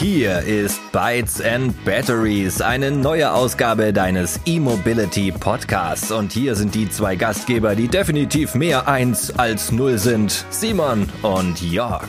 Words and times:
Hier 0.00 0.40
ist 0.40 0.80
Bytes 0.92 1.42
and 1.42 1.84
Batteries, 1.84 2.62
eine 2.62 2.90
neue 2.90 3.34
Ausgabe 3.34 3.92
deines 3.92 4.40
E-Mobility 4.46 5.30
Podcasts. 5.30 6.10
Und 6.10 6.32
hier 6.32 6.54
sind 6.54 6.74
die 6.74 6.88
zwei 6.88 7.16
Gastgeber, 7.16 7.76
die 7.76 7.86
definitiv 7.86 8.54
mehr 8.54 8.88
eins 8.88 9.30
als 9.38 9.72
null 9.72 9.98
sind. 9.98 10.46
Simon 10.48 11.06
und 11.20 11.60
Jörg. 11.60 12.08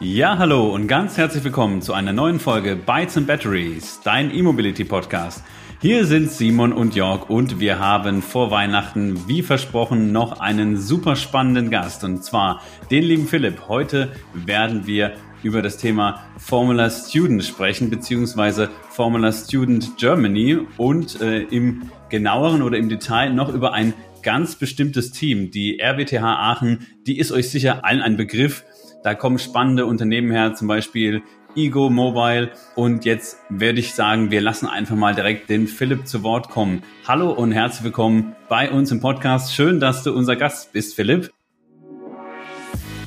Ja, 0.00 0.36
hallo 0.36 0.74
und 0.74 0.86
ganz 0.86 1.16
herzlich 1.16 1.44
willkommen 1.44 1.80
zu 1.80 1.94
einer 1.94 2.12
neuen 2.12 2.40
Folge 2.40 2.76
Bytes 2.76 3.16
and 3.16 3.26
Batteries, 3.26 4.00
dein 4.04 4.34
E-Mobility 4.34 4.84
Podcast. 4.84 5.42
Hier 5.82 6.04
sind 6.04 6.30
Simon 6.30 6.74
und 6.74 6.94
Jörg 6.94 7.30
und 7.30 7.58
wir 7.58 7.78
haben 7.78 8.20
vor 8.20 8.50
Weihnachten, 8.50 9.26
wie 9.26 9.40
versprochen, 9.40 10.12
noch 10.12 10.38
einen 10.38 10.76
super 10.76 11.16
spannenden 11.16 11.70
Gast 11.70 12.04
und 12.04 12.22
zwar 12.22 12.60
den 12.90 13.02
lieben 13.02 13.26
Philipp. 13.26 13.66
Heute 13.66 14.12
werden 14.34 14.86
wir 14.86 15.14
über 15.42 15.62
das 15.62 15.78
Thema 15.78 16.20
Formula 16.36 16.90
Student 16.90 17.42
sprechen, 17.44 17.88
beziehungsweise 17.88 18.68
Formula 18.90 19.32
Student 19.32 19.96
Germany 19.96 20.58
und 20.76 21.18
äh, 21.22 21.44
im 21.44 21.90
genaueren 22.10 22.60
oder 22.60 22.76
im 22.76 22.90
Detail 22.90 23.32
noch 23.32 23.48
über 23.48 23.72
ein 23.72 23.94
ganz 24.22 24.56
bestimmtes 24.56 25.12
Team. 25.12 25.50
Die 25.50 25.80
RWTH 25.80 26.22
Aachen, 26.22 26.86
die 27.06 27.18
ist 27.18 27.32
euch 27.32 27.48
sicher 27.48 27.86
allen 27.86 28.02
ein 28.02 28.18
Begriff. 28.18 28.64
Da 29.02 29.14
kommen 29.14 29.38
spannende 29.38 29.86
Unternehmen 29.86 30.30
her, 30.30 30.52
zum 30.52 30.68
Beispiel 30.68 31.22
Ego 31.56 31.90
Mobile. 31.90 32.52
Und 32.74 33.04
jetzt 33.04 33.38
werde 33.48 33.80
ich 33.80 33.94
sagen, 33.94 34.30
wir 34.30 34.40
lassen 34.40 34.66
einfach 34.66 34.96
mal 34.96 35.14
direkt 35.14 35.50
den 35.50 35.66
Philipp 35.66 36.06
zu 36.06 36.22
Wort 36.22 36.48
kommen. 36.48 36.82
Hallo 37.06 37.30
und 37.32 37.52
herzlich 37.52 37.84
willkommen 37.84 38.36
bei 38.48 38.70
uns 38.70 38.90
im 38.90 39.00
Podcast. 39.00 39.54
Schön, 39.54 39.80
dass 39.80 40.02
du 40.02 40.12
unser 40.12 40.36
Gast 40.36 40.72
bist, 40.72 40.94
Philipp. 40.94 41.30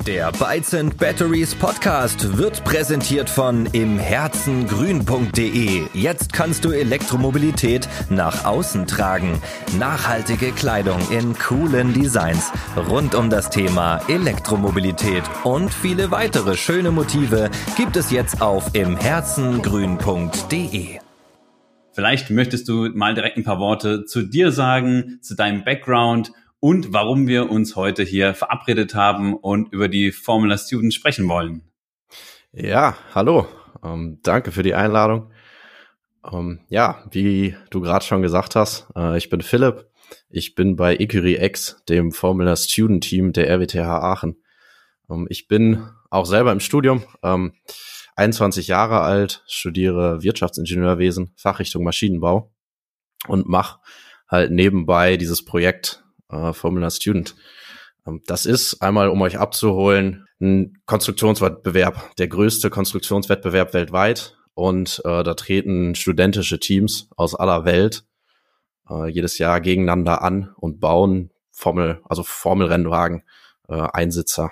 Der 0.07 0.31
Bytes 0.33 0.75
Batteries 0.97 1.55
Podcast 1.55 2.37
wird 2.37 2.65
präsentiert 2.65 3.29
von 3.29 3.67
imherzengrün.de. 3.67 5.83
Jetzt 5.93 6.33
kannst 6.33 6.65
du 6.65 6.71
Elektromobilität 6.71 7.87
nach 8.09 8.43
außen 8.43 8.85
tragen. 8.85 9.41
Nachhaltige 9.79 10.51
Kleidung 10.51 10.99
in 11.09 11.37
coolen 11.37 11.93
Designs 11.93 12.51
rund 12.89 13.15
um 13.15 13.29
das 13.29 13.49
Thema 13.49 14.01
Elektromobilität 14.09 15.23
und 15.45 15.73
viele 15.73 16.11
weitere 16.11 16.57
schöne 16.57 16.91
Motive 16.91 17.49
gibt 17.77 17.95
es 17.95 18.11
jetzt 18.11 18.41
auf 18.41 18.75
imherzengrün.de. 18.75 20.99
Vielleicht 21.93 22.29
möchtest 22.29 22.67
du 22.67 22.89
mal 22.93 23.13
direkt 23.13 23.37
ein 23.37 23.45
paar 23.45 23.59
Worte 23.59 24.03
zu 24.03 24.23
dir 24.23 24.51
sagen, 24.51 25.19
zu 25.21 25.35
deinem 25.35 25.63
Background 25.63 26.33
und 26.63 26.93
warum 26.93 27.27
wir 27.27 27.51
uns 27.51 27.75
heute 27.75 28.03
hier 28.03 28.33
verabredet 28.33 28.95
haben 28.95 29.33
und 29.33 29.73
über 29.73 29.89
die 29.89 30.13
Formula 30.13 30.57
Students 30.57 30.95
sprechen 30.95 31.27
wollen. 31.27 31.61
Ja, 32.53 32.95
hallo. 33.13 33.47
Ähm, 33.83 34.19
danke 34.23 34.53
für 34.53 34.63
die 34.63 34.73
Einladung. 34.73 35.29
Ähm, 36.31 36.61
ja, 36.69 37.03
wie 37.11 37.57
du 37.69 37.81
gerade 37.81 38.05
schon 38.05 38.21
gesagt 38.21 38.55
hast, 38.55 38.87
äh, 38.95 39.17
ich 39.17 39.29
bin 39.29 39.41
Philipp. 39.41 39.89
Ich 40.29 40.55
bin 40.55 40.77
bei 40.77 40.95
Ecurie 40.95 41.35
X, 41.35 41.83
dem 41.89 42.13
Formula 42.13 42.55
Student 42.55 43.03
Team 43.03 43.33
der 43.33 43.49
RWTH 43.49 43.79
Aachen. 43.79 44.37
Ähm, 45.09 45.27
ich 45.29 45.49
bin 45.49 45.89
auch 46.11 46.25
selber 46.25 46.53
im 46.53 46.61
Studium, 46.61 47.03
21 48.15 48.69
ähm, 48.69 48.71
Jahre 48.71 49.01
alt, 49.01 49.43
studiere 49.47 50.23
Wirtschaftsingenieurwesen, 50.23 51.33
Fachrichtung 51.35 51.83
Maschinenbau 51.83 52.53
und 53.27 53.49
mache 53.49 53.81
halt 54.29 54.51
nebenbei 54.51 55.17
dieses 55.17 55.43
Projekt 55.43 56.02
äh, 56.29 56.53
Formula 56.53 56.89
Student. 56.89 57.35
Ähm, 58.07 58.21
das 58.25 58.45
ist 58.45 58.81
einmal, 58.81 59.09
um 59.09 59.21
euch 59.21 59.37
abzuholen, 59.37 60.25
ein 60.41 60.77
Konstruktionswettbewerb, 60.85 62.15
der 62.17 62.27
größte 62.27 62.69
Konstruktionswettbewerb 62.69 63.73
weltweit. 63.73 64.37
Und 64.55 65.01
äh, 65.03 65.23
da 65.23 65.33
treten 65.33 65.95
studentische 65.95 66.59
Teams 66.59 67.09
aus 67.15 67.33
aller 67.33 67.65
Welt 67.65 68.03
äh, 68.89 69.09
jedes 69.09 69.37
Jahr 69.37 69.61
gegeneinander 69.61 70.21
an 70.21 70.53
und 70.57 70.79
bauen 70.79 71.31
Formel, 71.51 72.01
also 72.05 72.23
Formelrennwagen, 72.23 73.23
äh, 73.67 73.87
Einsitzer. 73.93 74.51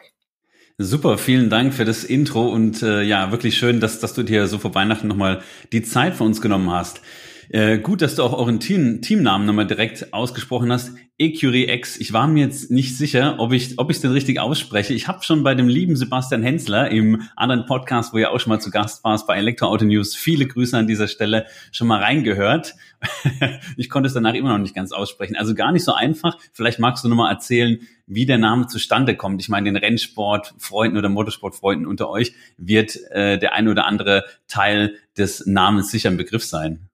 Super, 0.78 1.20
vielen 1.20 1.50
Dank 1.50 1.74
für 1.74 1.86
das 1.86 2.04
Intro 2.04 2.48
und 2.48 2.82
äh, 2.82 3.04
ja, 3.04 3.32
wirklich 3.32 3.58
schön, 3.58 3.80
dass, 3.80 4.00
dass 4.00 4.16
du 4.16 4.24
dir 4.24 4.48
so 4.48 4.58
vor 4.58 4.74
Weihnachten 4.74 5.08
nochmal 5.08 5.44
die 5.72 5.84
Zeit 5.84 6.16
für 6.16 6.24
uns 6.24 6.42
genommen 6.42 6.72
hast. 6.72 7.02
Äh, 7.50 7.80
gut, 7.80 8.02
dass 8.02 8.16
du 8.16 8.24
auch 8.24 8.34
euren 8.34 8.60
Team, 8.60 9.02
Teamnamen 9.02 9.46
nochmal 9.46 9.68
direkt 9.68 10.14
ausgesprochen 10.14 10.72
hast. 10.72 10.94
Ecurie 11.18 11.70
X. 11.70 11.98
Ich 11.98 12.14
war 12.14 12.28
mir 12.28 12.46
jetzt 12.46 12.72
nicht 12.72 12.98
sicher, 12.98 13.36
ob 13.38 13.54
ich 13.54 13.78
ob 13.78 13.92
ich 13.92 13.98
es 13.98 14.02
denn 14.02 14.12
richtig 14.12 14.40
ausspreche. 14.40 14.96
Ich 14.96 15.08
habe 15.08 15.24
schon 15.24 15.44
bei 15.44 15.54
dem 15.54 15.68
lieben 15.68 15.96
Sebastian 15.96 16.42
Hensler 16.42 16.90
im 16.90 17.22
anderen 17.36 17.68
Podcast, 17.68 18.12
wo 18.12 18.18
ihr 18.18 18.32
auch 18.32 18.40
schon 18.40 18.50
mal 18.50 18.60
zu 18.60 18.72
Gast 18.72 19.04
warst, 19.04 19.28
bei 19.28 19.38
Elektroauto 19.38 19.86
News, 19.86 20.16
viele 20.16 20.48
Grüße 20.48 20.76
an 20.76 20.88
dieser 20.88 21.08
Stelle, 21.08 21.46
schon 21.72 21.88
mal 21.88 22.02
reingehört. 22.02 22.74
ich 23.78 23.90
konnte 23.90 24.08
es 24.08 24.14
danach 24.14 24.34
immer 24.34 24.50
noch 24.50 24.58
nicht 24.58 24.74
ganz 24.74 24.92
aussprechen. 24.92 25.36
Also 25.36 25.54
gar 25.54 25.72
nicht 25.72 25.84
so 25.84 25.94
einfach. 25.94 26.38
Vielleicht 26.54 26.80
magst 26.80 27.04
du 27.04 27.08
nochmal 27.08 27.32
erzählen, 27.32 27.80
wie 28.08 28.26
der 28.26 28.40
Name 28.40 28.66
zustande 28.66 29.16
kommt. 29.16 29.42
Ich 29.42 29.50
meine, 29.50 29.66
den 29.66 29.78
Rennsportfreunden 29.78 30.98
oder 30.98 31.10
Motorsportfreunden 31.10 31.86
unter 31.86 32.10
euch 32.10 32.34
wird 32.58 32.98
äh, 33.12 33.38
der 33.38 33.54
ein 33.54 33.68
oder 33.68 33.86
andere 33.86 34.26
Teil 34.48 34.96
des 35.18 35.46
Namens 35.46 35.92
sicher 35.92 36.10
ein 36.10 36.18
Begriff 36.18 36.44
sein. 36.44 36.90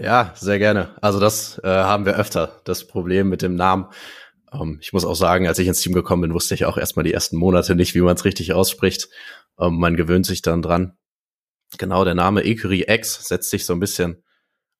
Ja, 0.00 0.32
sehr 0.36 0.58
gerne. 0.58 0.94
Also 1.02 1.18
das 1.18 1.58
äh, 1.64 1.68
haben 1.68 2.06
wir 2.06 2.16
öfter, 2.16 2.60
das 2.64 2.86
Problem 2.86 3.28
mit 3.28 3.42
dem 3.42 3.56
Namen. 3.56 3.86
Ähm, 4.52 4.78
ich 4.80 4.92
muss 4.92 5.04
auch 5.04 5.16
sagen, 5.16 5.48
als 5.48 5.58
ich 5.58 5.66
ins 5.66 5.80
Team 5.80 5.92
gekommen 5.92 6.22
bin, 6.22 6.34
wusste 6.34 6.54
ich 6.54 6.64
auch 6.66 6.78
erstmal 6.78 7.04
die 7.04 7.12
ersten 7.12 7.36
Monate 7.36 7.74
nicht, 7.74 7.94
wie 7.94 8.00
man 8.00 8.14
es 8.14 8.24
richtig 8.24 8.52
ausspricht. 8.52 9.08
Ähm, 9.58 9.78
man 9.78 9.96
gewöhnt 9.96 10.24
sich 10.24 10.40
dann 10.40 10.62
dran. 10.62 10.96
Genau, 11.78 12.04
der 12.04 12.14
Name 12.14 12.44
Ecurie 12.44 12.84
X 12.86 13.26
setzt 13.26 13.50
sich 13.50 13.66
so 13.66 13.72
ein 13.72 13.80
bisschen 13.80 14.22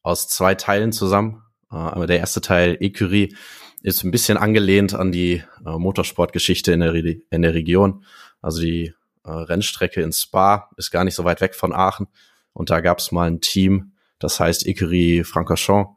aus 0.03 0.29
zwei 0.29 0.55
Teilen 0.55 0.93
zusammen. 0.93 1.43
Äh, 1.71 1.77
aber 1.77 2.07
der 2.07 2.19
erste 2.21 2.41
Teil, 2.41 2.77
Ecurie, 2.81 3.35
ist 3.83 4.05
ein 4.05 4.11
bisschen 4.11 4.39
angelehnt 4.39 4.95
an 4.95 5.13
die 5.13 5.43
äh, 5.65 5.79
Motorsportgeschichte 5.79 6.73
in 6.73 6.81
der, 6.81 6.95
Re 6.95 7.17
in 7.31 7.43
der 7.43 7.55
Region. 7.55 8.05
Also 8.41 8.61
die 8.61 8.95
äh, 9.25 9.31
Rennstrecke 9.31 10.01
in 10.01 10.13
Spa 10.13 10.71
ist 10.77 10.93
gar 10.93 11.03
nicht 11.03 11.15
so 11.15 11.25
weit 11.25 11.41
weg 11.41 11.57
von 11.57 11.73
Aachen. 11.73 12.07
Und 12.53 12.71
da 12.71 12.81
gab 12.81 12.99
es 12.99 13.13
mal 13.13 13.29
ein 13.29 13.41
Team, 13.41 13.93
das 14.19 14.41
heißt 14.41 14.67
Ecurie 14.67 15.25
Francorchamps. 15.25 15.97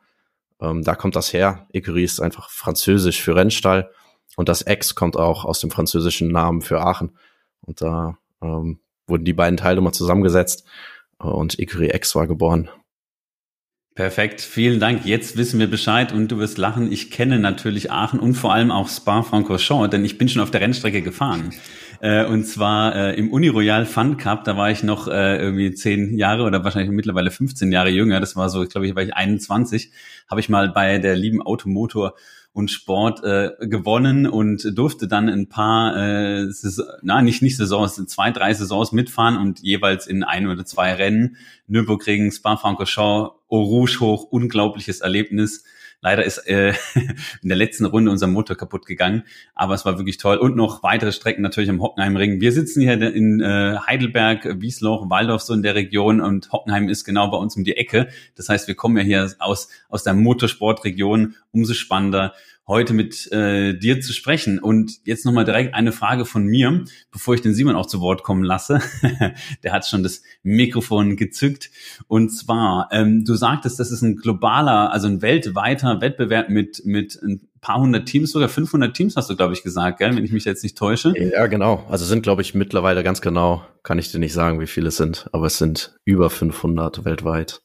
Ähm, 0.61 0.83
da 0.83 0.95
kommt 0.95 1.15
das 1.15 1.33
her. 1.33 1.67
Ecurie 1.73 2.03
ist 2.03 2.19
einfach 2.19 2.49
französisch 2.49 3.21
für 3.21 3.35
Rennstall 3.35 3.91
und 4.35 4.49
das 4.49 4.65
X 4.65 4.95
kommt 4.95 5.17
auch 5.17 5.45
aus 5.45 5.59
dem 5.59 5.71
französischen 5.71 6.29
Namen 6.29 6.61
für 6.61 6.81
Aachen. 6.81 7.17
Und 7.61 7.81
da 7.81 8.17
ähm, 8.41 8.79
wurden 9.07 9.25
die 9.25 9.33
beiden 9.33 9.57
Teile 9.57 9.81
mal 9.81 9.91
zusammengesetzt 9.91 10.65
äh, 11.19 11.27
und 11.27 11.59
Ecurie 11.59 11.91
X 11.93 12.15
war 12.15 12.27
geboren. 12.27 12.69
Perfekt, 13.93 14.39
vielen 14.39 14.79
Dank. 14.79 15.05
Jetzt 15.05 15.35
wissen 15.35 15.59
wir 15.59 15.69
Bescheid 15.69 16.13
und 16.13 16.29
du 16.29 16.37
wirst 16.37 16.57
lachen. 16.57 16.91
Ich 16.91 17.11
kenne 17.11 17.39
natürlich 17.39 17.91
Aachen 17.91 18.21
und 18.21 18.35
vor 18.35 18.53
allem 18.53 18.71
auch 18.71 18.87
Spa-Francorchamps, 18.87 19.89
denn 19.89 20.05
ich 20.05 20.17
bin 20.17 20.29
schon 20.29 20.41
auf 20.41 20.49
der 20.49 20.61
Rennstrecke 20.61 21.01
gefahren. 21.01 21.53
Äh, 22.01 22.25
und 22.25 22.45
zwar 22.45 22.95
äh, 22.95 23.15
im 23.15 23.31
Uniroyal 23.31 23.85
Fun 23.85 24.17
Cup, 24.17 24.43
da 24.43 24.57
war 24.57 24.71
ich 24.71 24.81
noch 24.81 25.07
äh, 25.07 25.37
irgendwie 25.37 25.71
zehn 25.75 26.17
Jahre 26.17 26.43
oder 26.43 26.63
wahrscheinlich 26.63 26.89
mittlerweile 26.89 27.29
15 27.29 27.71
Jahre 27.71 27.89
jünger. 27.89 28.19
Das 28.19 28.35
war 28.35 28.49
so, 28.49 28.63
ich 28.63 28.69
glaube, 28.69 28.87
ich 28.87 28.95
war 28.95 29.03
ich 29.03 29.13
21. 29.13 29.91
Habe 30.27 30.39
ich 30.41 30.49
mal 30.49 30.69
bei 30.69 30.97
der 30.97 31.15
lieben 31.15 31.43
Automotor 31.43 32.15
und 32.53 32.71
Sport 32.71 33.23
äh, 33.23 33.51
gewonnen 33.67 34.25
und 34.25 34.75
durfte 34.75 35.07
dann 35.07 35.29
ein 35.29 35.47
paar, 35.47 35.95
äh, 35.95 36.51
Saison, 36.51 36.87
na 37.03 37.21
nicht 37.21 37.43
nicht 37.43 37.55
Saisons, 37.55 38.03
zwei, 38.07 38.31
drei 38.31 38.55
Saisons 38.55 38.91
mitfahren 38.91 39.37
und 39.37 39.59
jeweils 39.59 40.07
in 40.07 40.23
ein 40.23 40.47
oder 40.47 40.65
zwei 40.65 40.93
Rennen. 40.93 41.37
Nürburgring, 41.67 42.31
Spa-Francorchamps, 42.31 43.31
Eau 43.47 43.61
Rouge 43.61 43.99
hoch, 43.99 44.23
unglaubliches 44.23 45.01
Erlebnis. 45.01 45.65
Leider 46.01 46.25
ist 46.25 46.39
äh, 46.47 46.73
in 47.41 47.49
der 47.49 47.57
letzten 47.57 47.85
Runde 47.85 48.09
unser 48.09 48.27
Motor 48.27 48.55
kaputt 48.57 48.85
gegangen, 48.87 49.23
aber 49.53 49.75
es 49.75 49.85
war 49.85 49.97
wirklich 49.97 50.17
toll. 50.17 50.37
Und 50.37 50.55
noch 50.55 50.81
weitere 50.81 51.11
Strecken 51.11 51.43
natürlich 51.43 51.69
am 51.69 51.81
Hockenheimring. 51.81 52.41
Wir 52.41 52.51
sitzen 52.51 52.81
hier 52.81 52.93
in 53.13 53.39
äh, 53.39 53.77
Heidelberg, 53.87 54.61
Wiesloch, 54.61 55.09
Waldorf 55.09 55.43
so 55.43 55.53
in 55.53 55.61
der 55.61 55.75
Region 55.75 56.19
und 56.19 56.51
Hockenheim 56.51 56.89
ist 56.89 57.05
genau 57.05 57.29
bei 57.29 57.37
uns 57.37 57.55
um 57.55 57.63
die 57.63 57.77
Ecke. 57.77 58.07
Das 58.35 58.49
heißt, 58.49 58.67
wir 58.67 58.75
kommen 58.75 58.97
ja 58.97 59.03
hier 59.03 59.31
aus, 59.39 59.69
aus 59.89 60.03
der 60.03 60.13
Motorsportregion. 60.13 61.35
Umso 61.51 61.73
spannender 61.73 62.33
heute 62.71 62.93
mit 62.93 63.31
äh, 63.31 63.77
dir 63.77 64.01
zu 64.01 64.13
sprechen. 64.13 64.57
Und 64.57 65.05
jetzt 65.05 65.25
nochmal 65.25 65.45
direkt 65.45 65.75
eine 65.75 65.91
Frage 65.91 66.25
von 66.25 66.45
mir, 66.45 66.83
bevor 67.11 67.35
ich 67.35 67.41
den 67.41 67.53
Simon 67.53 67.75
auch 67.75 67.85
zu 67.85 68.01
Wort 68.01 68.23
kommen 68.23 68.43
lasse. 68.43 68.81
Der 69.63 69.73
hat 69.73 69.85
schon 69.85 70.01
das 70.01 70.23
Mikrofon 70.41 71.17
gezückt. 71.17 71.69
Und 72.07 72.29
zwar, 72.29 72.89
ähm, 72.91 73.25
du 73.25 73.35
sagtest, 73.35 73.79
das 73.79 73.91
ist 73.91 74.01
ein 74.01 74.15
globaler, 74.15 74.91
also 74.91 75.07
ein 75.07 75.21
weltweiter 75.21 76.01
Wettbewerb 76.01 76.49
mit, 76.49 76.83
mit 76.85 77.21
ein 77.21 77.47
paar 77.59 77.79
hundert 77.79 78.07
Teams, 78.07 78.31
sogar 78.31 78.49
500 78.49 78.95
Teams 78.95 79.15
hast 79.15 79.29
du, 79.29 79.35
glaube 79.35 79.53
ich, 79.53 79.63
gesagt, 79.63 79.99
gell? 79.99 80.15
wenn 80.15 80.25
ich 80.25 80.31
mich 80.31 80.45
jetzt 80.45 80.63
nicht 80.63 80.77
täusche. 80.77 81.13
Ja, 81.15 81.45
genau. 81.47 81.85
Also 81.89 82.05
sind, 82.05 82.23
glaube 82.23 82.41
ich, 82.41 82.55
mittlerweile 82.55 83.03
ganz 83.03 83.21
genau, 83.21 83.63
kann 83.83 83.99
ich 83.99 84.11
dir 84.11 84.19
nicht 84.19 84.33
sagen, 84.33 84.59
wie 84.59 84.67
viele 84.67 84.87
es 84.87 84.97
sind, 84.97 85.29
aber 85.31 85.45
es 85.45 85.57
sind 85.57 85.95
über 86.03 86.29
500 86.29 87.05
weltweit. 87.05 87.61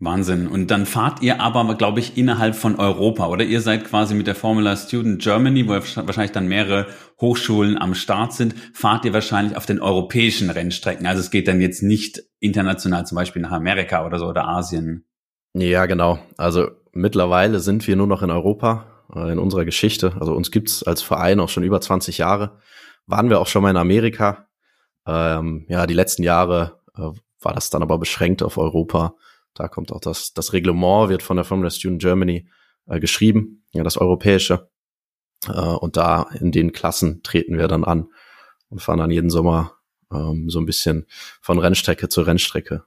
Wahnsinn. 0.00 0.48
Und 0.48 0.70
dann 0.70 0.86
fahrt 0.86 1.22
ihr 1.22 1.40
aber, 1.40 1.74
glaube 1.74 2.00
ich, 2.00 2.16
innerhalb 2.16 2.54
von 2.54 2.76
Europa, 2.76 3.28
oder? 3.28 3.44
Ihr 3.44 3.60
seid 3.60 3.84
quasi 3.84 4.14
mit 4.14 4.26
der 4.26 4.34
Formula 4.34 4.74
Student 4.74 5.22
Germany, 5.22 5.68
wo 5.68 5.72
wahrscheinlich 5.72 6.32
dann 6.32 6.48
mehrere 6.48 6.86
Hochschulen 7.20 7.76
am 7.78 7.94
Start 7.94 8.32
sind, 8.32 8.54
fahrt 8.72 9.04
ihr 9.04 9.12
wahrscheinlich 9.12 9.56
auf 9.58 9.66
den 9.66 9.78
europäischen 9.78 10.48
Rennstrecken. 10.48 11.06
Also 11.06 11.20
es 11.20 11.30
geht 11.30 11.46
dann 11.46 11.60
jetzt 11.60 11.82
nicht 11.82 12.22
international 12.40 13.06
zum 13.06 13.16
Beispiel 13.16 13.42
nach 13.42 13.52
Amerika 13.52 14.06
oder 14.06 14.18
so 14.18 14.26
oder 14.26 14.48
Asien. 14.48 15.04
Ja, 15.52 15.84
genau. 15.84 16.18
Also 16.38 16.68
mittlerweile 16.92 17.60
sind 17.60 17.86
wir 17.86 17.96
nur 17.96 18.06
noch 18.06 18.22
in 18.22 18.30
Europa, 18.30 18.86
äh, 19.14 19.30
in 19.32 19.38
unserer 19.38 19.66
Geschichte. 19.66 20.14
Also 20.18 20.32
uns 20.32 20.50
gibt's 20.50 20.82
als 20.82 21.02
Verein 21.02 21.40
auch 21.40 21.50
schon 21.50 21.62
über 21.62 21.80
20 21.80 22.16
Jahre. 22.16 22.58
Waren 23.06 23.28
wir 23.28 23.38
auch 23.38 23.48
schon 23.48 23.62
mal 23.62 23.70
in 23.70 23.76
Amerika. 23.76 24.46
Ähm, 25.06 25.66
ja, 25.68 25.86
die 25.86 25.94
letzten 25.94 26.22
Jahre 26.22 26.80
äh, 26.96 27.10
war 27.42 27.54
das 27.54 27.68
dann 27.68 27.82
aber 27.82 27.98
beschränkt 27.98 28.42
auf 28.42 28.56
Europa 28.56 29.14
da 29.54 29.68
kommt 29.68 29.92
auch 29.92 30.00
das, 30.00 30.32
das 30.32 30.52
Reglement 30.52 31.08
wird 31.08 31.22
von 31.22 31.36
der 31.36 31.44
Formula 31.44 31.70
Student 31.70 32.00
Germany 32.00 32.48
äh, 32.86 33.00
geschrieben, 33.00 33.64
ja, 33.72 33.82
das 33.82 33.96
europäische. 33.96 34.70
Äh, 35.46 35.52
und 35.52 35.96
da 35.96 36.26
in 36.38 36.52
den 36.52 36.72
Klassen 36.72 37.22
treten 37.22 37.58
wir 37.58 37.68
dann 37.68 37.84
an 37.84 38.08
und 38.68 38.80
fahren 38.80 38.98
dann 38.98 39.10
jeden 39.10 39.30
Sommer 39.30 39.76
ähm, 40.12 40.48
so 40.48 40.58
ein 40.58 40.66
bisschen 40.66 41.06
von 41.40 41.58
Rennstrecke 41.58 42.08
zu 42.08 42.22
Rennstrecke. 42.22 42.84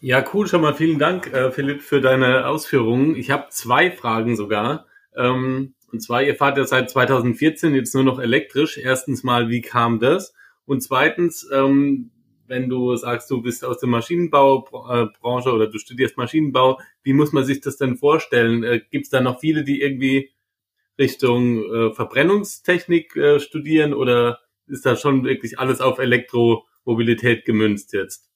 Ja, 0.00 0.24
cool. 0.34 0.46
Schon 0.46 0.60
mal 0.60 0.74
vielen 0.74 0.98
Dank, 0.98 1.32
äh, 1.32 1.50
Philipp, 1.50 1.82
für 1.82 2.00
deine 2.00 2.46
Ausführungen. 2.46 3.16
Ich 3.16 3.30
habe 3.30 3.46
zwei 3.50 3.90
Fragen 3.90 4.36
sogar. 4.36 4.86
Ähm, 5.16 5.74
und 5.92 6.00
zwar, 6.00 6.22
ihr 6.22 6.34
fahrt 6.34 6.58
ja 6.58 6.64
seit 6.64 6.90
2014 6.90 7.74
jetzt 7.74 7.94
nur 7.94 8.04
noch 8.04 8.18
elektrisch. 8.18 8.76
Erstens 8.76 9.22
mal, 9.22 9.48
wie 9.48 9.62
kam 9.62 9.98
das? 9.98 10.34
Und 10.66 10.82
zweitens, 10.82 11.48
ähm, 11.52 12.10
wenn 12.48 12.68
du 12.68 12.96
sagst, 12.96 13.30
du 13.30 13.42
bist 13.42 13.64
aus 13.64 13.78
der 13.78 13.88
Maschinenbaubranche 13.88 15.52
oder 15.52 15.66
du 15.66 15.78
studierst 15.78 16.16
Maschinenbau, 16.16 16.80
wie 17.02 17.12
muss 17.12 17.32
man 17.32 17.44
sich 17.44 17.60
das 17.60 17.76
denn 17.76 17.96
vorstellen? 17.96 18.64
Äh, 18.64 18.80
Gibt 18.90 19.04
es 19.04 19.10
da 19.10 19.20
noch 19.20 19.40
viele, 19.40 19.64
die 19.64 19.80
irgendwie 19.80 20.30
Richtung 20.98 21.62
äh, 21.62 21.92
Verbrennungstechnik 21.92 23.16
äh, 23.16 23.40
studieren 23.40 23.94
oder 23.94 24.40
ist 24.66 24.86
da 24.86 24.96
schon 24.96 25.24
wirklich 25.24 25.58
alles 25.58 25.80
auf 25.80 25.98
Elektromobilität 25.98 27.44
gemünzt 27.44 27.92
jetzt? 27.92 28.30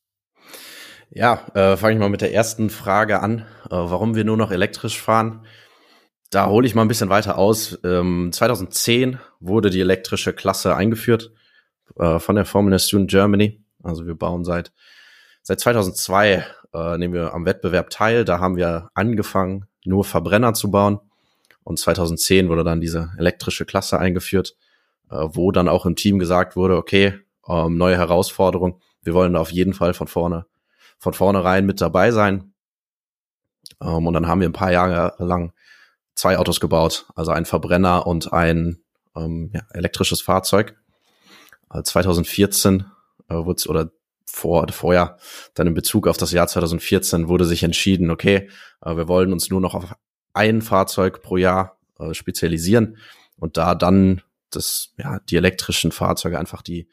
Ja, 1.11 1.47
äh, 1.55 1.77
fange 1.77 1.95
ich 1.95 1.99
mal 1.99 2.09
mit 2.09 2.21
der 2.21 2.33
ersten 2.33 2.71
Frage 2.71 3.21
an, 3.21 3.41
äh, 3.67 3.71
warum 3.71 4.15
wir 4.15 4.25
nur 4.25 4.37
noch 4.37 4.53
elektrisch 4.53 5.01
fahren. 5.01 5.45
Da 6.31 6.49
hole 6.49 6.67
ich 6.67 6.77
mal 6.77 6.83
ein 6.83 6.89
bisschen 6.89 7.09
weiter 7.09 7.37
aus. 7.37 7.81
Ähm, 7.83 8.31
2010 8.33 9.19
wurde 9.41 9.71
die 9.71 9.81
elektrische 9.81 10.33
Klasse 10.33 10.77
eingeführt 10.77 11.33
äh, 11.99 12.21
von 12.21 12.37
der 12.37 12.45
Formula 12.45 12.79
Student 12.79 13.11
Germany. 13.11 13.60
Also 13.83 14.07
wir 14.07 14.15
bauen 14.15 14.45
seit, 14.45 14.73
seit 15.43 15.61
2002 15.61 16.45
äh, 16.73 16.99
nehmen 16.99 17.15
wir 17.15 17.35
am 17.35 17.47
Wettbewerb 17.47 17.91
teil. 17.91 18.25
Da 18.25 18.39
haben 18.39 18.57
wir 18.57 18.91
angefangen, 18.95 19.67
nur 19.85 20.05
Verbrenner 20.05 20.55
zu 20.55 20.71
bauen. 20.71 21.01
Und 21.65 21.79
2010 21.79 22.49
wurde 22.49 22.65
dann 22.65 22.81
diese 22.81 23.13
elektrische 23.19 23.65
Klasse 23.65 23.99
eingeführt, 23.99 24.57
äh, 25.11 25.17
wo 25.17 25.53
dann 25.53 25.69
auch 25.69 25.87
im 25.87 25.97
Team 25.97 26.19
gesagt 26.19 26.57
wurde, 26.57 26.77
okay, 26.77 27.21
ähm, 27.49 27.77
neue 27.77 27.97
Herausforderung. 27.97 28.81
Wir 29.03 29.15
wollen 29.15 29.37
auf 29.37 29.51
jeden 29.51 29.75
Fall 29.75 29.95
von 29.95 30.07
vorne, 30.07 30.47
von 30.99 31.13
vornherein 31.15 31.67
mit 31.67 31.81
dabei 31.81 32.11
sein. 32.11 32.53
Ähm, 33.81 34.07
und 34.07 34.15
dann 34.15 34.27
haben 34.27 34.41
wir 34.41 34.49
ein 34.49 34.55
paar 34.55 34.73
Jahre 34.73 35.15
lang 35.19 35.53
zwei 36.15 36.39
Autos 36.39 36.61
gebaut, 36.61 37.07
also 37.15 37.31
ein 37.31 37.47
Verbrenner 37.47 38.07
und 38.07 38.33
ein 38.33 38.83
ähm, 39.17 39.51
ja, 39.55 39.63
elektrisches 39.71 40.21
Fahrzeug. 40.21 40.77
2014 41.73 42.81
äh, 42.81 42.85
wurde 43.35 43.69
oder 43.69 43.91
vor 44.25 44.67
vorher 44.71 45.17
dann 45.55 45.67
in 45.67 45.75
Bezug 45.75 46.07
auf 46.07 46.17
das 46.17 46.33
Jahr 46.33 46.47
2014 46.47 47.29
wurde 47.29 47.45
sich 47.45 47.63
entschieden, 47.63 48.11
okay, 48.11 48.49
äh, 48.83 48.97
wir 48.97 49.09
wollen 49.09 49.33
uns 49.33 49.51
nur 49.51 49.61
noch 49.61 49.75
auf 49.75 49.95
ein 50.33 50.63
Fahrzeug 50.63 51.23
pro 51.23 51.37
Jahr 51.37 51.79
äh, 51.99 52.15
spezialisieren 52.15 52.97
und 53.37 53.57
da 53.57 53.75
dann 53.75 54.23
das 54.51 54.93
ja 54.97 55.21
die 55.21 55.37
elektrischen 55.37 55.93
Fahrzeuge 55.93 56.39
einfach 56.39 56.63
die 56.63 56.89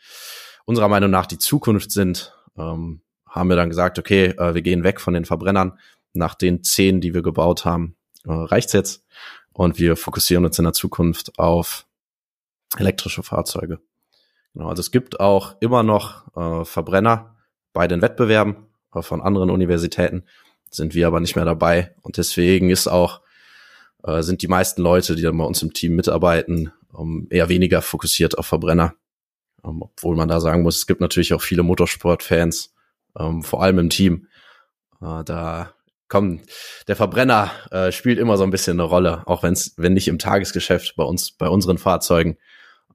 unserer 0.66 0.90
Meinung 0.90 1.10
nach 1.10 1.26
die 1.26 1.38
Zukunft 1.38 1.92
sind, 1.92 2.36
ähm, 2.58 3.02
haben 3.26 3.50
wir 3.50 3.56
dann 3.56 3.70
gesagt, 3.70 4.00
okay, 4.00 4.28
äh, 4.38 4.54
wir 4.54 4.62
gehen 4.62 4.84
weg 4.84 5.00
von 5.00 5.14
den 5.14 5.26
Verbrennern. 5.26 5.80
Nach 6.14 6.36
den 6.36 6.64
zehn, 6.64 7.00
die 7.00 7.14
wir 7.14 7.22
gebaut 7.22 7.64
haben, 7.64 7.96
äh, 8.26 8.32
reicht's 8.32 8.74
jetzt 8.74 9.06
und 9.54 9.80
wir 9.80 9.96
fokussieren 9.96 10.46
uns 10.46 10.58
in 10.58 10.66
der 10.66 10.74
Zukunft 10.74 11.38
auf 11.38 11.86
elektrische 12.78 13.24
Fahrzeuge. 13.24 13.80
Genau, 14.58 14.70
also 14.70 14.80
es 14.80 14.90
gibt 14.90 15.20
auch 15.20 15.56
immer 15.60 15.84
noch 15.84 16.36
äh, 16.36 16.66
Verbrenner 16.66 17.36
bei 17.74 17.88
den 17.88 18.02
Wettbewerben 18.02 18.66
äh, 18.92 19.04
von 19.04 19.22
anderen 19.22 19.52
Universitäten, 19.52 20.24
sind 20.72 20.96
wir 20.96 21.06
aber 21.06 21.20
nicht 21.20 21.36
mehr 21.36 21.46
dabei. 21.46 21.94
Und 22.02 22.18
deswegen 22.18 22.72
ist 22.72 22.88
auch, 22.88 23.22
äh, 24.04 24.24
sind 24.24 24.42
die 24.42 24.48
meisten 24.48 24.82
Leute, 24.82 25.16
die 25.16 25.22
dann 25.22 25.38
bei 25.38 25.44
uns 25.44 25.62
im 25.62 25.74
Team 25.74 25.96
mitarbeiten, 25.96 26.74
um, 26.92 27.28
eher 27.30 27.50
weniger 27.50 27.84
fokussiert 27.84 28.36
auf 28.40 28.48
Verbrenner. 28.48 28.96
Um, 29.62 29.84
obwohl 29.84 30.16
man 30.16 30.28
da 30.28 30.40
sagen 30.40 30.64
muss, 30.64 30.78
es 30.78 30.88
gibt 30.88 31.02
natürlich 31.02 31.36
auch 31.36 31.42
viele 31.44 31.62
Motorsportfans, 31.62 32.74
um, 33.14 33.44
vor 33.44 33.62
allem 33.62 33.78
im 33.78 33.92
Team. 33.92 34.26
Äh, 35.04 35.24
da 35.24 35.72
komm, 36.08 36.42
der 36.88 36.96
Verbrenner 36.96 37.52
äh, 37.70 37.92
spielt 37.92 38.18
immer 38.18 38.38
so 38.38 38.44
ein 38.44 38.50
bisschen 38.50 38.80
eine 38.80 38.90
Rolle, 38.90 39.22
auch 39.28 39.44
wenn's, 39.44 39.76
wenn 39.78 39.94
nicht 39.94 40.08
im 40.08 40.18
Tagesgeschäft 40.18 40.96
bei 40.96 41.04
uns, 41.04 41.32
bei 41.32 41.48
unseren 41.48 41.78
Fahrzeugen. 41.78 42.38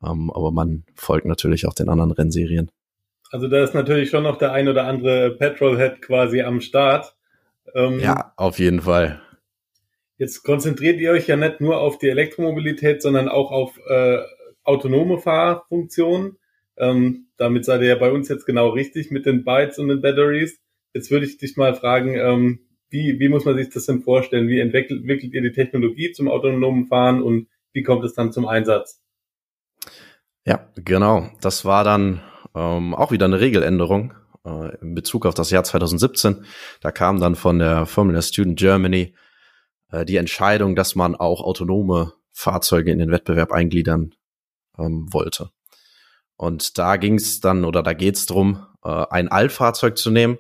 Ähm, 0.05 0.31
aber 0.31 0.51
man 0.51 0.85
folgt 0.95 1.27
natürlich 1.27 1.67
auch 1.67 1.75
den 1.75 1.89
anderen 1.89 2.13
Rennserien. 2.13 2.71
Also 3.31 3.49
da 3.49 3.63
ist 3.65 3.75
natürlich 3.75 4.11
schon 4.11 4.25
noch 4.25 4.37
der 4.37 4.53
ein 4.53 4.69
oder 4.69 4.85
andere 4.85 5.37
Petrolhead 5.37 6.03
quasi 6.03 6.43
am 6.43 6.61
Start. 6.61 7.17
Ähm, 7.75 7.99
ja, 7.99 8.33
auf 8.37 8.59
jeden 8.59 8.83
Fall. 8.83 9.21
Jetzt 10.19 10.43
konzentriert 10.43 11.01
ihr 11.01 11.11
euch 11.13 11.27
ja 11.27 11.37
nicht 11.37 11.61
nur 11.61 11.81
auf 11.81 11.99
die 11.99 12.09
Elektromobilität, 12.09 13.03
sondern 13.03 13.29
auch 13.29 13.51
auf 13.51 13.79
äh, 13.89 14.19
autonome 14.63 15.19
Fahrfunktionen. 15.19 16.37
Ähm, 16.77 17.27
damit 17.37 17.65
seid 17.65 17.81
ihr 17.81 17.89
ja 17.89 17.97
bei 17.97 18.13
uns 18.13 18.29
jetzt 18.29 18.47
genau 18.47 18.69
richtig 18.69 19.11
mit 19.11 19.27
den 19.27 19.45
Bytes 19.45 19.79
und 19.79 19.89
den 19.89 20.01
Batteries. 20.01 20.61
Jetzt 20.95 21.11
würde 21.11 21.27
ich 21.27 21.39
dich 21.39 21.57
mal 21.57 21.75
fragen, 21.75 22.15
ähm, 22.15 22.61
wie, 22.91 23.19
wie 23.19 23.29
muss 23.29 23.45
man 23.45 23.57
sich 23.57 23.71
das 23.71 23.87
denn 23.87 24.03
vorstellen? 24.03 24.49
Wie 24.49 24.61
entwickelt, 24.61 25.01
entwickelt 25.01 25.33
ihr 25.33 25.43
die 25.43 25.53
Technologie 25.53 26.13
zum 26.13 26.29
autonomen 26.29 26.87
Fahren 26.87 27.23
und 27.23 27.49
wie 27.73 27.83
kommt 27.83 28.05
es 28.05 28.15
dann 28.15 28.33
zum 28.33 28.47
Einsatz? 28.47 29.02
Ja, 30.45 30.67
genau. 30.75 31.31
Das 31.41 31.65
war 31.65 31.85
dann 31.85 32.21
ähm, 32.55 32.95
auch 32.95 33.11
wieder 33.13 33.27
eine 33.27 33.41
Regeländerung 33.41 34.15
äh, 34.45 34.77
in 34.81 34.95
Bezug 34.95 35.27
auf 35.27 35.35
das 35.35 35.51
Jahr 35.51 35.65
2017. 35.65 36.45
Da 36.81 36.91
kam 36.91 37.21
dann 37.21 37.37
von 37.37 37.59
der 37.59 37.87
Formula 37.87 38.23
Student 38.23 38.59
Germany 38.59 39.15
äh, 39.91 40.05
die 40.05 40.17
Entscheidung, 40.17 40.75
dass 40.75 40.95
man 40.95 41.15
auch 41.15 41.43
autonome 41.43 42.15
Fahrzeuge 42.33 42.91
in 42.91 42.99
den 42.99 43.11
Wettbewerb 43.11 43.53
eingliedern 43.53 44.15
ähm, 44.79 45.13
wollte. 45.13 45.51
Und 46.37 46.77
da 46.79 46.97
ging 46.97 47.15
es 47.15 47.41
dann 47.41 47.65
oder 47.65 47.83
da 47.83 47.93
geht 47.93 48.17
es 48.17 48.27
darum, 48.27 48.67
äh, 48.85 49.07
ein 49.11 49.29
Altfahrzeug 49.29 49.97
zu 49.97 50.11
nehmen, 50.11 50.39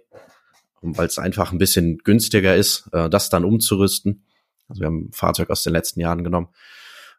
weil 0.80 1.06
es 1.06 1.18
einfach 1.18 1.52
ein 1.52 1.58
bisschen 1.58 1.98
günstiger 1.98 2.56
ist, 2.56 2.88
äh, 2.92 3.08
das 3.08 3.30
dann 3.30 3.44
umzurüsten. 3.44 4.26
Also 4.68 4.80
wir 4.80 4.86
haben 4.86 5.08
ein 5.08 5.12
Fahrzeug 5.12 5.50
aus 5.50 5.62
den 5.62 5.74
letzten 5.74 6.00
Jahren 6.00 6.24
genommen, 6.24 6.48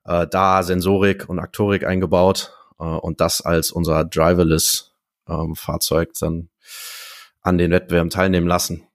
äh, 0.04 0.28
da 0.28 0.64
Sensorik 0.64 1.30
und 1.30 1.40
Aktorik 1.40 1.86
eingebaut 1.86 2.54
äh, 2.80 2.84
und 2.84 3.22
das 3.22 3.42
als 3.42 3.72
unser 3.72 4.06
driverless 4.06 4.94
ähm, 5.28 5.56
Fahrzeug 5.56 6.12
dann 6.20 6.50
an 7.42 7.58
den 7.58 7.72
Wettbewerben 7.72 8.10
teilnehmen 8.10 8.48
lassen. 8.48 8.88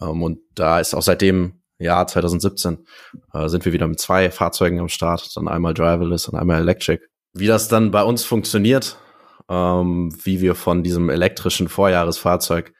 Ähm, 0.00 0.22
und 0.22 0.40
da 0.54 0.80
ist 0.80 0.94
auch 0.94 1.02
seitdem 1.02 1.62
Jahr 1.78 2.06
2017 2.06 2.86
äh, 3.32 3.48
sind 3.48 3.64
wir 3.64 3.72
wieder 3.72 3.86
mit 3.86 4.00
zwei 4.00 4.30
Fahrzeugen 4.30 4.80
am 4.80 4.88
Start, 4.88 5.36
dann 5.36 5.48
einmal 5.48 5.74
driverless 5.74 6.28
und 6.28 6.38
einmal 6.38 6.60
electric. 6.60 7.04
Wie 7.34 7.46
das 7.46 7.68
dann 7.68 7.90
bei 7.90 8.02
uns 8.02 8.24
funktioniert, 8.24 8.98
ähm, 9.48 10.12
wie 10.24 10.40
wir 10.40 10.54
von 10.54 10.82
diesem 10.82 11.08
elektrischen 11.08 11.68
Vorjahresfahrzeug 11.68 12.72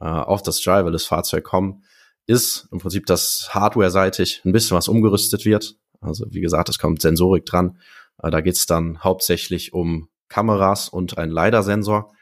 äh, 0.00 0.04
auf 0.04 0.42
das 0.42 0.60
driverless 0.60 1.06
Fahrzeug 1.06 1.44
kommen, 1.44 1.84
ist 2.26 2.66
im 2.72 2.78
Prinzip, 2.78 3.06
dass 3.06 3.50
hardware-seitig 3.50 4.42
ein 4.44 4.52
bisschen 4.52 4.76
was 4.76 4.88
umgerüstet 4.88 5.44
wird. 5.44 5.76
Also 6.00 6.26
wie 6.30 6.40
gesagt, 6.40 6.68
es 6.68 6.78
kommt 6.78 7.02
Sensorik 7.02 7.46
dran 7.46 7.78
da 8.18 8.40
geht 8.40 8.56
es 8.56 8.66
dann 8.66 9.02
hauptsächlich 9.02 9.72
um 9.72 10.08
Kameras 10.28 10.88
und 10.88 11.18
einen 11.18 11.32
LiDAR-Sensor 11.32 12.12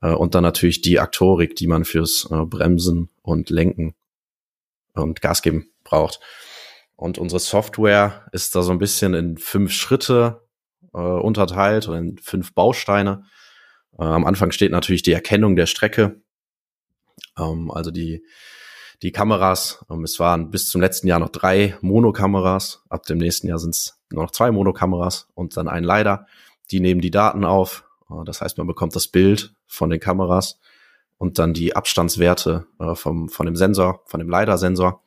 äh, 0.00 0.12
und 0.12 0.34
dann 0.34 0.42
natürlich 0.42 0.80
die 0.80 1.00
Aktorik, 1.00 1.56
die 1.56 1.66
man 1.66 1.84
fürs 1.84 2.28
äh, 2.30 2.44
Bremsen 2.44 3.08
und 3.22 3.50
Lenken 3.50 3.94
und 4.94 5.20
Gas 5.20 5.42
geben 5.42 5.70
braucht. 5.84 6.20
Und 6.96 7.18
unsere 7.18 7.40
Software 7.40 8.26
ist 8.32 8.54
da 8.54 8.62
so 8.62 8.72
ein 8.72 8.78
bisschen 8.78 9.14
in 9.14 9.38
fünf 9.38 9.72
Schritte 9.72 10.42
äh, 10.94 10.98
unterteilt 10.98 11.88
oder 11.88 11.98
in 11.98 12.18
fünf 12.18 12.54
Bausteine. 12.54 13.24
Äh, 13.98 14.04
am 14.04 14.24
Anfang 14.24 14.52
steht 14.52 14.70
natürlich 14.70 15.02
die 15.02 15.12
Erkennung 15.12 15.56
der 15.56 15.66
Strecke, 15.66 16.22
ähm, 17.38 17.70
also 17.70 17.90
die 17.90 18.24
die 19.02 19.12
Kameras. 19.12 19.84
Ähm, 19.90 20.04
es 20.04 20.18
waren 20.20 20.50
bis 20.50 20.68
zum 20.68 20.80
letzten 20.80 21.08
Jahr 21.08 21.18
noch 21.18 21.30
drei 21.30 21.76
Monokameras. 21.80 22.84
Ab 22.88 23.04
dem 23.04 23.18
nächsten 23.18 23.48
Jahr 23.48 23.58
sind 23.58 23.74
es 23.74 24.00
noch 24.12 24.30
zwei 24.30 24.50
Monokameras 24.50 25.28
und 25.34 25.56
dann 25.56 25.68
ein 25.68 25.84
LiDAR. 25.84 26.26
Die 26.70 26.80
nehmen 26.80 27.00
die 27.00 27.10
Daten 27.10 27.44
auf. 27.44 27.84
Äh, 28.10 28.24
das 28.24 28.40
heißt, 28.40 28.58
man 28.58 28.66
bekommt 28.66 28.96
das 28.96 29.08
Bild 29.08 29.54
von 29.66 29.90
den 29.90 30.00
Kameras 30.00 30.58
und 31.18 31.38
dann 31.38 31.54
die 31.54 31.76
Abstandswerte 31.76 32.66
äh, 32.78 32.94
vom, 32.94 33.28
von 33.28 33.46
dem 33.46 33.56
Sensor, 33.56 34.02
von 34.06 34.20
dem 34.20 34.28
LiDAR-Sensor. 34.28 35.02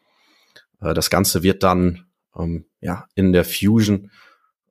Äh, 0.82 0.94
das 0.94 1.10
Ganze 1.10 1.44
wird 1.44 1.64
dann 1.64 2.06
ähm, 2.38 2.66
ja, 2.82 3.06
in 3.16 3.34
der 3.34 3.46
Fusion 3.46 4.12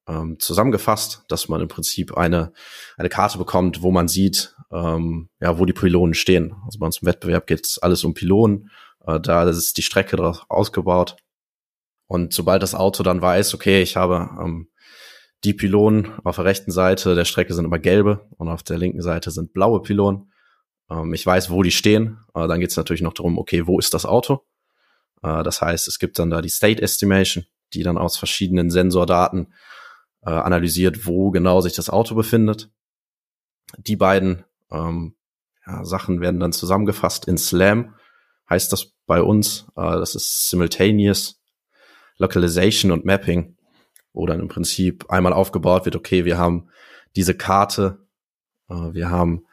ähm, 0.07 0.39
zusammengefasst, 0.39 1.25
dass 1.29 1.49
man 1.49 1.61
im 1.61 1.69
Prinzip 1.69 2.17
eine, 2.17 2.53
eine 2.97 3.09
Karte 3.09 3.39
bekommt, 3.39 3.83
wo 3.83 3.91
man 3.91 4.09
sieht, 4.09 4.55
ähm, 4.71 5.29
ja, 5.41 5.59
wo 5.59 5.65
die 5.65 5.73
Pylonen 5.73 6.15
stehen. 6.15 6.57
Also 6.65 6.79
bei 6.79 6.87
uns 6.87 6.99
im 6.99 7.07
Wettbewerb 7.07 7.47
geht 7.47 7.67
es 7.67 7.79
alles 7.79 8.05
um 8.05 8.15
Pylonen. 8.15 8.71
Äh, 9.07 9.21
da 9.21 9.45
ist 9.45 9.77
die 9.77 9.83
Strecke 9.83 10.17
drauf 10.17 10.45
ausgebaut. 10.49 11.17
Und 12.07 12.33
sobald 12.33 12.63
das 12.63 12.75
Auto 12.75 13.03
dann 13.03 13.23
weiß, 13.23 13.55
okay, 13.55 13.83
ich 13.83 13.97
habe 13.97 14.31
ähm, 14.41 14.69
die 15.45 15.55
Pylonen 15.55 16.13
auf 16.25 16.37
der 16.37 16.45
rechten 16.45 16.71
Seite 16.71 17.15
der 17.15 17.25
Strecke 17.25 17.55
sind 17.55 17.65
immer 17.65 17.79
gelbe 17.79 18.27
und 18.37 18.49
auf 18.49 18.63
der 18.63 18.79
linken 18.79 19.03
Seite 19.03 19.31
sind 19.31 19.53
blaue 19.53 19.83
Pylonen. 19.83 20.33
Ähm, 20.91 21.13
ich 21.15 21.25
weiß, 21.25 21.51
wo 21.51 21.63
die 21.63 21.71
stehen. 21.71 22.19
Äh, 22.35 22.49
dann 22.49 22.61
geht 22.61 22.71
es 22.71 22.77
natürlich 22.77 23.03
noch 23.03 23.15
darum, 23.15 23.39
okay, 23.39 23.67
wo 23.67 23.79
ist 23.79 23.95
das 23.95 24.07
Auto? 24.07 24.45
Äh, 25.23 25.43
das 25.43 25.61
heißt, 25.61 25.89
es 25.89 25.99
gibt 25.99 26.19
dann 26.19 26.31
da 26.31 26.41
die 26.41 26.49
State 26.49 26.83
Estimation, 26.83 27.45
die 27.73 27.83
dann 27.83 27.99
aus 27.99 28.17
verschiedenen 28.17 28.71
Sensordaten 28.71 29.53
äh, 30.23 30.31
analysiert, 30.31 31.07
wo 31.07 31.31
genau 31.31 31.61
sich 31.61 31.75
das 31.75 31.91
Auto 31.91 32.15
befindet. 32.15 32.71
Die 33.79 33.97
beiden 33.97 34.45
ähm, 34.71 35.17
ja, 35.67 35.85
Sachen 35.85 36.21
werden 36.21 36.41
dann 36.41 36.53
zusammengefasst 36.53 37.27
in 37.27 37.39
SLAM, 37.39 37.95
heißt 38.49 38.73
das 38.73 38.93
bei 39.07 39.23
uns. 39.23 39.67
Äh, 39.77 39.83
das 39.83 40.15
ist 40.15 40.49
Simultaneous 40.49 41.41
Localization 42.19 42.93
und 42.93 43.05
Mapping, 43.05 43.57
wo 44.13 44.27
dann 44.27 44.41
im 44.41 44.49
Prinzip 44.49 45.11
einmal 45.11 45.33
aufgebaut 45.33 45.85
wird, 45.85 45.97
okay, 45.97 46.25
wir 46.25 46.39
haben 46.39 46.69
diese 47.17 47.35
Karte, 47.35 47.99
äh, 48.69 48.93
wir 48.93 49.11
haben 49.11 49.47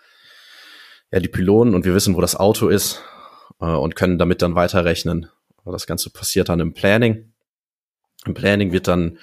ja 1.11 1.19
die 1.19 1.27
Pylonen 1.27 1.75
und 1.75 1.85
wir 1.85 1.93
wissen, 1.93 2.15
wo 2.15 2.21
das 2.21 2.35
Auto 2.35 2.67
ist 2.67 3.01
äh, 3.59 3.65
und 3.65 3.95
können 3.95 4.17
damit 4.17 4.41
dann 4.41 4.55
weiterrechnen. 4.55 5.27
Das 5.65 5.85
Ganze 5.85 6.09
passiert 6.09 6.49
dann 6.49 6.59
im 6.59 6.73
Planning. 6.73 7.33
Im 8.25 8.33
Planning 8.33 8.71
wird 8.71 8.87
dann 8.87 9.19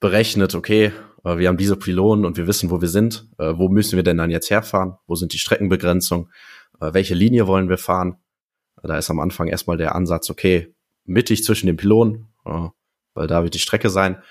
berechnet, 0.00 0.54
okay, 0.54 0.92
äh, 1.24 1.38
wir 1.38 1.48
haben 1.48 1.56
diese 1.56 1.76
Pylonen 1.76 2.24
und 2.24 2.36
wir 2.36 2.46
wissen, 2.46 2.70
wo 2.70 2.80
wir 2.80 2.88
sind. 2.88 3.28
Wo 3.38 3.68
müssen 3.68 3.96
wir 3.96 4.02
denn 4.02 4.16
dann 4.16 4.30
jetzt 4.30 4.50
herfahren? 4.50 4.96
Wo 5.06 5.14
sind 5.14 5.32
die 5.32 5.38
Streckenbegrenzungen? 5.38 6.32
Welche 6.78 7.14
Linie 7.14 7.46
wollen 7.46 7.68
wir 7.68 7.78
fahren? 7.78 8.16
Da 8.82 8.98
ist 8.98 9.08
am 9.08 9.20
Anfang 9.20 9.46
erstmal 9.46 9.76
der 9.76 9.94
Ansatz, 9.94 10.30
okay, 10.30 10.74
mittig 11.04 11.44
zwischen 11.44 11.66
den 11.66 11.76
Pylonen, 11.76 12.28
weil 12.44 13.26
da 13.26 13.42
wird 13.42 13.54
die 13.54 13.58
Strecke 13.58 13.90
sein. 13.90 14.22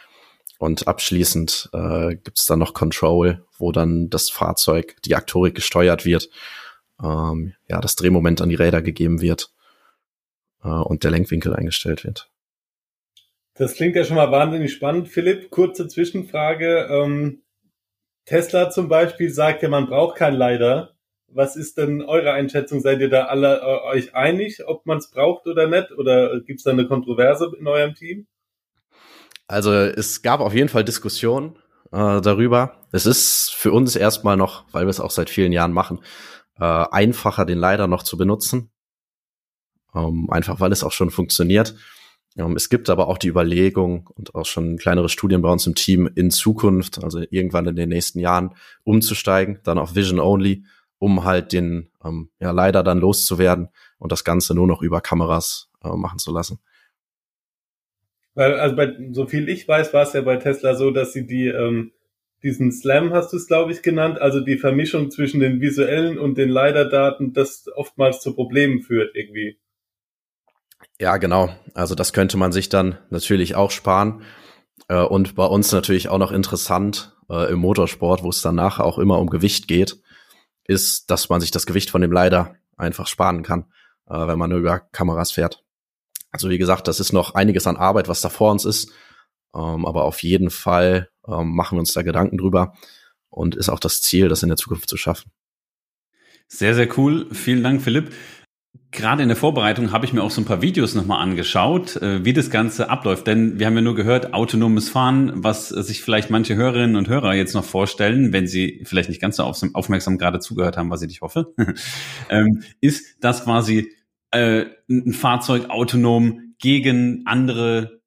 Und 0.57 0.87
abschließend 0.87 1.69
äh, 1.73 2.15
gibt 2.15 2.37
es 2.37 2.45
dann 2.45 2.59
noch 2.59 2.75
Control, 2.75 3.43
wo 3.57 3.71
dann 3.71 4.11
das 4.11 4.29
Fahrzeug, 4.29 4.95
die 5.05 5.15
Aktorik 5.15 5.55
gesteuert 5.55 6.05
wird, 6.05 6.29
ähm, 7.03 7.53
ja, 7.67 7.81
das 7.81 7.95
Drehmoment 7.95 8.41
an 8.41 8.49
die 8.49 8.55
Räder 8.55 8.83
gegeben 8.83 9.21
wird 9.21 9.51
äh, 10.63 10.67
und 10.67 11.03
der 11.03 11.09
Lenkwinkel 11.09 11.55
eingestellt 11.55 12.03
wird. 12.03 12.29
Das 13.55 13.73
klingt 13.73 13.95
ja 13.95 14.05
schon 14.05 14.15
mal 14.17 14.31
wahnsinnig 14.31 14.71
spannend. 14.71 15.09
Philipp, 15.09 15.49
kurze 15.49 15.87
Zwischenfrage. 15.87 16.87
Ähm, 16.91 17.41
Tesla 18.25 18.69
zum 18.69 18.87
Beispiel 18.87 19.29
sagt 19.29 19.63
ja, 19.63 19.69
man 19.69 19.87
braucht 19.87 20.17
kein 20.17 20.35
LiDAR. 20.35 20.95
Was 21.33 21.55
ist 21.55 21.77
denn 21.77 22.01
eure 22.01 22.33
Einschätzung? 22.33 22.81
Seid 22.81 22.99
ihr 22.99 23.09
da 23.09 23.25
alle 23.25 23.61
äh, 23.61 23.95
euch 23.95 24.15
einig, 24.15 24.67
ob 24.67 24.85
man 24.85 24.97
es 24.97 25.09
braucht 25.09 25.47
oder 25.47 25.67
nicht? 25.67 25.91
Oder 25.91 26.41
gibt 26.41 26.59
es 26.59 26.63
da 26.63 26.71
eine 26.71 26.87
Kontroverse 26.87 27.51
in 27.57 27.67
eurem 27.67 27.95
Team? 27.95 28.27
Also 29.47 29.73
es 29.73 30.21
gab 30.21 30.39
auf 30.39 30.53
jeden 30.53 30.69
Fall 30.69 30.83
Diskussionen 30.83 31.55
äh, 31.91 32.21
darüber. 32.21 32.77
Es 32.91 33.05
ist 33.05 33.53
für 33.53 33.71
uns 33.71 33.95
erstmal 33.95 34.37
noch, 34.37 34.65
weil 34.71 34.85
wir 34.85 34.89
es 34.89 34.99
auch 34.99 35.11
seit 35.11 35.29
vielen 35.29 35.51
Jahren 35.51 35.73
machen, 35.73 35.99
äh, 36.59 36.63
einfacher, 36.63 37.45
den 37.45 37.57
LiDAR 37.57 37.87
noch 37.87 38.03
zu 38.03 38.17
benutzen. 38.17 38.71
Ähm, 39.93 40.29
einfach 40.29 40.59
weil 40.59 40.71
es 40.71 40.83
auch 40.83 40.93
schon 40.93 41.11
funktioniert. 41.11 41.75
Ähm, 42.37 42.55
es 42.55 42.69
gibt 42.69 42.89
aber 42.89 43.07
auch 43.07 43.17
die 43.17 43.27
Überlegung 43.27 44.09
und 44.15 44.35
auch 44.35 44.45
schon 44.45 44.77
kleinere 44.77 45.09
Studien 45.09 45.41
bei 45.41 45.49
uns 45.49 45.67
im 45.67 45.75
Team 45.75 46.09
in 46.15 46.31
Zukunft, 46.31 47.03
also 47.03 47.21
irgendwann 47.29 47.67
in 47.67 47.75
den 47.75 47.89
nächsten 47.89 48.19
Jahren, 48.19 48.55
umzusteigen, 48.83 49.59
dann 49.63 49.77
auf 49.77 49.95
Vision 49.95 50.19
Only, 50.19 50.63
um 51.01 51.23
halt 51.23 51.51
den, 51.51 51.89
ähm, 52.05 52.29
ja, 52.39 52.51
leider 52.51 52.83
dann 52.83 52.99
loszuwerden 52.99 53.69
und 53.97 54.11
das 54.11 54.23
Ganze 54.23 54.53
nur 54.53 54.67
noch 54.67 54.83
über 54.83 55.01
Kameras 55.01 55.71
äh, 55.83 55.89
machen 55.89 56.19
zu 56.19 56.31
lassen. 56.31 56.59
Weil, 58.35 58.53
also 58.59 58.75
bei, 58.75 58.95
so 59.11 59.25
viel 59.25 59.49
ich 59.49 59.67
weiß, 59.67 59.93
war 59.95 60.03
es 60.03 60.13
ja 60.13 60.21
bei 60.21 60.37
Tesla 60.37 60.75
so, 60.75 60.91
dass 60.91 61.11
sie 61.11 61.25
die, 61.25 61.47
ähm, 61.47 61.91
diesen 62.43 62.71
Slam 62.71 63.13
hast 63.13 63.33
du 63.33 63.37
es, 63.37 63.47
glaube 63.47 63.71
ich, 63.71 63.81
genannt, 63.81 64.19
also 64.19 64.41
die 64.41 64.59
Vermischung 64.59 65.09
zwischen 65.09 65.39
den 65.39 65.59
visuellen 65.59 66.19
und 66.19 66.37
den 66.37 66.49
LiDAR-Daten, 66.49 67.33
das 67.33 67.65
oftmals 67.75 68.21
zu 68.21 68.35
Problemen 68.35 68.81
führt 68.83 69.15
irgendwie. 69.15 69.57
Ja, 70.99 71.17
genau. 71.17 71.49
Also 71.73 71.95
das 71.95 72.13
könnte 72.13 72.37
man 72.37 72.51
sich 72.51 72.69
dann 72.69 72.99
natürlich 73.09 73.55
auch 73.55 73.71
sparen. 73.71 74.21
Äh, 74.87 75.01
und 75.01 75.33
bei 75.33 75.45
uns 75.45 75.71
natürlich 75.71 76.09
auch 76.09 76.19
noch 76.19 76.31
interessant 76.31 77.17
äh, 77.27 77.51
im 77.51 77.57
Motorsport, 77.57 78.21
wo 78.21 78.29
es 78.29 78.43
dann 78.43 78.55
nachher 78.55 78.85
auch 78.85 78.99
immer 78.99 79.17
um 79.17 79.31
Gewicht 79.31 79.67
geht, 79.67 80.00
ist, 80.71 81.11
dass 81.11 81.29
man 81.29 81.41
sich 81.41 81.51
das 81.51 81.65
Gewicht 81.65 81.89
von 81.89 82.01
dem 82.01 82.11
Leiter 82.11 82.55
einfach 82.77 83.07
sparen 83.07 83.43
kann, 83.43 83.65
äh, 84.07 84.27
wenn 84.27 84.39
man 84.39 84.49
nur 84.49 84.59
über 84.59 84.79
Kameras 84.79 85.31
fährt. 85.31 85.63
Also 86.31 86.49
wie 86.49 86.57
gesagt, 86.57 86.87
das 86.87 86.99
ist 86.99 87.11
noch 87.11 87.35
einiges 87.35 87.67
an 87.67 87.77
Arbeit, 87.77 88.07
was 88.07 88.21
da 88.21 88.29
vor 88.29 88.51
uns 88.51 88.65
ist. 88.65 88.91
Ähm, 89.53 89.85
aber 89.85 90.05
auf 90.05 90.23
jeden 90.23 90.49
Fall 90.49 91.09
ähm, 91.27 91.53
machen 91.53 91.75
wir 91.75 91.81
uns 91.81 91.93
da 91.93 92.01
Gedanken 92.01 92.37
drüber 92.37 92.73
und 93.29 93.55
ist 93.55 93.69
auch 93.69 93.79
das 93.79 94.01
Ziel, 94.01 94.29
das 94.29 94.43
in 94.43 94.49
der 94.49 94.57
Zukunft 94.57 94.89
zu 94.89 94.97
schaffen. 94.97 95.31
Sehr, 96.47 96.75
sehr 96.75 96.97
cool. 96.97 97.27
Vielen 97.33 97.63
Dank, 97.63 97.81
Philipp. 97.81 98.11
Gerade 98.91 99.23
in 99.23 99.29
der 99.29 99.37
Vorbereitung 99.37 99.93
habe 99.93 100.05
ich 100.05 100.11
mir 100.11 100.21
auch 100.21 100.31
so 100.31 100.41
ein 100.41 100.45
paar 100.45 100.61
Videos 100.61 100.95
nochmal 100.95 101.21
angeschaut, 101.21 101.95
äh, 101.95 102.25
wie 102.25 102.33
das 102.33 102.49
Ganze 102.49 102.89
abläuft. 102.89 103.25
Denn 103.25 103.57
wir 103.57 103.67
haben 103.67 103.75
ja 103.75 103.81
nur 103.81 103.95
gehört, 103.95 104.33
autonomes 104.33 104.89
Fahren, 104.89 105.31
was 105.35 105.69
sich 105.69 106.01
vielleicht 106.01 106.29
manche 106.29 106.55
Hörerinnen 106.55 106.97
und 106.97 107.07
Hörer 107.07 107.33
jetzt 107.33 107.53
noch 107.53 107.63
vorstellen, 107.63 108.33
wenn 108.33 108.47
sie 108.47 108.81
vielleicht 108.83 109.07
nicht 109.07 109.21
ganz 109.21 109.37
so 109.37 109.43
aufmerksam 109.43 110.17
gerade 110.17 110.39
zugehört 110.39 110.75
haben, 110.75 110.89
was 110.89 111.01
ich 111.01 111.07
nicht 111.07 111.21
hoffe, 111.21 111.53
ähm, 112.29 112.63
ist, 112.81 113.23
dass 113.23 113.45
quasi 113.45 113.93
äh, 114.31 114.65
ein 114.89 115.13
Fahrzeug 115.13 115.69
autonom 115.69 116.53
gegen 116.59 117.23
andere 117.25 118.00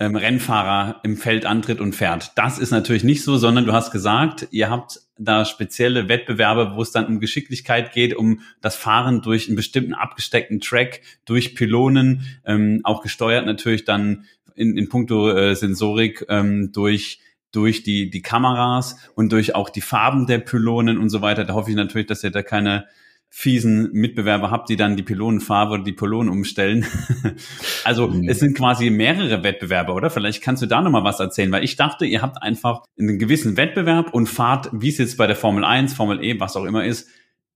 ähm, 0.00 0.14
Rennfahrer 0.14 1.00
im 1.02 1.16
Feld 1.16 1.44
antritt 1.44 1.80
und 1.80 1.94
fährt. 1.94 2.32
Das 2.36 2.58
ist 2.58 2.70
natürlich 2.70 3.04
nicht 3.04 3.24
so, 3.24 3.36
sondern 3.36 3.66
du 3.66 3.72
hast 3.72 3.90
gesagt, 3.90 4.46
ihr 4.52 4.70
habt 4.70 5.00
da 5.18 5.44
spezielle 5.44 6.08
Wettbewerbe, 6.08 6.72
wo 6.76 6.82
es 6.82 6.92
dann 6.92 7.06
um 7.06 7.18
Geschicklichkeit 7.18 7.92
geht, 7.92 8.14
um 8.14 8.40
das 8.60 8.76
Fahren 8.76 9.22
durch 9.22 9.48
einen 9.48 9.56
bestimmten 9.56 9.94
abgesteckten 9.94 10.60
Track, 10.60 11.00
durch 11.24 11.56
Pylonen, 11.56 12.22
ähm, 12.44 12.80
auch 12.84 13.02
gesteuert 13.02 13.44
natürlich 13.46 13.84
dann 13.84 14.24
in, 14.54 14.76
in 14.76 14.88
puncto 14.88 15.30
äh, 15.30 15.54
Sensorik 15.54 16.24
ähm, 16.28 16.70
durch 16.72 17.20
durch 17.50 17.82
die 17.82 18.10
die 18.10 18.22
Kameras 18.22 18.96
und 19.14 19.32
durch 19.32 19.54
auch 19.54 19.70
die 19.70 19.80
Farben 19.80 20.26
der 20.26 20.38
Pylonen 20.38 20.98
und 20.98 21.08
so 21.08 21.22
weiter. 21.22 21.44
Da 21.44 21.54
hoffe 21.54 21.70
ich 21.70 21.76
natürlich, 21.76 22.06
dass 22.06 22.22
ihr 22.22 22.30
da 22.30 22.42
keine 22.42 22.86
fiesen 23.30 23.92
Mitbewerber 23.92 24.50
habt, 24.50 24.68
die 24.68 24.76
dann 24.76 24.96
die 24.96 25.02
Pylonenfarbe 25.02 25.74
oder 25.74 25.84
die 25.84 25.92
Pylonen 25.92 26.30
umstellen. 26.30 26.86
also 27.84 28.08
mhm. 28.08 28.28
es 28.28 28.40
sind 28.40 28.56
quasi 28.56 28.90
mehrere 28.90 29.42
Wettbewerbe, 29.42 29.92
oder? 29.92 30.10
Vielleicht 30.10 30.42
kannst 30.42 30.62
du 30.62 30.66
da 30.66 30.80
nochmal 30.80 31.04
was 31.04 31.20
erzählen, 31.20 31.52
weil 31.52 31.64
ich 31.64 31.76
dachte, 31.76 32.06
ihr 32.06 32.22
habt 32.22 32.42
einfach 32.42 32.82
einen 32.98 33.18
gewissen 33.18 33.56
Wettbewerb 33.56 34.12
und 34.14 34.28
fahrt, 34.28 34.70
wie 34.72 34.88
es 34.88 34.98
jetzt 34.98 35.18
bei 35.18 35.26
der 35.26 35.36
Formel 35.36 35.64
1, 35.64 35.94
Formel 35.94 36.24
E, 36.24 36.40
was 36.40 36.56
auch 36.56 36.64
immer 36.64 36.84
ist, 36.84 37.08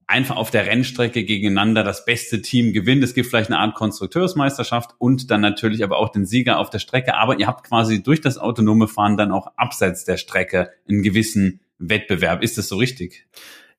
einfach 0.05 0.35
auf 0.35 0.51
der 0.51 0.67
Rennstrecke 0.67 1.23
gegeneinander 1.23 1.83
das 1.83 2.05
beste 2.05 2.41
Team 2.41 2.71
gewinnt. 2.73 3.03
Es 3.03 3.13
gibt 3.13 3.27
vielleicht 3.27 3.49
eine 3.49 3.59
Art 3.59 3.75
Konstrukteursmeisterschaft 3.75 4.91
und 4.99 5.31
dann 5.31 5.41
natürlich 5.41 5.83
aber 5.83 5.97
auch 5.97 6.09
den 6.09 6.25
Sieger 6.25 6.59
auf 6.59 6.69
der 6.69 6.79
Strecke. 6.79 7.15
Aber 7.15 7.39
ihr 7.39 7.47
habt 7.47 7.67
quasi 7.67 8.03
durch 8.03 8.21
das 8.21 8.37
autonome 8.37 8.87
Fahren 8.87 9.17
dann 9.17 9.31
auch 9.31 9.47
abseits 9.55 10.05
der 10.05 10.17
Strecke 10.17 10.71
einen 10.87 11.03
gewissen 11.03 11.61
Wettbewerb. 11.79 12.43
Ist 12.43 12.57
das 12.57 12.67
so 12.67 12.77
richtig? 12.77 13.25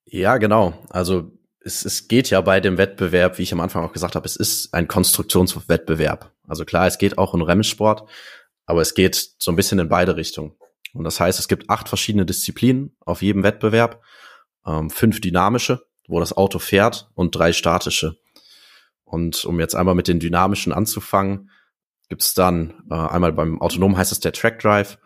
Ja, 0.07 0.39
genau. 0.39 0.75
Also 0.91 1.31
es, 1.65 1.85
es 1.85 2.09
geht 2.09 2.31
ja 2.31 2.41
bei 2.41 2.61
dem 2.61 2.79
Wettbewerb, 2.79 3.39
wie 3.39 3.43
ich 3.43 3.53
am 3.53 3.61
Anfang 3.61 3.85
auch 3.85 3.93
gesagt 3.93 4.15
habe, 4.15 4.27
es 4.27 4.37
ist 4.37 4.75
ein 4.75 4.87
Konstruktionswettbewerb. 4.87 6.31
Also 6.47 6.65
klar, 6.65 6.87
es 6.87 6.99
geht 6.99 7.19
auch 7.19 7.33
um 7.33 7.43
Rennsport, 7.43 8.09
aber 8.67 8.83
es 8.83 8.95
geht 8.95 9.35
so 9.39 9.51
ein 9.51 9.57
bisschen 9.57 9.79
in 9.79 9.89
beide 9.89 10.17
Richtungen. 10.17 10.53
Und 10.93 11.05
das 11.05 11.19
heißt, 11.19 11.39
es 11.39 11.49
gibt 11.49 11.71
acht 11.71 11.89
verschiedene 11.89 12.27
Disziplinen 12.27 12.97
auf 13.01 13.23
jedem 13.23 13.43
Wettbewerb, 13.43 14.03
ähm, 14.67 14.91
fünf 14.91 15.21
dynamische, 15.21 15.87
wo 16.07 16.21
das 16.21 16.37
Auto 16.37 16.59
fährt, 16.59 17.11
und 17.15 17.35
drei 17.35 17.53
statische. 17.53 18.19
Und 19.05 19.45
um 19.45 19.59
jetzt 19.59 19.75
einmal 19.75 19.95
mit 19.95 20.07
den 20.07 20.21
dynamischen 20.21 20.73
anzufangen, 20.73 21.51
gibt's 22.09 22.35
dann 22.35 22.75
äh, 22.91 22.95
einmal 22.95 23.33
beim 23.33 23.61
Autonom 23.61 23.97
heißt 23.97 24.13
es 24.13 24.21
der 24.21 24.33
Track 24.33 24.61
Drive, 24.61 24.99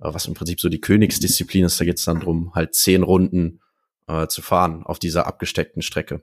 äh, 0.00 0.12
was 0.12 0.26
im 0.26 0.34
Prinzip 0.34 0.60
so 0.60 0.68
die 0.68 0.80
Königsdisziplin 0.80 1.64
ist. 1.64 1.78
Da 1.78 1.84
geht's 1.84 2.04
dann 2.04 2.20
drum, 2.20 2.52
halt 2.54 2.74
zehn 2.74 3.02
Runden 3.02 3.60
äh, 4.08 4.26
zu 4.26 4.42
fahren 4.42 4.82
auf 4.84 4.98
dieser 4.98 5.26
abgesteckten 5.26 5.82
Strecke. 5.82 6.22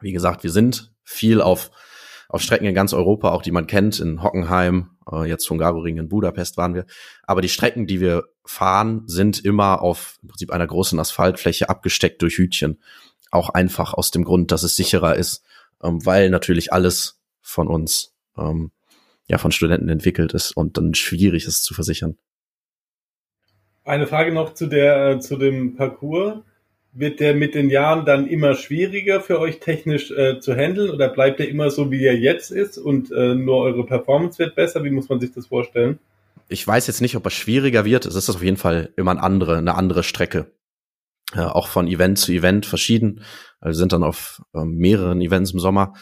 Wie 0.00 0.12
gesagt, 0.12 0.42
wir 0.42 0.50
sind 0.50 0.92
viel 1.02 1.40
auf, 1.40 1.70
auf 2.28 2.42
Strecken 2.42 2.66
in 2.66 2.74
ganz 2.74 2.92
Europa, 2.92 3.30
auch 3.30 3.42
die 3.42 3.50
man 3.50 3.66
kennt, 3.66 4.00
in 4.00 4.22
Hockenheim, 4.22 4.90
äh, 5.10 5.28
jetzt 5.28 5.48
Hungaroring, 5.50 5.98
in 5.98 6.08
Budapest 6.08 6.56
waren 6.56 6.74
wir. 6.74 6.86
Aber 7.24 7.42
die 7.42 7.48
Strecken, 7.48 7.86
die 7.86 8.00
wir 8.00 8.24
fahren, 8.44 9.02
sind 9.06 9.44
immer 9.44 9.82
auf 9.82 10.18
im 10.22 10.28
Prinzip 10.28 10.50
einer 10.50 10.66
großen 10.66 10.98
Asphaltfläche 10.98 11.68
abgesteckt 11.68 12.22
durch 12.22 12.38
Hütchen. 12.38 12.78
auch 13.32 13.50
einfach 13.50 13.94
aus 13.94 14.10
dem 14.10 14.24
Grund, 14.24 14.50
dass 14.50 14.64
es 14.64 14.74
sicherer 14.74 15.14
ist, 15.14 15.44
ähm, 15.84 16.04
weil 16.04 16.30
natürlich 16.30 16.72
alles 16.72 17.20
von 17.40 17.68
uns, 17.68 18.12
ähm, 18.36 18.72
ja, 19.28 19.38
von 19.38 19.52
Studenten 19.52 19.88
entwickelt 19.88 20.32
ist 20.32 20.56
und 20.56 20.76
dann 20.76 20.94
schwierig 20.94 21.46
ist 21.46 21.62
zu 21.62 21.72
versichern. 21.72 22.18
Eine 23.84 24.06
Frage 24.06 24.32
noch 24.32 24.54
zu 24.54 24.66
der, 24.66 25.10
äh, 25.10 25.20
zu 25.20 25.36
dem 25.36 25.76
Parcours. 25.76 26.42
Wird 26.92 27.20
der 27.20 27.34
mit 27.34 27.54
den 27.54 27.70
Jahren 27.70 28.04
dann 28.04 28.26
immer 28.26 28.54
schwieriger 28.54 29.20
für 29.20 29.38
euch 29.38 29.60
technisch 29.60 30.10
äh, 30.10 30.40
zu 30.40 30.54
handeln 30.54 30.90
oder 30.90 31.08
bleibt 31.08 31.38
er 31.38 31.48
immer 31.48 31.70
so, 31.70 31.90
wie 31.90 32.04
er 32.04 32.16
jetzt 32.16 32.50
ist 32.50 32.78
und 32.78 33.12
äh, 33.12 33.34
nur 33.34 33.58
eure 33.58 33.86
Performance 33.86 34.38
wird 34.38 34.56
besser? 34.56 34.82
Wie 34.82 34.90
muss 34.90 35.08
man 35.08 35.20
sich 35.20 35.32
das 35.32 35.46
vorstellen? 35.46 36.00
Ich 36.48 36.66
weiß 36.66 36.88
jetzt 36.88 37.00
nicht, 37.00 37.14
ob 37.14 37.24
er 37.24 37.30
schwieriger 37.30 37.84
wird. 37.84 38.06
Es 38.06 38.16
ist 38.16 38.28
auf 38.28 38.42
jeden 38.42 38.56
Fall 38.56 38.92
immer 38.96 39.12
eine 39.12 39.22
andere, 39.22 39.58
eine 39.58 39.76
andere 39.76 40.02
Strecke. 40.02 40.50
Ja, 41.32 41.52
auch 41.52 41.68
von 41.68 41.86
Event 41.86 42.18
zu 42.18 42.32
Event 42.32 42.66
verschieden. 42.66 43.22
Wir 43.62 43.74
sind 43.74 43.92
dann 43.92 44.02
auf 44.02 44.42
äh, 44.52 44.64
mehreren 44.64 45.20
Events 45.20 45.52
im 45.52 45.60
Sommer. 45.60 45.94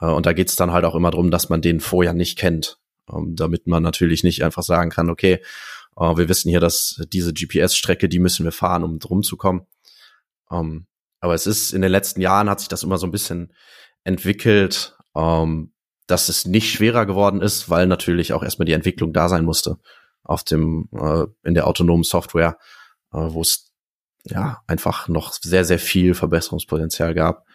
Äh, 0.00 0.06
und 0.06 0.26
da 0.26 0.34
geht's 0.34 0.54
dann 0.54 0.72
halt 0.72 0.84
auch 0.84 0.94
immer 0.94 1.10
darum, 1.10 1.30
dass 1.30 1.48
man 1.48 1.62
den 1.62 1.80
vorher 1.80 2.12
nicht 2.12 2.36
kennt. 2.38 2.78
Ähm, 3.10 3.36
damit 3.36 3.66
man 3.66 3.82
natürlich 3.82 4.24
nicht 4.24 4.44
einfach 4.44 4.62
sagen 4.62 4.90
kann, 4.90 5.08
okay, 5.08 5.40
äh, 5.96 6.16
wir 6.16 6.28
wissen 6.28 6.50
hier, 6.50 6.60
dass 6.60 7.00
diese 7.12 7.32
GPS-Strecke, 7.32 8.08
die 8.08 8.18
müssen 8.18 8.44
wir 8.44 8.52
fahren, 8.52 8.84
um 8.84 8.98
drum 8.98 9.22
zu 9.22 9.36
kommen. 9.36 9.66
Ähm, 10.50 10.86
aber 11.20 11.34
es 11.34 11.46
ist 11.46 11.72
in 11.72 11.82
den 11.82 11.90
letzten 11.90 12.20
Jahren 12.20 12.50
hat 12.50 12.60
sich 12.60 12.68
das 12.68 12.82
immer 12.82 12.98
so 12.98 13.06
ein 13.06 13.12
bisschen 13.12 13.52
entwickelt, 14.04 14.96
ähm, 15.14 15.72
dass 16.06 16.28
es 16.28 16.46
nicht 16.46 16.70
schwerer 16.70 17.06
geworden 17.06 17.40
ist, 17.40 17.68
weil 17.68 17.86
natürlich 17.86 18.32
auch 18.32 18.42
erstmal 18.42 18.66
die 18.66 18.72
Entwicklung 18.72 19.12
da 19.12 19.28
sein 19.28 19.44
musste 19.44 19.78
auf 20.22 20.44
dem 20.44 20.88
äh, 20.92 21.24
in 21.44 21.54
der 21.54 21.66
autonomen 21.66 22.04
Software, 22.04 22.58
äh, 23.12 23.18
wo 23.18 23.40
es 23.40 23.72
ja 24.24 24.60
einfach 24.66 25.08
noch 25.08 25.32
sehr 25.32 25.64
sehr 25.64 25.78
viel 25.78 26.14
Verbesserungspotenzial 26.14 27.14
gab. 27.14 27.46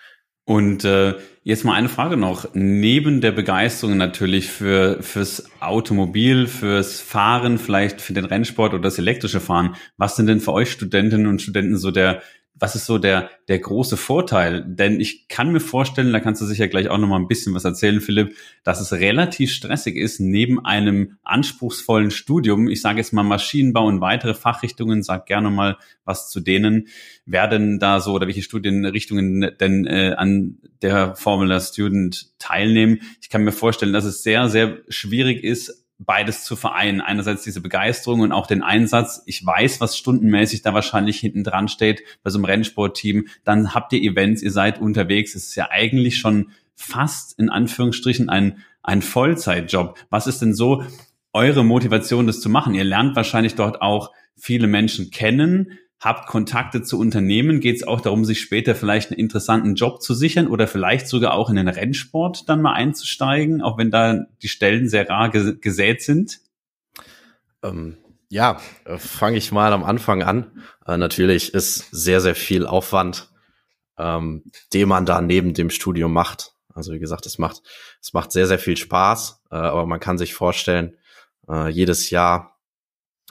Und 0.43 0.83
äh, 0.85 1.15
jetzt 1.43 1.63
mal 1.65 1.75
eine 1.75 1.87
Frage 1.87 2.17
noch. 2.17 2.47
Neben 2.53 3.21
der 3.21 3.31
Begeisterung 3.31 3.97
natürlich 3.97 4.49
für 4.49 5.01
fürs 5.01 5.45
Automobil, 5.59 6.47
fürs 6.47 6.99
Fahren, 6.99 7.57
vielleicht 7.57 8.01
für 8.01 8.13
den 8.13 8.25
Rennsport 8.25 8.73
oder 8.73 8.81
das 8.81 8.97
elektrische 8.97 9.39
Fahren, 9.39 9.75
was 9.97 10.15
sind 10.15 10.27
denn 10.27 10.39
für 10.39 10.53
euch 10.53 10.71
Studentinnen 10.71 11.27
und 11.27 11.41
Studenten 11.41 11.77
so 11.77 11.91
der 11.91 12.21
was 12.53 12.75
ist 12.75 12.85
so 12.85 12.99
der, 12.99 13.31
der 13.47 13.59
große 13.59 13.97
Vorteil? 13.97 14.63
Denn 14.67 14.99
ich 14.99 15.27
kann 15.27 15.51
mir 15.51 15.59
vorstellen, 15.59 16.13
da 16.13 16.19
kannst 16.19 16.41
du 16.41 16.45
sicher 16.45 16.67
gleich 16.67 16.89
auch 16.89 16.99
noch 16.99 17.07
mal 17.07 17.17
ein 17.17 17.27
bisschen 17.27 17.55
was 17.55 17.65
erzählen, 17.65 18.01
Philipp, 18.01 18.35
dass 18.63 18.79
es 18.79 18.93
relativ 18.93 19.51
stressig 19.51 19.95
ist, 19.95 20.19
neben 20.19 20.63
einem 20.63 21.17
anspruchsvollen 21.23 22.11
Studium, 22.11 22.67
ich 22.67 22.81
sage 22.81 22.99
jetzt 22.99 23.13
mal 23.13 23.23
Maschinenbau 23.23 23.87
und 23.87 23.99
weitere 23.99 24.35
Fachrichtungen, 24.35 25.01
sag 25.01 25.25
gerne 25.25 25.49
mal 25.49 25.77
was 26.05 26.29
zu 26.29 26.39
denen, 26.39 26.87
werden 27.25 27.79
da 27.79 27.99
so 27.99 28.13
oder 28.13 28.27
welche 28.27 28.43
Studienrichtungen 28.43 29.51
denn 29.59 29.87
äh, 29.87 30.13
an 30.17 30.57
der 30.81 31.15
Formula 31.15 31.59
Student 31.59 32.37
teilnehmen. 32.37 33.01
Ich 33.21 33.29
kann 33.29 33.43
mir 33.43 33.51
vorstellen, 33.51 33.93
dass 33.93 34.05
es 34.05 34.23
sehr, 34.23 34.49
sehr 34.49 34.79
schwierig 34.87 35.43
ist, 35.43 35.80
beides 36.05 36.43
zu 36.43 36.55
vereinen. 36.55 37.01
Einerseits 37.01 37.43
diese 37.43 37.61
Begeisterung 37.61 38.21
und 38.21 38.31
auch 38.31 38.47
den 38.47 38.63
Einsatz. 38.63 39.23
Ich 39.25 39.45
weiß, 39.45 39.81
was 39.81 39.97
stundenmäßig 39.97 40.61
da 40.61 40.73
wahrscheinlich 40.73 41.19
hinten 41.19 41.43
dran 41.43 41.67
steht 41.67 42.03
bei 42.23 42.29
so 42.29 42.37
einem 42.37 42.45
Rennsportteam. 42.45 43.27
Dann 43.43 43.73
habt 43.73 43.93
ihr 43.93 44.01
Events, 44.01 44.41
ihr 44.41 44.51
seid 44.51 44.81
unterwegs. 44.81 45.35
Es 45.35 45.47
ist 45.47 45.55
ja 45.55 45.69
eigentlich 45.69 46.17
schon 46.17 46.51
fast 46.75 47.37
in 47.37 47.49
Anführungsstrichen 47.49 48.29
ein, 48.29 48.63
ein 48.81 49.01
Vollzeitjob. 49.01 49.97
Was 50.09 50.27
ist 50.27 50.41
denn 50.41 50.53
so 50.53 50.83
eure 51.33 51.63
Motivation, 51.63 52.27
das 52.27 52.41
zu 52.41 52.49
machen? 52.49 52.73
Ihr 52.73 52.83
lernt 52.83 53.15
wahrscheinlich 53.15 53.55
dort 53.55 53.81
auch 53.81 54.11
viele 54.35 54.67
Menschen 54.67 55.11
kennen 55.11 55.77
habt 56.01 56.27
Kontakte 56.27 56.81
zu 56.81 56.99
Unternehmen, 56.99 57.59
geht 57.59 57.77
es 57.77 57.87
auch 57.87 58.01
darum, 58.01 58.25
sich 58.25 58.41
später 58.41 58.73
vielleicht 58.73 59.11
einen 59.11 59.19
interessanten 59.19 59.75
Job 59.75 60.01
zu 60.01 60.15
sichern 60.15 60.47
oder 60.47 60.67
vielleicht 60.67 61.07
sogar 61.07 61.35
auch 61.35 61.49
in 61.49 61.55
den 61.55 61.67
Rennsport 61.67 62.49
dann 62.49 62.61
mal 62.61 62.73
einzusteigen, 62.73 63.61
auch 63.61 63.77
wenn 63.77 63.91
da 63.91 64.25
die 64.41 64.49
Stellen 64.49 64.89
sehr 64.89 65.07
rar 65.07 65.29
gesät 65.29 66.01
sind? 66.01 66.39
Ähm, 67.61 67.97
ja, 68.29 68.59
äh, 68.85 68.97
fange 68.97 69.37
ich 69.37 69.51
mal 69.51 69.73
am 69.73 69.83
Anfang 69.83 70.23
an. 70.23 70.63
Äh, 70.87 70.97
natürlich 70.97 71.53
ist 71.53 71.87
sehr, 71.91 72.19
sehr 72.19 72.35
viel 72.35 72.65
Aufwand, 72.65 73.29
ähm, 73.99 74.43
den 74.73 74.89
man 74.89 75.05
da 75.05 75.21
neben 75.21 75.53
dem 75.53 75.69
Studium 75.69 76.13
macht. 76.13 76.53
Also 76.73 76.93
wie 76.93 76.99
gesagt, 76.99 77.27
es 77.27 77.37
macht, 77.37 77.61
es 78.01 78.13
macht 78.13 78.31
sehr, 78.31 78.47
sehr 78.47 78.57
viel 78.57 78.77
Spaß, 78.77 79.43
äh, 79.51 79.55
aber 79.55 79.85
man 79.85 79.99
kann 79.99 80.17
sich 80.17 80.33
vorstellen, 80.33 80.97
äh, 81.47 81.69
jedes 81.69 82.09
Jahr 82.09 82.57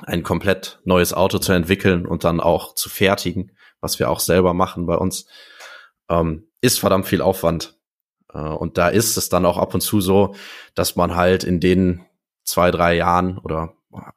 ein 0.03 0.23
komplett 0.23 0.81
neues 0.85 1.13
Auto 1.13 1.39
zu 1.39 1.53
entwickeln 1.53 2.07
und 2.07 2.25
dann 2.25 2.41
auch 2.41 2.75
zu 2.75 2.89
fertigen, 2.89 3.53
was 3.81 3.99
wir 3.99 4.11
auch 4.11 4.21
selber 4.21 4.55
machen 4.55 4.87
bei 4.87 4.97
uns, 4.97 5.27
ähm, 6.09 6.49
ist 6.61 6.81
verdammt 6.81 7.07
viel 7.07 7.23
Aufwand. 7.23 7.79
Äh, 8.33 8.39
und 8.39 8.79
da 8.79 8.89
ist 8.89 9.17
es 9.17 9.29
dann 9.29 9.47
auch 9.47 9.59
ab 9.59 9.75
und 9.75 9.81
zu 9.81 10.01
so, 10.01 10.35
dass 10.75 10.97
man 10.97 11.17
halt 11.17 11.45
in 11.45 11.61
den 11.61 12.05
zwei, 12.45 12.71
drei 12.71 12.97
Jahren 12.97 13.39
oder 13.39 13.75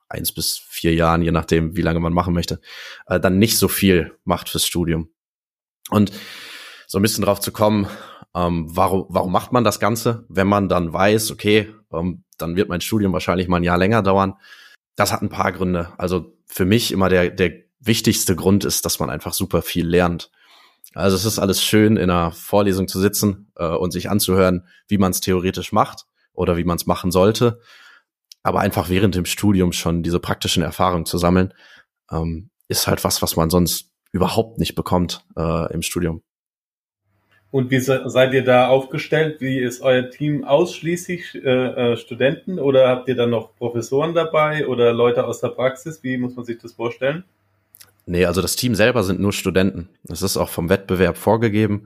eins 0.07 0.31
bis 0.31 0.57
vier 0.57 0.93
Jahren, 0.93 1.21
je 1.21 1.31
nachdem, 1.31 1.75
wie 1.75 1.81
lange 1.81 1.99
man 1.99 2.13
machen 2.13 2.33
möchte, 2.33 2.59
äh, 3.07 3.19
dann 3.19 3.39
nicht 3.39 3.57
so 3.57 3.67
viel 3.67 4.17
macht 4.23 4.49
fürs 4.49 4.65
Studium. 4.65 5.09
Und 5.89 6.11
so 6.87 6.99
ein 6.99 7.01
bisschen 7.01 7.23
drauf 7.23 7.39
zu 7.39 7.51
kommen, 7.51 7.87
ähm, 8.35 8.65
warum, 8.67 9.05
warum 9.09 9.31
macht 9.31 9.51
man 9.51 9.63
das 9.63 9.79
Ganze, 9.79 10.25
wenn 10.29 10.47
man 10.47 10.69
dann 10.69 10.93
weiß, 10.93 11.31
okay, 11.31 11.73
ähm, 11.91 12.23
dann 12.37 12.55
wird 12.55 12.69
mein 12.69 12.81
Studium 12.81 13.13
wahrscheinlich 13.13 13.47
mal 13.47 13.57
ein 13.57 13.63
Jahr 13.63 13.77
länger 13.77 14.01
dauern 14.01 14.35
das 14.95 15.11
hat 15.11 15.21
ein 15.21 15.29
paar 15.29 15.51
Gründe. 15.51 15.93
Also 15.97 16.37
für 16.45 16.65
mich 16.65 16.91
immer 16.91 17.09
der, 17.09 17.29
der 17.29 17.51
wichtigste 17.79 18.35
Grund 18.35 18.65
ist, 18.65 18.85
dass 18.85 18.99
man 18.99 19.09
einfach 19.09 19.33
super 19.33 19.61
viel 19.61 19.87
lernt. 19.87 20.31
Also 20.93 21.15
es 21.15 21.25
ist 21.25 21.39
alles 21.39 21.63
schön, 21.63 21.97
in 21.97 22.09
einer 22.09 22.31
Vorlesung 22.31 22.87
zu 22.87 22.99
sitzen 22.99 23.51
äh, 23.55 23.67
und 23.67 23.91
sich 23.91 24.09
anzuhören, 24.09 24.67
wie 24.87 24.97
man 24.97 25.11
es 25.11 25.21
theoretisch 25.21 25.71
macht 25.71 26.05
oder 26.33 26.57
wie 26.57 26.63
man 26.63 26.77
es 26.77 26.85
machen 26.85 27.11
sollte. 27.11 27.59
Aber 28.43 28.59
einfach 28.59 28.89
während 28.89 29.15
dem 29.15 29.25
Studium 29.25 29.71
schon 29.71 30.03
diese 30.03 30.19
praktischen 30.19 30.63
Erfahrungen 30.63 31.05
zu 31.05 31.17
sammeln, 31.17 31.53
ähm, 32.11 32.49
ist 32.67 32.87
halt 32.87 33.03
was, 33.03 33.21
was 33.21 33.35
man 33.35 33.49
sonst 33.49 33.91
überhaupt 34.11 34.59
nicht 34.59 34.75
bekommt 34.75 35.25
äh, 35.35 35.73
im 35.73 35.81
Studium. 35.81 36.21
Und 37.53 37.69
wie 37.69 37.79
seid 37.79 38.33
ihr 38.33 38.43
da 38.43 38.67
aufgestellt? 38.67 39.39
Wie 39.39 39.59
ist 39.59 39.83
euer 39.83 40.09
Team 40.09 40.43
ausschließlich 40.43 41.35
äh, 41.35 41.49
äh, 41.91 41.97
Studenten 41.97 42.57
oder 42.57 42.87
habt 42.87 43.07
ihr 43.07 43.15
dann 43.15 43.29
noch 43.29 43.55
Professoren 43.55 44.15
dabei 44.15 44.65
oder 44.65 44.91
Leute 44.91 45.23
aus 45.27 45.39
der 45.39 45.49
Praxis? 45.49 46.01
Wie 46.01 46.17
muss 46.17 46.35
man 46.35 46.45
sich 46.45 46.57
das 46.57 46.73
vorstellen? 46.73 47.25
Nee, 48.07 48.25
also 48.25 48.41
das 48.41 48.55
Team 48.55 48.73
selber 48.73 49.03
sind 49.03 49.19
nur 49.19 49.33
Studenten. 49.33 49.89
Es 50.09 50.23
ist 50.23 50.35
auch 50.35 50.49
vom 50.49 50.67
Wettbewerb 50.67 51.15
vorgegeben, 51.15 51.85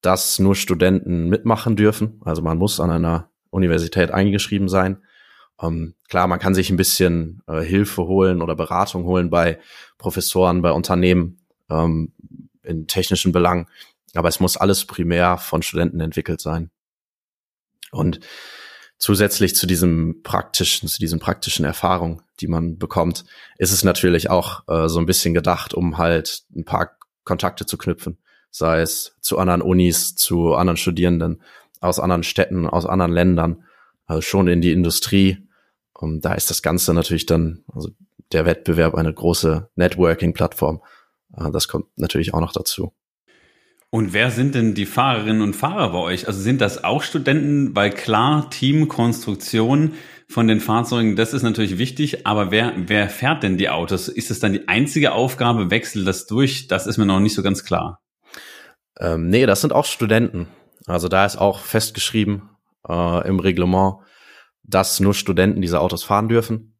dass 0.00 0.38
nur 0.38 0.56
Studenten 0.56 1.28
mitmachen 1.28 1.76
dürfen. 1.76 2.22
Also 2.24 2.40
man 2.40 2.56
muss 2.56 2.80
an 2.80 2.90
einer 2.90 3.28
Universität 3.50 4.10
eingeschrieben 4.10 4.70
sein. 4.70 5.02
Ähm, 5.60 5.96
klar, 6.08 6.28
man 6.28 6.38
kann 6.38 6.54
sich 6.54 6.70
ein 6.70 6.78
bisschen 6.78 7.42
äh, 7.46 7.60
Hilfe 7.60 8.06
holen 8.06 8.40
oder 8.40 8.56
Beratung 8.56 9.04
holen 9.04 9.28
bei 9.28 9.58
Professoren, 9.98 10.62
bei 10.62 10.72
Unternehmen 10.72 11.40
ähm, 11.68 12.12
in 12.62 12.86
technischen 12.86 13.32
Belangen. 13.32 13.66
Aber 14.18 14.28
es 14.28 14.40
muss 14.40 14.56
alles 14.56 14.84
primär 14.84 15.38
von 15.38 15.62
Studenten 15.62 16.00
entwickelt 16.00 16.40
sein. 16.40 16.70
Und 17.92 18.18
zusätzlich 18.98 19.54
zu 19.54 19.68
diesem 19.68 20.22
praktischen, 20.24 20.88
zu 20.88 20.98
diesen 20.98 21.20
praktischen 21.20 21.64
Erfahrungen, 21.64 22.22
die 22.40 22.48
man 22.48 22.78
bekommt, 22.78 23.24
ist 23.58 23.70
es 23.70 23.84
natürlich 23.84 24.28
auch 24.28 24.66
äh, 24.66 24.88
so 24.88 24.98
ein 24.98 25.06
bisschen 25.06 25.34
gedacht, 25.34 25.72
um 25.72 25.98
halt 25.98 26.42
ein 26.54 26.64
paar 26.64 26.98
Kontakte 27.22 27.64
zu 27.64 27.78
knüpfen, 27.78 28.18
sei 28.50 28.80
es 28.80 29.14
zu 29.20 29.38
anderen 29.38 29.62
Unis, 29.62 30.16
zu 30.16 30.54
anderen 30.54 30.76
Studierenden 30.76 31.40
aus 31.80 32.00
anderen 32.00 32.24
Städten, 32.24 32.66
aus 32.66 32.86
anderen 32.86 33.12
Ländern, 33.12 33.62
also 34.06 34.20
schon 34.20 34.48
in 34.48 34.60
die 34.60 34.72
Industrie. 34.72 35.48
Und 35.92 36.24
da 36.24 36.34
ist 36.34 36.50
das 36.50 36.62
Ganze 36.62 36.92
natürlich 36.92 37.26
dann, 37.26 37.62
also 37.72 37.90
der 38.32 38.46
Wettbewerb 38.46 38.96
eine 38.96 39.14
große 39.14 39.70
Networking-Plattform. 39.76 40.82
Äh, 41.36 41.52
das 41.52 41.68
kommt 41.68 41.86
natürlich 41.96 42.34
auch 42.34 42.40
noch 42.40 42.52
dazu. 42.52 42.92
Und 43.90 44.12
wer 44.12 44.30
sind 44.30 44.54
denn 44.54 44.74
die 44.74 44.84
Fahrerinnen 44.84 45.40
und 45.40 45.56
Fahrer 45.56 45.92
bei 45.92 45.98
euch? 45.98 46.26
Also 46.26 46.40
sind 46.40 46.60
das 46.60 46.84
auch 46.84 47.02
Studenten? 47.02 47.74
Weil 47.74 47.90
klar, 47.90 48.50
Teamkonstruktion 48.50 49.94
von 50.28 50.46
den 50.46 50.60
Fahrzeugen, 50.60 51.16
das 51.16 51.32
ist 51.32 51.42
natürlich 51.42 51.78
wichtig, 51.78 52.26
aber 52.26 52.50
wer, 52.50 52.74
wer 52.76 53.08
fährt 53.08 53.42
denn 53.42 53.56
die 53.56 53.70
Autos? 53.70 54.08
Ist 54.08 54.30
es 54.30 54.40
dann 54.40 54.52
die 54.52 54.68
einzige 54.68 55.12
Aufgabe? 55.12 55.70
Wechselt 55.70 56.06
das 56.06 56.26
durch? 56.26 56.68
Das 56.68 56.86
ist 56.86 56.98
mir 56.98 57.06
noch 57.06 57.20
nicht 57.20 57.34
so 57.34 57.42
ganz 57.42 57.64
klar. 57.64 58.02
Ähm, 59.00 59.28
nee, 59.30 59.46
das 59.46 59.62
sind 59.62 59.72
auch 59.72 59.86
Studenten. 59.86 60.48
Also 60.86 61.08
da 61.08 61.24
ist 61.24 61.36
auch 61.36 61.60
festgeschrieben 61.60 62.50
äh, 62.86 63.26
im 63.26 63.40
Reglement, 63.40 64.00
dass 64.64 65.00
nur 65.00 65.14
Studenten 65.14 65.62
diese 65.62 65.80
Autos 65.80 66.04
fahren 66.04 66.28
dürfen. 66.28 66.78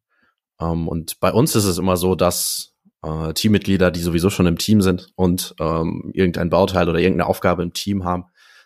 Ähm, 0.59 0.87
und 0.87 1.19
bei 1.19 1.31
uns 1.31 1.55
ist 1.55 1.65
es 1.65 1.79
immer 1.79 1.97
so, 1.97 2.13
dass 2.13 2.68
äh, 3.03 3.33
Teammitglieder, 3.33 3.91
die 3.91 4.01
sowieso 4.01 4.29
schon 4.29 4.47
im 4.47 4.57
Team 4.57 4.81
sind 4.81 5.11
und 5.15 5.55
ähm, 5.59 6.11
irgendein 6.13 6.49
Bauteil 6.49 6.89
oder 6.89 6.99
irgendeine 6.99 7.29
Aufgabe 7.29 7.63
im 7.63 7.73
Team 7.73 8.03
haben, 8.03 8.25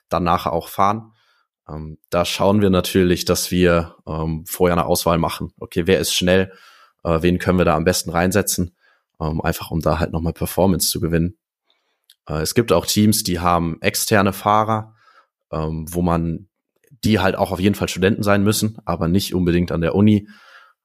dann 0.09 0.23
nachher 0.23 0.53
auch 0.53 0.67
fahren. 0.67 1.13
Ähm, 1.69 1.97
da 2.09 2.25
schauen 2.25 2.61
wir 2.61 2.69
natürlich, 2.69 3.25
dass 3.25 3.51
wir 3.51 3.95
ähm, 4.07 4.45
vorher 4.47 4.75
eine 4.75 4.85
Auswahl 4.85 5.17
machen. 5.17 5.53
Okay, 5.59 5.87
wer 5.87 5.99
ist 5.99 6.13
schnell? 6.13 6.51
Äh, 7.03 7.21
wen 7.21 7.39
können 7.39 7.57
wir 7.57 7.65
da 7.65 7.75
am 7.75 7.85
besten 7.85 8.09
reinsetzen? 8.09 8.75
Ähm, 9.19 9.41
einfach 9.41 9.71
um 9.71 9.79
da 9.79 9.99
halt 9.99 10.11
nochmal 10.11 10.33
Performance 10.33 10.89
zu 10.89 10.99
gewinnen. 10.99 11.37
Äh, 12.27 12.41
es 12.41 12.55
gibt 12.55 12.71
auch 12.71 12.85
Teams, 12.85 13.23
die 13.23 13.39
haben 13.39 13.81
externe 13.81 14.33
Fahrer, 14.33 14.95
ähm, 15.51 15.85
wo 15.89 16.01
man 16.01 16.49
die 17.03 17.19
halt 17.19 17.35
auch 17.35 17.51
auf 17.51 17.59
jeden 17.59 17.75
Fall 17.75 17.89
Studenten 17.89 18.23
sein 18.23 18.43
müssen, 18.43 18.77
aber 18.85 19.07
nicht 19.07 19.33
unbedingt 19.33 19.71
an 19.71 19.81
der 19.81 19.95
Uni, 19.95 20.27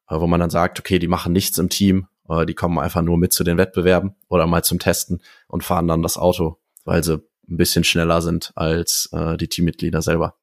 äh, 0.09 0.19
wo 0.19 0.27
man 0.27 0.41
dann 0.41 0.51
sagt, 0.51 0.79
okay, 0.81 0.99
die 0.99 1.09
machen 1.09 1.33
nichts 1.33 1.59
im 1.59 1.69
Team, 1.69 2.09
äh, 2.29 2.47
die 2.47 2.55
kommen 2.55 2.79
einfach 2.79 3.03
nur 3.03 3.19
mit 3.19 3.33
zu 3.33 3.45
den 3.45 3.59
Wettbewerben 3.59 4.15
oder 4.29 4.47
mal 4.47 4.63
zum 4.63 4.79
Testen 4.79 5.21
und 5.47 5.65
fahren 5.65 5.89
dann 5.89 6.03
das 6.03 6.17
Auto, 6.17 6.59
weil 6.85 7.03
sie 7.05 7.23
ein 7.49 7.57
bisschen 7.57 7.85
schneller 7.85 8.21
sind 8.23 8.53
als 8.55 9.09
äh, 9.13 9.37
die 9.37 9.49
Teammitglieder 9.49 10.03
selber. 10.03 10.35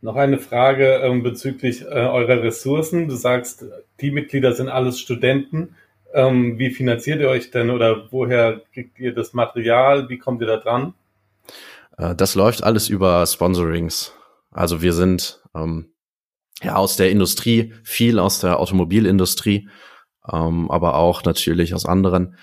Noch 0.00 0.14
eine 0.14 0.38
Frage 0.38 1.00
ähm, 1.02 1.24
bezüglich 1.24 1.82
äh, 1.82 1.86
eurer 1.86 2.42
Ressourcen. 2.42 3.08
Du 3.08 3.16
sagst, 3.16 3.64
Teammitglieder 3.96 4.52
sind 4.52 4.68
alles 4.68 5.00
Studenten. 5.00 5.74
Ähm, 6.14 6.58
wie 6.58 6.70
finanziert 6.70 7.20
ihr 7.20 7.28
euch 7.28 7.50
denn 7.50 7.70
oder 7.70 8.10
woher 8.12 8.62
kriegt 8.72 8.98
ihr 9.00 9.12
das 9.12 9.34
Material? 9.34 10.08
Wie 10.08 10.18
kommt 10.18 10.40
ihr 10.40 10.46
da 10.46 10.56
dran? 10.56 10.94
Äh, 11.96 12.14
das 12.14 12.36
läuft 12.36 12.62
alles 12.62 12.88
über 12.88 13.26
Sponsorings. 13.26 14.14
Also 14.52 14.82
wir 14.82 14.92
sind 14.92 15.42
ähm, 15.54 15.90
ja 16.62 16.76
aus 16.76 16.96
der 16.96 17.10
Industrie, 17.10 17.74
viel 17.82 18.18
aus 18.20 18.40
der 18.40 18.60
Automobilindustrie, 18.60 19.68
ähm, 20.32 20.70
aber 20.70 20.94
auch 20.94 21.24
natürlich 21.24 21.74
aus 21.74 21.86
anderen. 21.86 22.36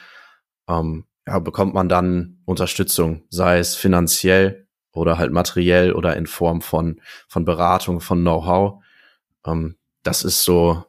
Ähm, 0.68 1.06
ja, 1.28 1.40
bekommt 1.40 1.74
man 1.74 1.90
dann 1.90 2.40
Unterstützung, 2.46 3.24
sei 3.30 3.60
es 3.60 3.76
finanziell 3.76 4.68
oder 4.92 5.18
halt 5.18 5.32
materiell 5.32 5.94
oder 5.94 6.16
in 6.16 6.28
Form 6.28 6.62
von, 6.62 7.02
von 7.28 7.46
Beratung, 7.46 8.00
von 8.00 8.22
Know-how. 8.22 8.84
Ähm, 9.46 9.76
das 10.04 10.24
ist 10.24 10.44
so 10.44 10.84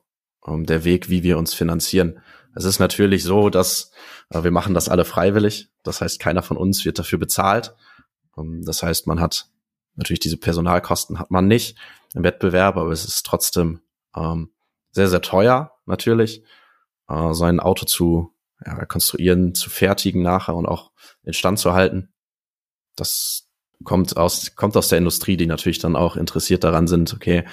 ähm, 0.47 0.67
der 0.67 0.85
Weg, 0.85 1.09
wie 1.09 1.23
wir 1.23 1.39
uns 1.39 1.55
finanzieren. 1.55 2.21
Es 2.55 2.65
ist 2.65 2.79
natürlich 2.79 3.25
so, 3.25 3.51
dass 3.51 3.91
äh, 4.31 4.43
wir 4.43 4.51
machen 4.51 4.75
das 4.75 4.89
alle 4.89 5.05
freiwillig. 5.05 5.71
Das 5.83 6.01
heißt, 6.01 6.21
keiner 6.21 6.43
von 6.43 6.57
uns 6.57 6.85
wird 6.85 6.99
dafür 6.99 7.19
bezahlt. 7.19 7.75
Ähm, 8.37 8.63
das 8.65 8.83
heißt, 8.83 9.07
man 9.07 9.21
hat 9.21 9.49
natürlich 9.97 10.21
diese 10.21 10.37
Personalkosten 10.37 11.19
hat 11.19 11.31
man 11.31 11.47
nicht 11.49 11.77
im 12.15 12.23
Wettbewerb, 12.23 12.77
aber 12.77 12.93
es 12.93 13.05
ist 13.05 13.25
trotzdem 13.25 13.81
ähm, 14.15 14.51
sehr, 14.91 15.09
sehr 15.09 15.23
teuer 15.23 15.73
natürlich, 15.87 16.43
äh, 17.09 17.33
so 17.33 17.45
ein 17.45 17.61
Auto 17.61 17.87
zu 17.87 18.33
ja, 18.65 18.85
konstruieren, 18.87 19.55
zu 19.55 19.71
fertigen 19.71 20.23
nachher 20.23 20.55
und 20.55 20.67
auch 20.67 20.93
instand 21.23 21.59
zu 21.59 21.75
halten. 21.75 22.09
Das 22.97 23.49
kommt 23.85 24.17
aus, 24.17 24.55
kommt 24.57 24.77
aus 24.77 24.89
der 24.89 24.99
Industrie, 24.99 25.37
die 25.37 25.47
natürlich 25.47 25.79
dann 25.79 25.97
auch 25.97 26.17
interessiert 26.17 26.65
daran 26.65 26.87
sind, 26.87 27.13
okay, 27.13 27.45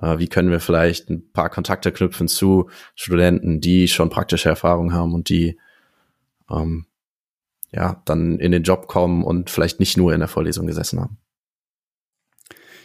äh, 0.00 0.18
wie 0.18 0.28
können 0.28 0.50
wir 0.50 0.60
vielleicht 0.60 1.10
ein 1.10 1.32
paar 1.32 1.50
Kontakte 1.50 1.92
knüpfen 1.92 2.28
zu 2.28 2.70
Studenten, 2.94 3.60
die 3.60 3.88
schon 3.88 4.10
praktische 4.10 4.48
Erfahrung 4.48 4.92
haben 4.92 5.14
und 5.14 5.28
die 5.28 5.58
ähm, 6.50 6.86
ja 7.72 8.00
dann 8.04 8.38
in 8.38 8.52
den 8.52 8.62
Job 8.62 8.86
kommen 8.86 9.24
und 9.24 9.50
vielleicht 9.50 9.80
nicht 9.80 9.96
nur 9.96 10.12
in 10.12 10.20
der 10.20 10.28
Vorlesung 10.28 10.66
gesessen 10.66 11.00
haben. 11.00 11.18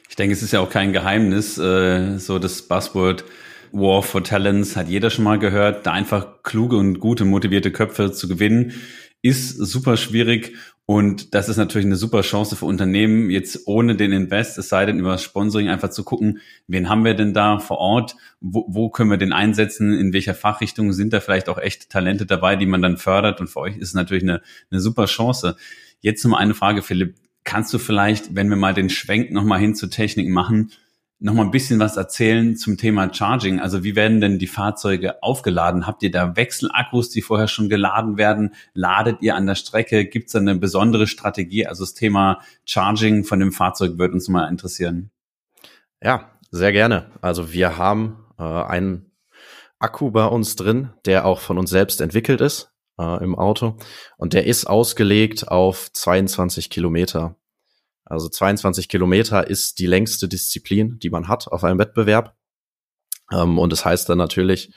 Ich 0.10 0.16
denke, 0.16 0.34
es 0.34 0.42
ist 0.42 0.54
ja 0.54 0.62
auch 0.62 0.70
kein 0.70 0.94
Geheimnis, 0.94 1.58
äh, 1.58 2.18
so 2.18 2.40
das 2.40 2.62
Buzzword 2.63 3.26
War 3.72 4.04
for 4.04 4.24
Talents 4.24 4.76
hat 4.76 4.90
jeder 4.90 5.10
schon 5.10 5.24
mal 5.24 5.40
gehört. 5.40 5.86
Da 5.86 5.92
einfach 5.92 6.44
kluge 6.44 6.78
und 6.78 7.00
gute, 7.00 7.26
motivierte 7.26 7.72
Köpfe 7.72 8.12
zu 8.12 8.28
gewinnen, 8.28 8.74
ist 9.22 9.58
super 9.58 9.98
schwierig. 9.98 10.56
Und 10.90 11.34
das 11.34 11.50
ist 11.50 11.58
natürlich 11.58 11.86
eine 11.86 11.98
super 11.98 12.22
Chance 12.22 12.56
für 12.56 12.64
Unternehmen, 12.64 13.30
jetzt 13.30 13.68
ohne 13.68 13.98
den 13.98 14.14
Invest, 14.14 14.58
es 14.58 14.70
sei 14.70 14.86
denn 14.86 15.00
über 15.00 15.18
Sponsoring, 15.18 15.68
einfach 15.68 15.90
zu 15.90 16.06
gucken, 16.06 16.40
wen 16.68 16.88
haben 16.88 17.04
wir 17.04 17.14
denn 17.14 17.34
da 17.34 17.60
vor 17.60 17.80
Ort, 17.80 18.16
wo, 18.40 18.66
wo 18.70 18.90
können 18.90 19.10
wir 19.10 19.18
den 19.18 19.34
einsetzen, 19.34 19.94
in 19.94 20.14
welcher 20.14 20.34
Fachrichtung 20.34 20.94
sind 20.94 21.12
da 21.12 21.20
vielleicht 21.20 21.50
auch 21.50 21.58
echt 21.58 21.90
Talente 21.90 22.26
dabei, 22.26 22.56
die 22.56 22.66
man 22.68 22.82
dann 22.82 22.96
fördert. 22.96 23.42
Und 23.42 23.50
für 23.50 23.60
euch 23.60 23.76
ist 23.76 23.90
es 23.90 23.94
natürlich 23.96 24.24
eine, 24.24 24.42
eine 24.72 24.80
super 24.80 25.08
Chance. 25.08 25.58
Jetzt 26.00 26.24
noch 26.24 26.32
mal 26.32 26.38
eine 26.38 26.54
Frage, 26.54 26.82
Philipp. 26.82 27.16
Kannst 27.44 27.74
du 27.74 27.80
vielleicht, 27.80 28.34
wenn 28.34 28.50
wir 28.50 28.56
mal 28.56 28.74
den 28.74 28.90
Schwenk 28.90 29.32
nochmal 29.32 29.60
hin 29.60 29.76
zu 29.76 29.88
Technik 29.88 30.30
machen, 30.30 30.72
noch 31.20 31.34
mal 31.34 31.44
ein 31.44 31.52
bisschen 31.52 31.80
was 31.80 31.98
erzählen 31.98 32.56
zum 32.56 32.78
Thema 32.78 33.12
Charging. 33.12 33.60
Also 33.60 33.84
wie 33.84 33.96
werden 33.96 34.22
denn 34.22 34.38
die 34.38 34.48
Fahrzeuge 34.48 35.24
aufgeladen? 35.24 35.88
Habt 35.88 36.04
ihr 36.04 36.12
da 36.12 36.36
Wechselakkus, 36.36 37.10
die 37.10 37.22
vorher 37.22 37.48
schon 37.48 37.70
geladen 37.70 38.18
werden? 38.18 38.54
Ladet 38.74 39.22
ihr 39.22 39.36
an 39.36 39.48
der 39.48 39.56
Strecke? 39.56 40.06
Gibt 40.06 40.28
es 40.28 40.34
da 40.34 40.40
eine 40.40 40.56
besondere 40.56 41.08
Strategie? 41.08 41.66
Also 41.66 41.84
das 41.84 41.96
Thema 41.96 42.42
Charging 42.66 43.24
von 43.24 43.40
dem 43.40 43.52
Fahrzeug 43.52 43.98
wird 43.98 44.14
uns 44.14 44.28
mal 44.28 44.48
interessieren. 44.48 45.10
Ja, 46.04 46.32
sehr 46.52 46.72
gerne. 46.72 47.12
Also 47.22 47.52
wir 47.52 47.78
haben 47.78 48.26
äh, 48.38 48.44
einen 48.44 49.12
Akku 49.80 50.12
bei 50.12 50.26
uns 50.26 50.56
drin, 50.56 50.92
der 51.06 51.26
auch 51.26 51.40
von 51.40 51.58
uns 51.58 51.72
selbst 51.72 52.00
entwickelt 52.00 52.42
ist 52.42 52.72
äh, 53.00 53.24
im 53.24 53.36
Auto 53.36 53.78
und 54.18 54.34
der 54.34 54.46
ist 54.46 54.66
ausgelegt 54.66 55.48
auf 55.48 55.92
22 55.92 56.70
Kilometer. 56.70 57.36
Also 58.10 58.30
22 58.30 58.88
Kilometer 58.88 59.48
ist 59.48 59.80
die 59.80 59.86
längste 59.86 60.28
Disziplin, 60.28 60.98
die 61.00 61.10
man 61.10 61.28
hat 61.28 61.48
auf 61.48 61.63
einem 61.63 61.80
Wettbewerb. 61.80 62.36
Ähm, 63.32 63.60
und 63.60 63.72
das 63.72 63.86
heißt 63.86 64.08
dann 64.10 64.17
natürlich, 64.17 64.74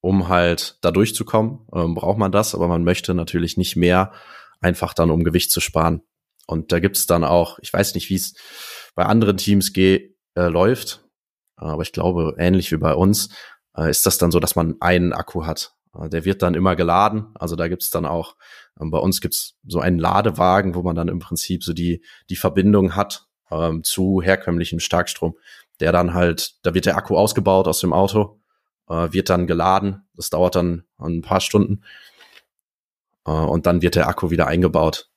um 0.00 0.28
halt 0.28 0.78
da 0.80 0.90
durchzukommen, 0.90 1.60
ähm, 1.72 1.94
braucht 1.94 2.18
man 2.18 2.32
das, 2.32 2.54
aber 2.54 2.66
man 2.66 2.82
möchte 2.82 3.14
natürlich 3.14 3.56
nicht 3.56 3.76
mehr, 3.76 4.12
einfach 4.60 4.94
dann 4.94 5.10
um 5.10 5.24
Gewicht 5.24 5.50
zu 5.50 5.60
sparen. 5.60 6.02
Und 6.46 6.72
da 6.72 6.80
gibt's 6.80 7.06
dann 7.06 7.24
auch, 7.24 7.58
ich 7.60 7.72
weiß 7.72 7.94
nicht, 7.94 8.10
wie 8.10 8.16
es 8.16 8.34
bei 8.94 9.04
anderen 9.04 9.36
Teams 9.36 9.72
geht, 9.72 10.16
äh, 10.34 10.48
läuft, 10.48 11.04
aber 11.56 11.82
ich 11.82 11.92
glaube, 11.92 12.34
ähnlich 12.38 12.72
wie 12.72 12.76
bei 12.78 12.94
uns, 12.94 13.30
äh, 13.76 13.90
ist 13.90 14.06
das 14.06 14.18
dann 14.18 14.32
so, 14.32 14.40
dass 14.40 14.56
man 14.56 14.76
einen 14.80 15.12
Akku 15.12 15.46
hat. 15.46 15.74
Äh, 15.98 16.08
der 16.08 16.24
wird 16.24 16.42
dann 16.42 16.54
immer 16.54 16.76
geladen. 16.76 17.26
Also 17.34 17.56
da 17.56 17.68
gibt's 17.68 17.90
dann 17.90 18.06
auch, 18.06 18.36
ähm, 18.80 18.90
bei 18.90 18.98
uns 18.98 19.20
gibt's 19.20 19.56
so 19.66 19.80
einen 19.80 19.98
Ladewagen, 19.98 20.74
wo 20.74 20.82
man 20.82 20.96
dann 20.96 21.08
im 21.08 21.18
Prinzip 21.18 21.64
so 21.64 21.72
die, 21.72 22.02
die 22.30 22.36
Verbindung 22.36 22.96
hat 22.96 23.26
ähm, 23.50 23.84
zu 23.84 24.22
herkömmlichem 24.22 24.80
Starkstrom. 24.80 25.36
Der 25.80 25.92
dann 25.92 26.14
halt, 26.14 26.56
da 26.62 26.74
wird 26.74 26.86
der 26.86 26.96
Akku 26.96 27.16
ausgebaut 27.16 27.66
aus 27.66 27.80
dem 27.80 27.92
Auto, 27.92 28.40
äh, 28.88 29.12
wird 29.12 29.30
dann 29.30 29.46
geladen. 29.46 30.06
Das 30.14 30.30
dauert 30.30 30.54
dann 30.54 30.84
ein 30.98 31.22
paar 31.22 31.40
Stunden. 31.40 31.82
Äh, 33.26 33.30
und 33.30 33.66
dann 33.66 33.82
wird 33.82 33.94
der 33.96 34.08
Akku 34.08 34.30
wieder 34.30 34.46
eingebaut. 34.46 35.10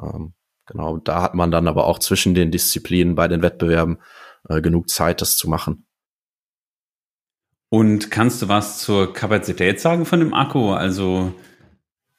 Ähm, 0.00 0.34
genau, 0.66 0.98
da 0.98 1.22
hat 1.22 1.34
man 1.34 1.50
dann 1.50 1.68
aber 1.68 1.86
auch 1.86 1.98
zwischen 1.98 2.34
den 2.34 2.50
Disziplinen 2.50 3.14
bei 3.14 3.28
den 3.28 3.42
Wettbewerben 3.42 3.98
äh, 4.48 4.60
genug 4.60 4.88
Zeit, 4.88 5.20
das 5.20 5.36
zu 5.36 5.48
machen. 5.48 5.86
Und 7.72 8.10
kannst 8.10 8.42
du 8.42 8.48
was 8.48 8.80
zur 8.80 9.14
Kapazität 9.14 9.80
sagen 9.80 10.04
von 10.04 10.20
dem 10.20 10.34
Akku? 10.34 10.72
Also 10.72 11.32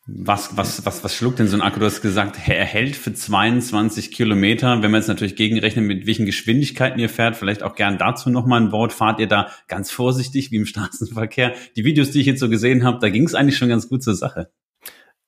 was, 0.08 0.58
was, 0.58 0.84
was, 0.84 1.04
was 1.04 1.16
schluckt 1.16 1.38
denn 1.38 1.48
so 1.48 1.56
ein 1.56 1.62
Akku? 1.62 1.80
Du 1.80 1.86
hast 1.86 2.02
gesagt, 2.02 2.40
er 2.48 2.66
hält 2.66 2.96
für 2.96 3.14
22 3.14 4.12
Kilometer. 4.12 4.82
Wenn 4.82 4.90
man 4.90 5.02
jetzt 5.02 5.10
natürlich 5.10 5.36
gegenrechnet, 5.36 5.86
mit 5.86 6.08
welchen 6.08 6.26
Geschwindigkeiten 6.26 6.98
ihr 6.98 7.08
fährt, 7.08 7.36
vielleicht 7.36 7.62
auch 7.62 7.76
gern 7.76 8.00
dazu 8.00 8.32
nochmal 8.32 8.62
ein 8.62 8.72
Wort. 8.72 8.94
Fahrt 8.94 9.20
ihr 9.20 9.28
da 9.28 9.52
ganz 9.68 9.92
vorsichtig 9.92 10.50
wie 10.50 10.56
im 10.56 10.66
Straßenverkehr? 10.66 11.54
Die 11.76 11.86
Videos, 11.86 12.10
die 12.10 12.22
ich 12.22 12.26
jetzt 12.26 12.40
so 12.40 12.50
gesehen 12.50 12.84
habe, 12.84 12.98
da 12.98 13.10
ging 13.10 13.24
es 13.24 13.36
eigentlich 13.36 13.58
schon 13.58 13.70
ganz 13.70 13.88
gut 13.88 14.02
zur 14.02 14.16
Sache. 14.16 14.52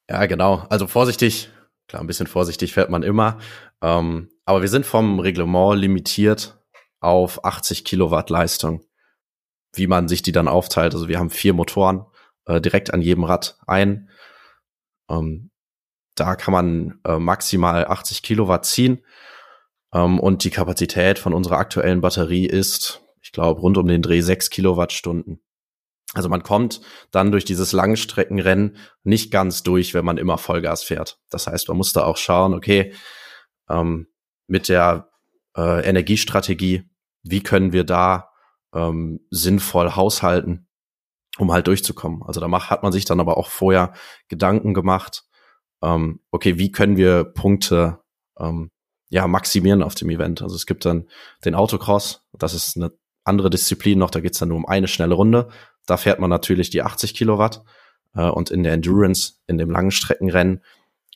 Ja, 0.09 0.25
genau. 0.25 0.65
Also 0.71 0.87
vorsichtig, 0.87 1.51
klar, 1.87 2.01
ein 2.01 2.07
bisschen 2.07 2.25
vorsichtig 2.25 2.73
fährt 2.73 2.89
man 2.89 3.03
immer. 3.03 3.37
Ähm, 3.83 4.29
aber 4.43 4.61
wir 4.61 4.69
sind 4.69 4.87
vom 4.87 5.19
Reglement 5.19 5.79
limitiert 5.79 6.57
auf 6.99 7.45
80 7.45 7.85
Kilowatt 7.85 8.31
Leistung 8.31 8.81
wie 9.77 9.87
man 9.87 10.07
sich 10.07 10.21
die 10.21 10.31
dann 10.31 10.47
aufteilt. 10.47 10.93
Also 10.93 11.07
wir 11.07 11.19
haben 11.19 11.29
vier 11.29 11.53
Motoren 11.53 12.05
äh, 12.45 12.61
direkt 12.61 12.93
an 12.93 13.01
jedem 13.01 13.23
Rad 13.23 13.57
ein. 13.67 14.09
Ähm, 15.09 15.51
da 16.15 16.35
kann 16.35 16.53
man 16.53 16.99
äh, 17.05 17.19
maximal 17.19 17.85
80 17.87 18.23
Kilowatt 18.23 18.65
ziehen. 18.65 19.03
Ähm, 19.93 20.19
und 20.19 20.43
die 20.43 20.49
Kapazität 20.49 21.19
von 21.19 21.33
unserer 21.33 21.57
aktuellen 21.57 22.01
Batterie 22.01 22.45
ist, 22.45 23.01
ich 23.21 23.31
glaube, 23.31 23.61
rund 23.61 23.77
um 23.77 23.87
den 23.87 24.01
Dreh 24.01 24.21
sechs 24.21 24.49
Kilowattstunden. 24.49 25.41
Also 26.13 26.29
man 26.29 26.43
kommt 26.43 26.81
dann 27.11 27.31
durch 27.31 27.43
dieses 27.43 27.73
Langstreckenrennen 27.73 28.77
nicht 29.03 29.31
ganz 29.31 29.63
durch, 29.63 29.93
wenn 29.93 30.05
man 30.05 30.17
immer 30.17 30.37
Vollgas 30.37 30.83
fährt. 30.83 31.19
Das 31.29 31.47
heißt, 31.47 31.67
man 31.67 31.77
muss 31.77 31.91
da 31.91 32.05
auch 32.05 32.17
schauen, 32.17 32.53
okay, 32.53 32.93
ähm, 33.69 34.07
mit 34.47 34.69
der 34.69 35.09
äh, 35.57 35.85
Energiestrategie, 35.85 36.89
wie 37.23 37.41
können 37.41 37.73
wir 37.73 37.83
da 37.83 38.29
ähm, 38.75 39.21
sinnvoll 39.31 39.95
haushalten, 39.95 40.67
um 41.37 41.51
halt 41.51 41.67
durchzukommen. 41.67 42.21
Also 42.23 42.39
da 42.39 42.47
macht, 42.47 42.69
hat 42.69 42.83
man 42.83 42.91
sich 42.91 43.05
dann 43.05 43.19
aber 43.19 43.37
auch 43.37 43.47
vorher 43.49 43.93
Gedanken 44.27 44.73
gemacht, 44.73 45.23
ähm, 45.81 46.19
okay, 46.31 46.57
wie 46.57 46.71
können 46.71 46.97
wir 46.97 47.23
Punkte 47.23 47.99
ähm, 48.39 48.71
ja 49.09 49.27
maximieren 49.27 49.83
auf 49.83 49.95
dem 49.95 50.09
Event? 50.09 50.41
Also 50.41 50.55
es 50.55 50.65
gibt 50.65 50.85
dann 50.85 51.07
den 51.43 51.55
Autocross, 51.55 52.25
das 52.33 52.53
ist 52.53 52.75
eine 52.75 52.91
andere 53.23 53.49
Disziplin 53.49 53.99
noch, 53.99 54.11
da 54.11 54.19
geht's 54.19 54.39
dann 54.39 54.49
nur 54.49 54.57
um 54.57 54.67
eine 54.67 54.87
schnelle 54.87 55.15
Runde. 55.15 55.49
Da 55.85 55.97
fährt 55.97 56.19
man 56.19 56.29
natürlich 56.29 56.69
die 56.69 56.81
80 56.81 57.15
Kilowatt 57.15 57.63
äh, 58.13 58.27
und 58.27 58.51
in 58.51 58.63
der 58.63 58.73
Endurance, 58.73 59.35
in 59.47 59.57
dem 59.57 59.71
langen 59.71 59.91
Streckenrennen, 59.91 60.57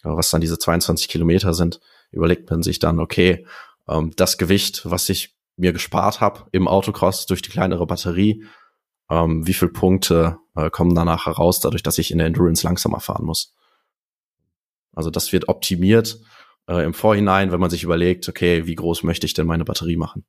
äh, 0.03 0.09
was 0.09 0.29
dann 0.29 0.41
diese 0.41 0.59
22 0.59 1.07
Kilometer 1.07 1.53
sind, 1.53 1.79
überlegt 2.11 2.49
man 2.49 2.63
sich 2.63 2.79
dann, 2.79 2.99
okay, 2.99 3.45
ähm, 3.87 4.11
das 4.15 4.37
Gewicht, 4.37 4.89
was 4.89 5.09
ich 5.09 5.38
mir 5.59 5.73
gespart 5.73 6.21
habe 6.21 6.45
im 6.51 6.67
Autocross 6.67 7.25
durch 7.25 7.41
die 7.41 7.49
kleinere 7.49 7.85
Batterie, 7.85 8.43
ähm, 9.09 9.45
wie 9.45 9.53
viele 9.53 9.71
Punkte 9.71 10.37
äh, 10.55 10.69
kommen 10.69 10.95
danach 10.95 11.25
heraus, 11.25 11.59
dadurch, 11.59 11.83
dass 11.83 11.97
ich 11.97 12.11
in 12.11 12.17
der 12.17 12.27
Endurance 12.27 12.65
langsamer 12.65 12.99
fahren 12.99 13.25
muss. 13.25 13.55
Also 14.93 15.09
das 15.09 15.31
wird 15.31 15.47
optimiert 15.47 16.19
äh, 16.67 16.83
im 16.83 16.93
Vorhinein, 16.93 17.51
wenn 17.51 17.59
man 17.59 17.69
sich 17.69 17.83
überlegt, 17.83 18.27
okay, 18.29 18.67
wie 18.67 18.75
groß 18.75 19.03
möchte 19.03 19.25
ich 19.25 19.33
denn 19.33 19.47
meine 19.47 19.65
Batterie 19.65 19.97
machen? 19.97 20.25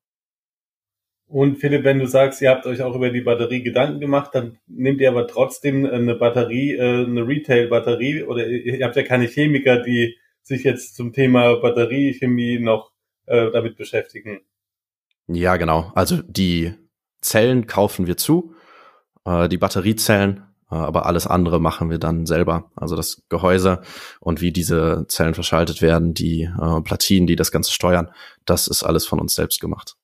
Und 1.27 1.59
Philipp, 1.59 1.85
wenn 1.85 2.01
du 2.01 2.09
sagst, 2.09 2.43
ihr 2.43 2.51
habt 2.51 2.67
euch 2.67 2.83
auch 2.83 2.97
über 2.97 3.11
die 3.11 3.21
Batterie 3.21 3.63
Gedanken 3.63 4.01
gemacht, 4.01 4.31
dann 4.35 4.59
nehmt 4.67 5.01
ihr 5.01 5.09
aber 5.09 5.29
trotzdem 5.29 5.87
eine 5.87 6.17
Batterie, 6.17 6.73
äh, 6.73 7.05
eine 7.05 7.27
Retail-Batterie 7.27 8.25
oder 8.25 8.49
ihr 8.49 8.85
habt 8.85 8.97
ja 8.97 9.05
keine 9.05 9.27
Chemiker, 9.27 9.81
die 9.81 10.17
sich 10.43 10.65
jetzt 10.65 10.97
zum 10.97 11.13
Thema 11.13 11.55
Batteriechemie 11.61 12.59
noch 12.59 12.91
äh, 13.27 13.51
damit 13.53 13.77
beschäftigen. 13.77 14.41
Ja, 15.33 15.57
genau. 15.57 15.93
Also 15.95 16.23
die 16.23 16.75
Zellen 17.21 17.67
kaufen 17.67 18.07
wir 18.07 18.17
zu, 18.17 18.55
äh, 19.25 19.49
die 19.49 19.59
Batteriezellen, 19.59 20.45
äh, 20.71 20.75
aber 20.75 21.07
alles 21.07 21.27
andere 21.27 21.61
machen 21.61 21.89
wir 21.89 21.99
dann 21.99 22.27
selber. 22.27 22.71
Also 22.75 22.97
das 22.97 23.23
Gehäuse 23.29 23.83
und 24.19 24.41
wie 24.41 24.53
diese 24.53 25.05
Zellen 25.09 25.35
verschaltet 25.35 25.83
werden, 25.83 26.15
die 26.15 26.43
äh, 26.43 26.81
Platinen, 26.81 27.29
die 27.29 27.37
das 27.37 27.53
Ganze 27.53 27.73
steuern, 27.73 28.11
das 28.45 28.67
ist 28.67 28.83
alles 28.83 29.07
von 29.07 29.21
uns 29.21 29.35
selbst 29.35 29.61
gemacht. 29.61 29.97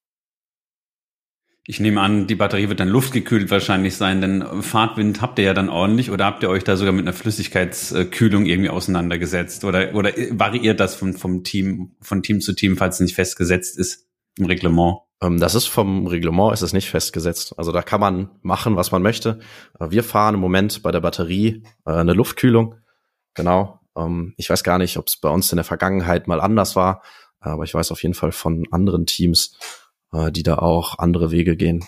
Ich 1.68 1.80
nehme 1.80 2.00
an, 2.00 2.28
die 2.28 2.36
Batterie 2.36 2.68
wird 2.68 2.78
dann 2.78 2.88
luftgekühlt 2.88 3.50
wahrscheinlich 3.50 3.96
sein, 3.96 4.20
denn 4.20 4.62
Fahrtwind 4.62 5.20
habt 5.20 5.40
ihr 5.40 5.46
ja 5.46 5.54
dann 5.54 5.68
ordentlich 5.68 6.12
oder 6.12 6.24
habt 6.24 6.44
ihr 6.44 6.50
euch 6.50 6.62
da 6.62 6.76
sogar 6.76 6.92
mit 6.92 7.04
einer 7.04 7.12
Flüssigkeitskühlung 7.12 8.46
irgendwie 8.46 8.70
auseinandergesetzt 8.70 9.64
oder, 9.64 9.92
oder 9.96 10.12
variiert 10.30 10.78
das 10.78 10.94
vom, 10.94 11.14
vom 11.14 11.42
Team, 11.42 11.96
von 12.00 12.22
Team 12.22 12.40
zu 12.40 12.52
Team, 12.52 12.76
falls 12.76 12.96
es 12.96 13.00
nicht 13.00 13.16
festgesetzt 13.16 13.76
ist 13.76 14.06
im 14.38 14.46
Reglement? 14.46 15.05
Ähm, 15.22 15.40
das 15.40 15.54
ist 15.54 15.66
vom 15.66 16.06
Reglement, 16.06 16.52
ist 16.52 16.62
es 16.62 16.72
nicht 16.72 16.90
festgesetzt. 16.90 17.54
Also 17.58 17.72
da 17.72 17.82
kann 17.82 18.00
man 18.00 18.30
machen, 18.42 18.76
was 18.76 18.92
man 18.92 19.02
möchte. 19.02 19.38
Äh, 19.80 19.90
wir 19.90 20.04
fahren 20.04 20.34
im 20.34 20.40
Moment 20.40 20.82
bei 20.82 20.92
der 20.92 21.00
Batterie 21.00 21.62
äh, 21.86 21.92
eine 21.92 22.12
Luftkühlung. 22.12 22.76
Genau. 23.34 23.80
Ähm, 23.96 24.34
ich 24.36 24.50
weiß 24.50 24.62
gar 24.62 24.78
nicht, 24.78 24.96
ob 24.98 25.08
es 25.08 25.16
bei 25.16 25.28
uns 25.28 25.50
in 25.52 25.56
der 25.56 25.64
Vergangenheit 25.64 26.28
mal 26.28 26.40
anders 26.40 26.76
war, 26.76 27.02
aber 27.40 27.64
ich 27.64 27.74
weiß 27.74 27.92
auf 27.92 28.02
jeden 28.02 28.14
Fall 28.14 28.32
von 28.32 28.66
anderen 28.70 29.06
Teams, 29.06 29.56
äh, 30.12 30.30
die 30.30 30.42
da 30.42 30.58
auch 30.58 30.98
andere 30.98 31.30
Wege 31.30 31.56
gehen. 31.56 31.84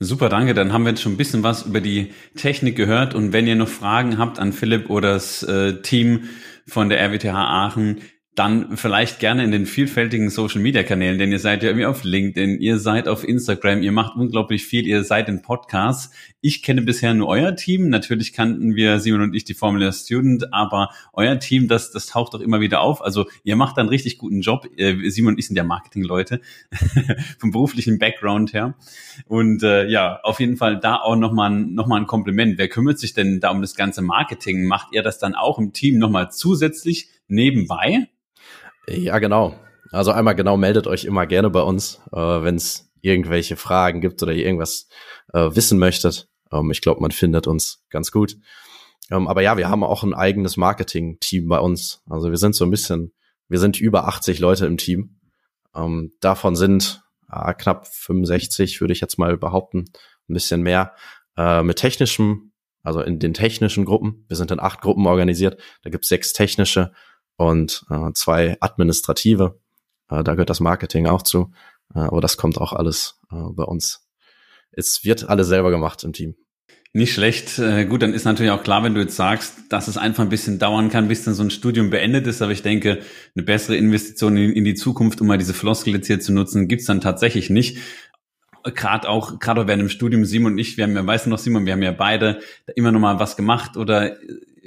Super, 0.00 0.28
danke. 0.28 0.54
Dann 0.54 0.72
haben 0.72 0.84
wir 0.84 0.90
jetzt 0.90 1.02
schon 1.02 1.14
ein 1.14 1.16
bisschen 1.16 1.42
was 1.42 1.62
über 1.62 1.80
die 1.80 2.12
Technik 2.36 2.76
gehört. 2.76 3.16
Und 3.16 3.32
wenn 3.32 3.48
ihr 3.48 3.56
noch 3.56 3.66
Fragen 3.66 4.16
habt 4.16 4.38
an 4.38 4.52
Philipp 4.52 4.90
oder 4.90 5.14
das 5.14 5.44
Team 5.82 6.28
von 6.68 6.88
der 6.88 7.00
RWTH 7.00 7.34
Aachen, 7.34 7.98
dann 8.38 8.76
vielleicht 8.76 9.18
gerne 9.18 9.42
in 9.42 9.50
den 9.50 9.66
vielfältigen 9.66 10.30
Social 10.30 10.60
Media 10.60 10.84
Kanälen, 10.84 11.18
denn 11.18 11.32
ihr 11.32 11.40
seid 11.40 11.64
ja 11.64 11.70
irgendwie 11.70 11.86
auf 11.86 12.04
LinkedIn, 12.04 12.60
ihr 12.60 12.78
seid 12.78 13.08
auf 13.08 13.26
Instagram, 13.26 13.82
ihr 13.82 13.90
macht 13.90 14.16
unglaublich 14.16 14.64
viel, 14.64 14.86
ihr 14.86 15.02
seid 15.02 15.28
in 15.28 15.42
Podcasts. 15.42 16.14
Ich 16.40 16.62
kenne 16.62 16.82
bisher 16.82 17.14
nur 17.14 17.26
euer 17.26 17.56
Team. 17.56 17.88
Natürlich 17.88 18.32
kannten 18.32 18.76
wir 18.76 19.00
Simon 19.00 19.22
und 19.22 19.34
ich 19.34 19.42
die 19.42 19.54
Formula 19.54 19.90
Student, 19.90 20.52
aber 20.54 20.90
euer 21.12 21.40
Team, 21.40 21.66
das, 21.66 21.90
das 21.90 22.06
taucht 22.06 22.34
doch 22.34 22.40
immer 22.40 22.60
wieder 22.60 22.80
auf. 22.80 23.02
Also 23.02 23.26
ihr 23.42 23.56
macht 23.56 23.76
einen 23.76 23.88
richtig 23.88 24.18
guten 24.18 24.40
Job. 24.40 24.68
Äh, 24.76 25.10
Simon 25.10 25.34
und 25.34 25.38
ich 25.38 25.48
sind 25.48 25.56
ja 25.56 25.64
Marketing-Leute 25.64 26.40
vom 27.38 27.50
beruflichen 27.50 27.98
Background 27.98 28.52
her. 28.52 28.76
Und 29.26 29.64
äh, 29.64 29.88
ja, 29.88 30.20
auf 30.22 30.38
jeden 30.38 30.56
Fall 30.56 30.78
da 30.78 30.96
auch 30.96 31.16
nochmal 31.16 31.50
noch 31.50 31.88
mal 31.88 31.96
ein 31.96 32.06
Kompliment. 32.06 32.56
Wer 32.56 32.68
kümmert 32.68 33.00
sich 33.00 33.14
denn 33.14 33.40
da 33.40 33.50
um 33.50 33.62
das 33.62 33.74
ganze 33.74 34.00
Marketing? 34.00 34.64
Macht 34.64 34.92
ihr 34.92 35.02
das 35.02 35.18
dann 35.18 35.34
auch 35.34 35.58
im 35.58 35.72
Team 35.72 35.98
nochmal 35.98 36.30
zusätzlich 36.30 37.08
nebenbei? 37.26 38.06
Ja, 38.88 39.18
genau. 39.18 39.58
Also 39.90 40.12
einmal 40.12 40.34
genau 40.34 40.56
meldet 40.56 40.86
euch 40.86 41.04
immer 41.04 41.26
gerne 41.26 41.50
bei 41.50 41.60
uns, 41.60 42.00
äh, 42.12 42.16
wenn 42.16 42.56
es 42.56 42.90
irgendwelche 43.00 43.56
Fragen 43.56 44.00
gibt 44.00 44.22
oder 44.22 44.32
ihr 44.32 44.46
irgendwas 44.46 44.88
äh, 45.32 45.50
wissen 45.54 45.78
möchtet. 45.78 46.28
Ähm, 46.52 46.70
ich 46.70 46.80
glaube, 46.80 47.00
man 47.00 47.10
findet 47.10 47.46
uns 47.46 47.84
ganz 47.90 48.10
gut. 48.10 48.36
Ähm, 49.10 49.28
aber 49.28 49.42
ja, 49.42 49.56
wir 49.56 49.68
haben 49.68 49.84
auch 49.84 50.02
ein 50.02 50.14
eigenes 50.14 50.56
Marketing-Team 50.56 51.48
bei 51.48 51.58
uns. 51.58 52.02
Also 52.08 52.30
wir 52.30 52.38
sind 52.38 52.54
so 52.54 52.64
ein 52.64 52.70
bisschen, 52.70 53.12
wir 53.48 53.58
sind 53.58 53.78
über 53.78 54.08
80 54.08 54.38
Leute 54.38 54.66
im 54.66 54.78
Team. 54.78 55.18
Ähm, 55.74 56.12
davon 56.20 56.56
sind 56.56 57.02
äh, 57.30 57.52
knapp 57.54 57.86
65, 57.86 58.80
würde 58.80 58.92
ich 58.92 59.00
jetzt 59.00 59.18
mal 59.18 59.36
behaupten, 59.36 59.84
ein 60.28 60.34
bisschen 60.34 60.62
mehr 60.62 60.94
äh, 61.36 61.62
mit 61.62 61.78
technischem, 61.78 62.52
also 62.82 63.00
in 63.02 63.18
den 63.18 63.34
technischen 63.34 63.84
Gruppen. 63.84 64.24
Wir 64.28 64.36
sind 64.36 64.50
in 64.50 64.60
acht 64.60 64.80
Gruppen 64.80 65.06
organisiert. 65.06 65.60
Da 65.82 65.90
gibt 65.90 66.04
es 66.04 66.08
sechs 66.08 66.32
technische 66.32 66.92
und 67.38 67.86
äh, 67.88 68.12
zwei 68.12 68.58
administrative. 68.60 69.58
Äh, 70.10 70.22
da 70.24 70.32
gehört 70.34 70.50
das 70.50 70.60
Marketing 70.60 71.06
auch 71.06 71.22
zu. 71.22 71.52
Äh, 71.94 72.00
aber 72.00 72.20
das 72.20 72.36
kommt 72.36 72.58
auch 72.58 72.72
alles 72.74 73.20
äh, 73.32 73.36
bei 73.52 73.62
uns. 73.62 74.06
Es 74.72 75.04
wird 75.04 75.28
alles 75.28 75.46
selber 75.46 75.70
gemacht 75.70 76.04
im 76.04 76.12
Team. 76.12 76.34
Nicht 76.92 77.14
schlecht. 77.14 77.58
Äh, 77.58 77.84
gut, 77.84 78.02
dann 78.02 78.12
ist 78.12 78.24
natürlich 78.24 78.50
auch 78.50 78.62
klar, 78.62 78.82
wenn 78.82 78.94
du 78.94 79.00
jetzt 79.00 79.14
sagst, 79.14 79.54
dass 79.68 79.86
es 79.86 79.96
einfach 79.96 80.24
ein 80.24 80.30
bisschen 80.30 80.58
dauern 80.58 80.90
kann, 80.90 81.06
bis 81.06 81.22
dann 81.24 81.34
so 81.34 81.44
ein 81.44 81.50
Studium 81.50 81.90
beendet 81.90 82.26
ist. 82.26 82.42
Aber 82.42 82.50
ich 82.50 82.62
denke, 82.62 83.02
eine 83.36 83.44
bessere 83.44 83.76
Investition 83.76 84.36
in, 84.36 84.52
in 84.52 84.64
die 84.64 84.74
Zukunft, 84.74 85.20
um 85.20 85.28
mal 85.28 85.38
diese 85.38 85.54
Floskel 85.54 85.94
jetzt 85.94 86.08
hier 86.08 86.18
zu 86.18 86.32
nutzen, 86.32 86.66
gibt's 86.66 86.86
dann 86.86 87.00
tatsächlich 87.00 87.50
nicht. 87.50 87.78
Gerade 88.64 89.08
auch, 89.08 89.38
gerade 89.38 89.68
während 89.68 89.82
dem 89.82 89.88
Studium, 89.90 90.24
Simon 90.24 90.54
und 90.54 90.58
ich, 90.58 90.76
wir 90.76 90.84
haben 90.84 90.96
ja, 90.96 91.06
weißt 91.06 91.26
du 91.26 91.30
noch, 91.30 91.38
Simon, 91.38 91.66
wir 91.66 91.74
haben 91.74 91.82
ja 91.82 91.92
beide 91.92 92.40
immer 92.74 92.90
noch 92.90 93.00
mal 93.00 93.20
was 93.20 93.36
gemacht 93.36 93.76
oder 93.76 94.16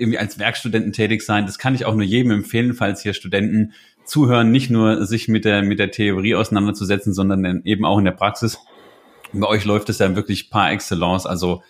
irgendwie 0.01 0.19
als 0.19 0.39
Werkstudenten 0.39 0.91
tätig 0.91 1.21
sein. 1.21 1.45
Das 1.45 1.57
kann 1.57 1.75
ich 1.75 1.85
auch 1.85 1.93
nur 1.93 2.03
jedem 2.03 2.31
empfehlen, 2.31 2.73
falls 2.73 3.01
hier 3.01 3.13
Studenten 3.13 3.73
zuhören, 4.03 4.51
nicht 4.51 4.69
nur 4.69 5.05
sich 5.05 5.27
mit 5.27 5.45
der, 5.45 5.61
mit 5.61 5.79
der 5.79 5.91
Theorie 5.91 6.35
auseinanderzusetzen, 6.35 7.13
sondern 7.13 7.61
eben 7.63 7.85
auch 7.85 7.99
in 7.99 8.05
der 8.05 8.11
Praxis. 8.11 8.57
Bei 9.31 9.47
euch 9.47 9.63
läuft 9.63 9.89
es 9.89 9.99
ja 9.99 10.15
wirklich 10.15 10.49
par 10.49 10.71
excellence, 10.71 11.25
also 11.25 11.63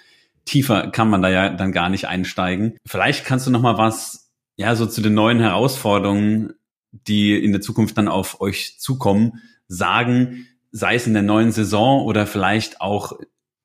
tiefer 0.46 0.88
kann 0.88 1.10
man 1.10 1.22
da 1.22 1.30
ja 1.30 1.50
dann 1.50 1.72
gar 1.72 1.90
nicht 1.90 2.08
einsteigen. 2.08 2.78
Vielleicht 2.86 3.26
kannst 3.26 3.46
du 3.46 3.52
noch 3.52 3.62
mal 3.62 3.78
was, 3.78 4.32
ja, 4.56 4.76
so 4.76 4.86
zu 4.86 5.02
den 5.02 5.14
neuen 5.14 5.40
Herausforderungen, 5.40 6.54
die 6.92 7.36
in 7.36 7.52
der 7.52 7.62
Zukunft 7.62 7.98
dann 7.98 8.08
auf 8.08 8.42
euch 8.42 8.80
zukommen, 8.80 9.42
sagen, 9.68 10.48
sei 10.72 10.96
es 10.96 11.08
in 11.08 11.14
der 11.14 11.24
neuen 11.24 11.52
Saison 11.52 12.04
oder 12.06 12.26
vielleicht 12.26 12.82
auch 12.82 13.14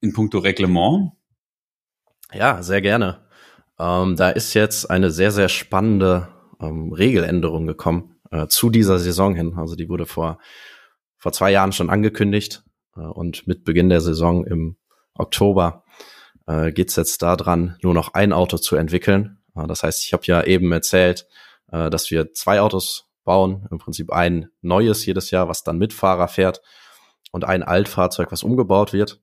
in 0.00 0.12
puncto 0.12 0.38
Reglement? 0.38 1.12
Ja, 2.33 2.62
sehr 2.62 2.83
gerne. 2.83 3.26
Ähm, 3.79 4.17
da 4.17 4.31
ist 4.31 4.55
jetzt 4.55 4.91
eine 4.91 5.11
sehr, 5.11 5.31
sehr 5.31 5.49
spannende 5.49 6.29
ähm, 6.61 6.93
Regeländerung 6.93 7.67
gekommen 7.67 8.17
äh, 8.31 8.47
zu 8.47 8.71
dieser 8.71 8.99
Saison 8.99 9.35
hin. 9.35 9.55
Also 9.57 9.77
die 9.77 9.89
wurde 9.89 10.07
vor, 10.07 10.39
vor 11.17 11.33
zwei 11.33 11.51
Jahren 11.51 11.73
schon 11.73 11.91
angekündigt 11.91 12.65
äh, 12.97 13.01
und 13.01 13.47
mit 13.47 13.65
Beginn 13.65 13.89
der 13.89 14.01
Saison 14.01 14.47
im 14.47 14.77
Oktober 15.15 15.85
äh, 16.47 16.73
geht 16.73 16.91
es 16.91 16.97
jetzt 16.97 17.23
daran, 17.23 17.77
nur 17.83 17.95
noch 17.95 18.15
ein 18.15 18.33
Auto 18.33 18.59
zu 18.59 18.77
entwickeln. 18.77 19.39
Äh, 19.55 19.67
das 19.67 19.83
heißt, 19.83 20.05
ich 20.05 20.12
habe 20.12 20.25
ja 20.27 20.43
eben 20.43 20.73
erzählt, 20.73 21.27
äh, 21.71 21.91
dass 21.91 22.11
wir 22.11 22.33
zwei 22.33 22.61
Autos 22.61 23.07
bauen, 23.25 23.67
im 23.71 23.79
Prinzip 23.79 24.12
ein 24.12 24.49
neues 24.62 25.05
jedes 25.05 25.31
Jahr, 25.31 25.49
was 25.49 25.65
dann 25.65 25.79
mit 25.79 25.93
Fahrer 25.93 26.29
fährt 26.29 26.62
und 27.33 27.45
ein 27.45 27.62
Altfahrzeug, 27.62 28.33
was 28.33 28.43
umgebaut 28.43 28.93
wird. 28.93 29.21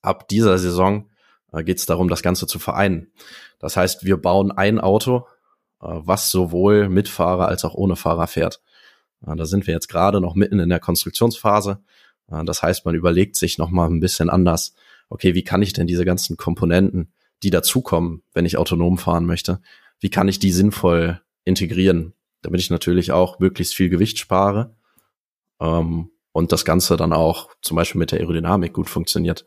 Ab 0.00 0.28
dieser 0.28 0.56
Saison 0.58 1.09
äh, 1.52 1.62
geht 1.64 1.78
es 1.78 1.86
darum, 1.86 2.08
das 2.08 2.22
Ganze 2.22 2.46
zu 2.46 2.58
vereinen. 2.58 3.12
Das 3.58 3.76
heißt, 3.76 4.04
wir 4.04 4.16
bauen 4.16 4.52
ein 4.52 4.80
Auto, 4.80 5.26
äh, 5.80 5.86
was 5.88 6.30
sowohl 6.30 6.88
mit 6.88 7.08
Fahrer 7.08 7.48
als 7.48 7.64
auch 7.64 7.74
ohne 7.74 7.96
Fahrer 7.96 8.26
fährt. 8.26 8.60
Äh, 9.26 9.36
da 9.36 9.44
sind 9.44 9.66
wir 9.66 9.74
jetzt 9.74 9.88
gerade 9.88 10.20
noch 10.20 10.34
mitten 10.34 10.58
in 10.58 10.68
der 10.68 10.80
Konstruktionsphase. 10.80 11.82
Äh, 12.30 12.44
das 12.44 12.62
heißt, 12.62 12.84
man 12.84 12.94
überlegt 12.94 13.36
sich 13.36 13.58
noch 13.58 13.70
mal 13.70 13.88
ein 13.88 14.00
bisschen 14.00 14.30
anders. 14.30 14.74
Okay, 15.08 15.34
wie 15.34 15.44
kann 15.44 15.62
ich 15.62 15.72
denn 15.72 15.86
diese 15.86 16.04
ganzen 16.04 16.36
Komponenten, 16.36 17.12
die 17.42 17.50
dazukommen, 17.50 18.22
wenn 18.32 18.46
ich 18.46 18.56
autonom 18.56 18.98
fahren 18.98 19.26
möchte, 19.26 19.60
wie 19.98 20.10
kann 20.10 20.28
ich 20.28 20.38
die 20.38 20.52
sinnvoll 20.52 21.20
integrieren, 21.44 22.14
damit 22.42 22.60
ich 22.60 22.70
natürlich 22.70 23.12
auch 23.12 23.38
möglichst 23.38 23.74
viel 23.74 23.88
Gewicht 23.88 24.18
spare 24.18 24.76
ähm, 25.60 26.10
und 26.32 26.52
das 26.52 26.64
Ganze 26.64 26.96
dann 26.96 27.12
auch 27.12 27.50
zum 27.62 27.76
Beispiel 27.76 27.98
mit 27.98 28.12
der 28.12 28.20
Aerodynamik 28.20 28.72
gut 28.72 28.88
funktioniert. 28.88 29.46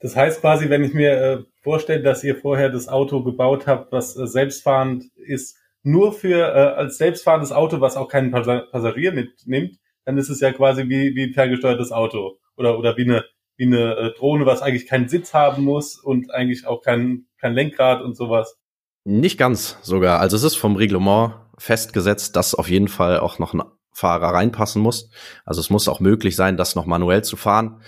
Das 0.00 0.14
heißt 0.14 0.40
quasi, 0.40 0.68
wenn 0.68 0.84
ich 0.84 0.92
mir 0.92 1.12
äh, 1.12 1.42
vorstelle, 1.62 2.02
dass 2.02 2.22
ihr 2.22 2.36
vorher 2.36 2.68
das 2.68 2.88
Auto 2.88 3.22
gebaut 3.22 3.66
habt, 3.66 3.92
was 3.92 4.16
äh, 4.16 4.26
selbstfahrend 4.26 5.04
ist, 5.16 5.56
nur 5.82 6.12
für 6.12 6.38
äh, 6.38 6.74
als 6.76 6.98
selbstfahrendes 6.98 7.52
Auto, 7.52 7.80
was 7.80 7.96
auch 7.96 8.08
keinen 8.08 8.30
Passagier 8.30 9.12
mitnimmt, 9.12 9.78
dann 10.04 10.18
ist 10.18 10.28
es 10.28 10.40
ja 10.40 10.52
quasi 10.52 10.88
wie, 10.88 11.14
wie 11.14 11.24
ein 11.24 11.32
ferngesteuertes 11.32 11.92
Auto 11.92 12.38
oder, 12.56 12.78
oder 12.78 12.96
wie 12.96 13.04
eine, 13.04 13.24
wie 13.56 13.66
eine 13.66 13.96
äh, 13.96 14.14
Drohne, 14.14 14.46
was 14.46 14.62
eigentlich 14.62 14.86
keinen 14.86 15.08
Sitz 15.08 15.32
haben 15.32 15.64
muss 15.64 15.96
und 15.96 16.32
eigentlich 16.32 16.66
auch 16.66 16.82
kein, 16.82 17.26
kein 17.38 17.54
Lenkrad 17.54 18.02
und 18.02 18.16
sowas. 18.16 18.58
Nicht 19.04 19.38
ganz 19.38 19.78
sogar. 19.82 20.20
Also 20.20 20.36
es 20.36 20.42
ist 20.42 20.56
vom 20.56 20.76
Reglement 20.76 21.34
festgesetzt, 21.58 22.36
dass 22.36 22.54
auf 22.54 22.68
jeden 22.68 22.88
Fall 22.88 23.20
auch 23.20 23.38
noch 23.38 23.54
ein 23.54 23.62
Fahrer 23.92 24.34
reinpassen 24.34 24.82
muss. 24.82 25.10
Also 25.44 25.60
es 25.60 25.70
muss 25.70 25.88
auch 25.88 26.00
möglich 26.00 26.36
sein, 26.36 26.56
das 26.56 26.74
noch 26.74 26.86
manuell 26.86 27.24
zu 27.24 27.36
fahren. 27.36 27.80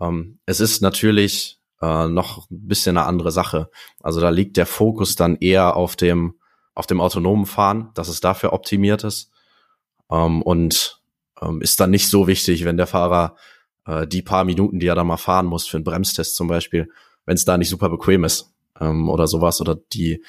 Ähm, 0.00 0.38
es 0.46 0.60
ist 0.60 0.80
natürlich 0.82 1.60
äh, 1.80 2.08
noch 2.08 2.50
ein 2.50 2.68
bisschen 2.68 2.96
eine 2.96 3.06
andere 3.06 3.32
Sache. 3.32 3.70
Also 4.02 4.20
da 4.20 4.30
liegt 4.30 4.56
der 4.56 4.66
Fokus 4.66 5.16
dann 5.16 5.36
eher 5.36 5.76
auf 5.76 5.96
dem, 5.96 6.34
auf 6.74 6.86
dem 6.86 7.00
autonomen 7.00 7.46
Fahren, 7.46 7.90
dass 7.94 8.08
es 8.08 8.20
dafür 8.20 8.52
optimiert 8.52 9.04
ist. 9.04 9.30
Ähm, 10.10 10.42
und 10.42 11.02
ähm, 11.40 11.60
ist 11.60 11.80
dann 11.80 11.90
nicht 11.90 12.08
so 12.08 12.26
wichtig, 12.26 12.64
wenn 12.64 12.76
der 12.76 12.86
Fahrer 12.86 13.36
äh, 13.86 14.06
die 14.06 14.22
paar 14.22 14.44
Minuten, 14.44 14.80
die 14.80 14.86
er 14.86 14.94
da 14.94 15.04
mal 15.04 15.16
fahren 15.16 15.46
muss, 15.46 15.66
für 15.66 15.76
einen 15.76 15.84
Bremstest 15.84 16.36
zum 16.36 16.48
Beispiel, 16.48 16.90
wenn 17.26 17.34
es 17.34 17.44
da 17.44 17.58
nicht 17.58 17.68
super 17.68 17.88
bequem 17.88 18.24
ist 18.24 18.52
ähm, 18.80 19.08
oder 19.08 19.26
sowas 19.26 19.60
oder 19.60 19.76
die 19.76 20.24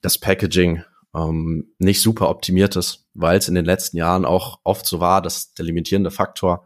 das 0.00 0.18
Packaging 0.18 0.82
ähm, 1.14 1.72
nicht 1.78 2.00
super 2.00 2.28
optimiert 2.30 2.76
ist, 2.76 3.06
weil 3.14 3.38
es 3.38 3.48
in 3.48 3.54
den 3.54 3.64
letzten 3.64 3.96
Jahren 3.96 4.24
auch 4.24 4.60
oft 4.64 4.86
so 4.86 5.00
war, 5.00 5.20
dass 5.20 5.52
der 5.54 5.64
limitierende 5.64 6.10
Faktor 6.10 6.64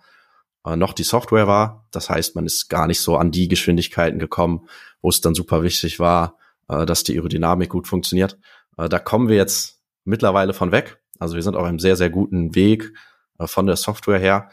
äh, 0.64 0.77
noch 0.77 0.92
die 0.92 1.03
Software 1.03 1.46
war. 1.46 1.87
Das 1.90 2.11
heißt, 2.11 2.35
man 2.35 2.46
ist 2.46 2.68
gar 2.68 2.87
nicht 2.87 3.00
so 3.00 3.16
an 3.16 3.31
die 3.31 3.48
Geschwindigkeiten 3.48 4.18
gekommen, 4.18 4.68
wo 5.03 5.09
es 5.09 5.20
dann 5.20 5.35
super 5.35 5.62
wichtig 5.62 6.00
war, 6.00 6.38
äh, 6.68 6.87
dass 6.87 7.05
die 7.05 7.14
Aerodynamik 7.14 7.70
gut 7.70 7.87
funktioniert. 7.87 8.38
Äh, 8.77 8.88
da 8.88 8.98
kommen 8.98 9.29
wir 9.29 9.37
jetzt 9.37 9.81
mittlerweile 10.05 10.55
von 10.55 10.72
weg. 10.72 11.00
Also 11.18 11.37
wir 11.37 11.42
sind 11.42 11.57
auf 11.57 11.64
einem 11.64 11.79
sehr, 11.79 11.96
sehr 11.96 12.11
guten 12.11 12.55
Weg 12.55 12.92
äh, 13.38 13.46
von 13.46 13.66
der 13.66 13.77
Software 13.77 14.18
her 14.18 14.50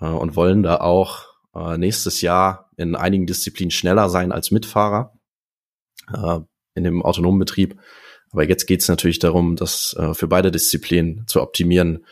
äh, 0.00 0.06
und 0.06 0.36
wollen 0.36 0.62
da 0.62 0.78
auch 0.78 1.26
äh, 1.54 1.78
nächstes 1.78 2.20
Jahr 2.20 2.70
in 2.76 2.96
einigen 2.96 3.26
Disziplinen 3.26 3.70
schneller 3.70 4.08
sein 4.08 4.32
als 4.32 4.50
Mitfahrer 4.50 5.12
in 6.74 6.84
dem 6.84 7.02
autonomen 7.02 7.38
Betrieb. 7.38 7.80
Aber 8.30 8.46
jetzt 8.46 8.66
geht 8.66 8.82
es 8.82 8.88
natürlich 8.88 9.20
darum, 9.20 9.56
das 9.56 9.96
für 10.12 10.28
beide 10.28 10.50
Disziplinen 10.50 11.26
zu 11.26 11.40
optimieren. 11.40 12.04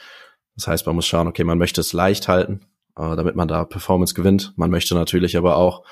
Das 0.54 0.66
heißt, 0.66 0.86
man 0.86 0.94
muss 0.94 1.06
schauen, 1.06 1.28
okay, 1.28 1.44
man 1.44 1.58
möchte 1.58 1.82
es 1.82 1.92
leicht 1.92 2.26
halten, 2.26 2.60
damit 2.94 3.36
man 3.36 3.48
da 3.48 3.64
Performance 3.64 4.14
gewinnt. 4.14 4.52
Man 4.56 4.70
möchte 4.70 4.94
natürlich 4.94 5.36
aber 5.36 5.56
auch 5.56 5.84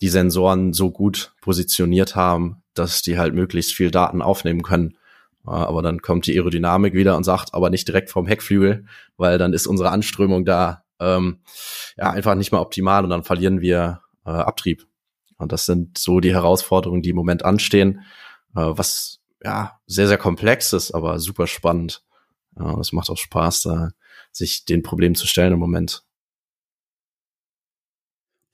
die 0.00 0.08
Sensoren 0.08 0.72
so 0.72 0.90
gut 0.90 1.32
positioniert 1.40 2.16
haben, 2.16 2.62
dass 2.74 3.02
die 3.02 3.18
halt 3.18 3.34
möglichst 3.34 3.74
viel 3.74 3.90
Daten 3.90 4.22
aufnehmen 4.22 4.62
können. 4.62 4.96
Aber 5.44 5.82
dann 5.82 6.02
kommt 6.02 6.26
die 6.26 6.34
Aerodynamik 6.34 6.94
wieder 6.94 7.16
und 7.16 7.24
sagt, 7.24 7.54
aber 7.54 7.70
nicht 7.70 7.88
direkt 7.88 8.10
vom 8.10 8.26
Heckflügel, 8.26 8.86
weil 9.16 9.38
dann 9.38 9.52
ist 9.52 9.66
unsere 9.66 9.90
Anströmung 9.90 10.44
da 10.44 10.84
ähm, 11.00 11.40
ja 11.96 12.10
einfach 12.10 12.34
nicht 12.34 12.52
mehr 12.52 12.60
optimal 12.60 13.04
und 13.04 13.10
dann 13.10 13.24
verlieren 13.24 13.60
wir 13.60 14.02
äh, 14.24 14.30
Abtrieb. 14.30 14.86
Und 15.38 15.52
das 15.52 15.66
sind 15.66 15.98
so 15.98 16.20
die 16.20 16.32
Herausforderungen, 16.32 17.02
die 17.02 17.10
im 17.10 17.16
Moment 17.16 17.44
anstehen, 17.44 18.02
äh, 18.54 18.60
was 18.60 19.20
ja 19.42 19.80
sehr, 19.86 20.06
sehr 20.06 20.18
komplex 20.18 20.72
ist, 20.72 20.92
aber 20.92 21.18
super 21.18 21.48
spannend. 21.48 22.04
Ja, 22.56 22.78
es 22.78 22.92
macht 22.92 23.10
auch 23.10 23.16
Spaß, 23.16 23.62
da 23.62 23.90
sich 24.30 24.64
den 24.64 24.82
Problemen 24.82 25.14
zu 25.14 25.26
stellen 25.26 25.52
im 25.52 25.58
Moment. 25.58 26.04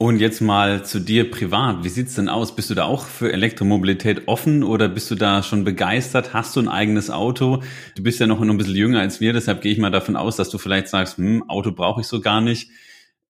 Und 0.01 0.21
jetzt 0.21 0.41
mal 0.41 0.85
zu 0.85 1.01
dir 1.01 1.29
privat. 1.29 1.83
Wie 1.83 1.89
sieht's 1.89 2.15
denn 2.15 2.29
aus? 2.29 2.55
Bist 2.55 2.71
du 2.71 2.77
da 2.77 2.85
auch 2.85 3.05
für 3.05 3.33
Elektromobilität 3.33 4.29
offen 4.29 4.63
oder 4.63 4.89
bist 4.89 5.11
du 5.11 5.17
da 5.17 5.43
schon 5.43 5.65
begeistert? 5.65 6.33
Hast 6.33 6.55
du 6.55 6.61
ein 6.61 6.69
eigenes 6.69 7.11
Auto? 7.11 7.65
Du 7.97 8.05
bist 8.05 8.21
ja 8.21 8.29
noch 8.29 8.41
ein 8.41 8.57
bisschen 8.57 8.77
jünger 8.77 9.01
als 9.01 9.21
wir, 9.21 9.33
deshalb 9.33 9.61
gehe 9.61 9.73
ich 9.73 9.79
mal 9.79 9.91
davon 9.91 10.15
aus, 10.15 10.37
dass 10.37 10.51
du 10.51 10.59
vielleicht 10.59 10.87
sagst, 10.87 11.17
hm, 11.17 11.51
Auto 11.51 11.73
brauche 11.73 12.03
ich 12.03 12.07
so 12.07 12.21
gar 12.21 12.41
nicht. 12.41 12.71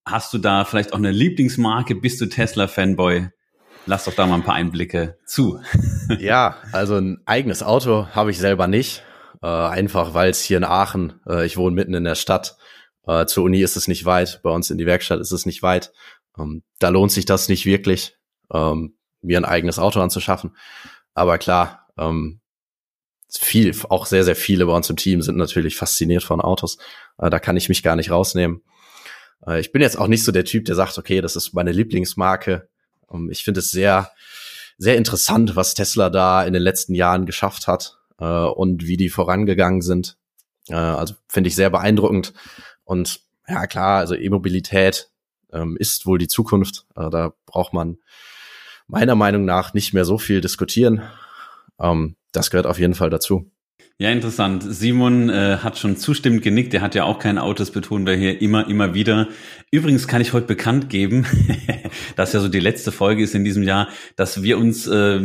Hast 0.05 0.31
du 0.31 0.37
da 0.37 0.63
vielleicht 0.63 0.93
auch 0.93 0.99
eine 0.99 1.09
Lieblingsmarke? 1.09 1.95
Bist 1.95 2.21
du 2.21 2.27
Tesla-Fanboy? 2.27 3.29
Lass 3.87 4.05
doch 4.05 4.13
da 4.13 4.27
mal 4.27 4.35
ein 4.35 4.43
paar 4.43 4.53
Einblicke 4.53 5.17
zu. 5.25 5.59
ja, 6.19 6.57
also 6.71 6.97
ein 6.97 7.17
eigenes 7.25 7.63
Auto 7.63 8.09
habe 8.13 8.29
ich 8.29 8.37
selber 8.37 8.67
nicht. 8.67 9.01
Äh, 9.41 9.47
einfach 9.47 10.13
weil 10.13 10.29
es 10.29 10.43
hier 10.43 10.57
in 10.57 10.65
Aachen, 10.65 11.19
äh, 11.27 11.47
ich 11.47 11.57
wohne 11.57 11.75
mitten 11.75 11.95
in 11.95 12.03
der 12.03 12.13
Stadt, 12.13 12.57
äh, 13.07 13.25
zur 13.25 13.45
Uni 13.45 13.61
ist 13.61 13.75
es 13.75 13.87
nicht 13.87 14.05
weit, 14.05 14.41
bei 14.43 14.51
uns 14.51 14.69
in 14.69 14.77
die 14.77 14.85
Werkstatt 14.85 15.19
ist 15.19 15.31
es 15.31 15.47
nicht 15.47 15.63
weit. 15.63 15.91
Ähm, 16.39 16.63
da 16.79 16.89
lohnt 16.89 17.11
sich 17.11 17.25
das 17.25 17.49
nicht 17.49 17.65
wirklich, 17.65 18.15
ähm, 18.53 18.95
mir 19.21 19.37
ein 19.37 19.45
eigenes 19.45 19.79
Auto 19.79 19.99
anzuschaffen. 19.99 20.55
Aber 21.13 21.37
klar, 21.37 21.87
ähm, 21.97 22.39
viel, 23.31 23.75
auch 23.89 24.05
sehr, 24.05 24.23
sehr 24.23 24.35
viele 24.35 24.65
bei 24.65 24.73
uns 24.73 24.89
im 24.89 24.95
Team 24.95 25.21
sind 25.21 25.37
natürlich 25.37 25.75
fasziniert 25.75 26.23
von 26.23 26.41
Autos. 26.41 26.77
Äh, 27.17 27.29
da 27.29 27.39
kann 27.39 27.57
ich 27.57 27.69
mich 27.69 27.83
gar 27.83 27.95
nicht 27.95 28.11
rausnehmen. 28.11 28.63
Äh, 29.45 29.59
ich 29.59 29.71
bin 29.71 29.81
jetzt 29.81 29.99
auch 29.99 30.07
nicht 30.07 30.23
so 30.23 30.31
der 30.31 30.45
Typ, 30.45 30.65
der 30.65 30.75
sagt, 30.75 30.97
okay, 30.97 31.21
das 31.21 31.35
ist 31.35 31.53
meine 31.53 31.71
Lieblingsmarke. 31.71 32.69
Ähm, 33.11 33.29
ich 33.31 33.43
finde 33.43 33.59
es 33.59 33.71
sehr, 33.71 34.11
sehr 34.77 34.97
interessant, 34.97 35.55
was 35.55 35.73
Tesla 35.73 36.09
da 36.09 36.43
in 36.43 36.53
den 36.53 36.63
letzten 36.63 36.95
Jahren 36.95 37.25
geschafft 37.25 37.67
hat 37.67 37.97
äh, 38.19 38.25
und 38.25 38.87
wie 38.87 38.97
die 38.97 39.09
vorangegangen 39.09 39.81
sind. 39.81 40.17
Äh, 40.69 40.75
also 40.75 41.13
finde 41.27 41.49
ich 41.49 41.55
sehr 41.55 41.69
beeindruckend. 41.69 42.33
Und 42.83 43.21
ja, 43.47 43.67
klar, 43.67 43.99
also 43.99 44.15
E-Mobilität 44.15 45.11
ähm, 45.53 45.77
ist 45.79 46.05
wohl 46.05 46.17
die 46.17 46.27
Zukunft. 46.27 46.85
Äh, 46.95 47.09
da 47.09 47.33
braucht 47.45 47.73
man 47.73 47.97
meiner 48.87 49.15
Meinung 49.15 49.45
nach 49.45 49.73
nicht 49.73 49.93
mehr 49.93 50.05
so 50.05 50.17
viel 50.17 50.41
diskutieren. 50.41 51.03
Ähm, 51.79 52.15
das 52.31 52.49
gehört 52.49 52.67
auf 52.67 52.79
jeden 52.79 52.95
Fall 52.95 53.09
dazu. 53.09 53.51
Ja, 54.01 54.11
interessant. 54.11 54.63
Simon 54.65 55.29
äh, 55.29 55.57
hat 55.57 55.77
schon 55.77 55.97
zustimmend 55.97 56.41
genickt. 56.41 56.73
Er 56.73 56.81
hat 56.81 56.95
ja 56.95 57.03
auch 57.03 57.19
kein 57.19 57.37
Autos 57.37 57.69
betonen 57.71 58.07
wir 58.07 58.15
hier 58.15 58.41
immer, 58.41 58.69
immer 58.69 58.93
wieder. 58.93 59.27
Übrigens 59.71 60.07
kann 60.07 60.21
ich 60.21 60.31
heute 60.31 60.47
bekannt 60.47 60.89
geben, 60.89 61.25
dass 62.15 62.31
ja 62.31 62.39
so 62.39 62.47
die 62.47 62.61
letzte 62.61 62.93
Folge 62.93 63.23
ist 63.23 63.35
in 63.35 63.43
diesem 63.43 63.63
Jahr, 63.63 63.89
dass 64.15 64.41
wir 64.41 64.57
uns 64.57 64.87
äh, 64.87 65.19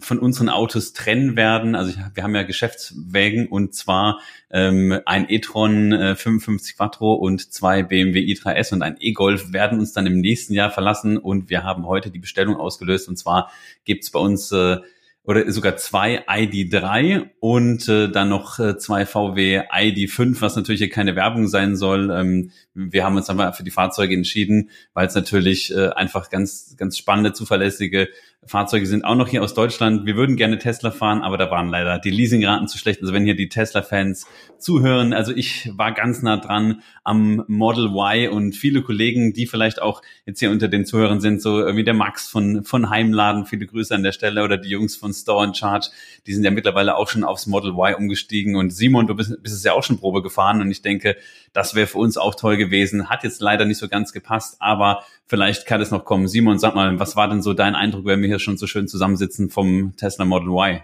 von 0.00 0.18
unseren 0.18 0.48
Autos 0.48 0.92
trennen 0.92 1.36
werden. 1.36 1.74
Also 1.74 1.92
wir 2.14 2.22
haben 2.22 2.34
ja 2.34 2.42
Geschäftswägen 2.42 3.46
und 3.48 3.74
zwar 3.74 4.20
ähm, 4.50 4.98
ein 5.04 5.28
e-tron 5.28 5.92
äh, 5.92 6.16
55 6.16 6.76
Quattro 6.76 7.14
und 7.14 7.52
zwei 7.52 7.82
BMW 7.82 8.20
i3S 8.20 8.72
und 8.72 8.82
ein 8.82 8.96
E-Golf 8.98 9.52
werden 9.52 9.78
uns 9.78 9.92
dann 9.92 10.06
im 10.06 10.20
nächsten 10.20 10.54
Jahr 10.54 10.70
verlassen 10.70 11.18
und 11.18 11.50
wir 11.50 11.62
haben 11.62 11.86
heute 11.86 12.10
die 12.10 12.18
Bestellung 12.18 12.56
ausgelöst 12.56 13.08
und 13.08 13.16
zwar 13.18 13.50
gibt's 13.84 14.10
bei 14.10 14.18
uns 14.18 14.50
äh, 14.52 14.78
oder 15.24 15.50
sogar 15.52 15.76
zwei 15.76 16.26
ID3 16.26 17.30
und 17.38 17.88
äh, 17.88 18.08
dann 18.08 18.28
noch 18.28 18.58
äh, 18.58 18.76
zwei 18.76 19.06
VW 19.06 19.60
ID5, 19.60 20.40
was 20.40 20.56
natürlich 20.56 20.80
hier 20.80 20.90
keine 20.90 21.14
Werbung 21.14 21.46
sein 21.46 21.76
soll. 21.76 22.10
Ähm, 22.10 22.50
wir 22.74 23.04
haben 23.04 23.16
uns 23.16 23.30
aber 23.30 23.52
für 23.52 23.62
die 23.62 23.70
Fahrzeuge 23.70 24.14
entschieden, 24.14 24.70
weil 24.94 25.06
es 25.06 25.14
natürlich 25.14 25.72
äh, 25.72 25.90
einfach 25.90 26.28
ganz, 26.28 26.74
ganz 26.76 26.98
spannende, 26.98 27.32
zuverlässige 27.32 28.08
Fahrzeuge 28.44 28.86
sind 28.86 29.04
auch 29.04 29.14
noch 29.14 29.28
hier 29.28 29.40
aus 29.42 29.54
Deutschland. 29.54 30.04
Wir 30.04 30.16
würden 30.16 30.34
gerne 30.34 30.58
Tesla 30.58 30.90
fahren, 30.90 31.22
aber 31.22 31.38
da 31.38 31.48
waren 31.52 31.68
leider 31.68 32.00
die 32.00 32.10
Leasingraten 32.10 32.66
zu 32.66 32.76
schlecht. 32.76 33.00
Also 33.00 33.12
wenn 33.12 33.24
hier 33.24 33.36
die 33.36 33.48
Tesla-Fans 33.48 34.26
zuhören, 34.58 35.12
also 35.12 35.32
ich 35.32 35.70
war 35.76 35.92
ganz 35.92 36.22
nah 36.22 36.38
dran 36.38 36.82
am 37.04 37.44
Model 37.46 37.86
Y 37.86 38.30
und 38.30 38.56
viele 38.56 38.82
Kollegen, 38.82 39.32
die 39.32 39.46
vielleicht 39.46 39.80
auch 39.80 40.02
jetzt 40.26 40.40
hier 40.40 40.50
unter 40.50 40.66
den 40.66 40.84
Zuhörern 40.84 41.20
sind, 41.20 41.40
so 41.40 41.60
irgendwie 41.60 41.84
der 41.84 41.94
Max 41.94 42.28
von, 42.28 42.64
von 42.64 42.90
Heimladen, 42.90 43.46
viele 43.46 43.66
Grüße 43.66 43.94
an 43.94 44.02
der 44.02 44.12
Stelle, 44.12 44.42
oder 44.42 44.58
die 44.58 44.70
Jungs 44.70 44.96
von 44.96 45.12
Store 45.12 45.44
and 45.44 45.56
Charge, 45.56 45.90
die 46.26 46.34
sind 46.34 46.42
ja 46.42 46.50
mittlerweile 46.50 46.96
auch 46.96 47.08
schon 47.08 47.22
aufs 47.22 47.46
Model 47.46 47.70
Y 47.70 47.94
umgestiegen. 47.94 48.56
Und 48.56 48.70
Simon, 48.70 49.06
du 49.06 49.14
bist, 49.14 49.40
bist 49.40 49.54
es 49.54 49.62
ja 49.62 49.72
auch 49.72 49.84
schon 49.84 49.98
Probe 49.98 50.20
gefahren 50.20 50.60
und 50.60 50.70
ich 50.70 50.82
denke, 50.82 51.16
das 51.52 51.76
wäre 51.76 51.86
für 51.86 51.98
uns 51.98 52.16
auch 52.16 52.34
toll 52.34 52.56
gewesen. 52.56 53.08
Hat 53.08 53.22
jetzt 53.22 53.40
leider 53.40 53.66
nicht 53.66 53.78
so 53.78 53.88
ganz 53.88 54.12
gepasst, 54.12 54.56
aber 54.58 55.04
vielleicht 55.26 55.66
kann 55.66 55.80
es 55.80 55.90
noch 55.90 56.04
kommen. 56.04 56.26
Simon, 56.26 56.58
sag 56.58 56.74
mal, 56.74 56.98
was 56.98 57.14
war 57.14 57.28
denn 57.28 57.42
so 57.42 57.52
dein 57.52 57.74
Eindruck, 57.74 58.04
wenn 58.06 58.22
wir 58.22 58.31
hier 58.32 58.38
schon 58.38 58.56
so 58.56 58.66
schön 58.66 58.88
zusammensitzen 58.88 59.50
vom 59.50 59.94
Tesla 59.96 60.24
Model 60.24 60.48
Y? 60.48 60.80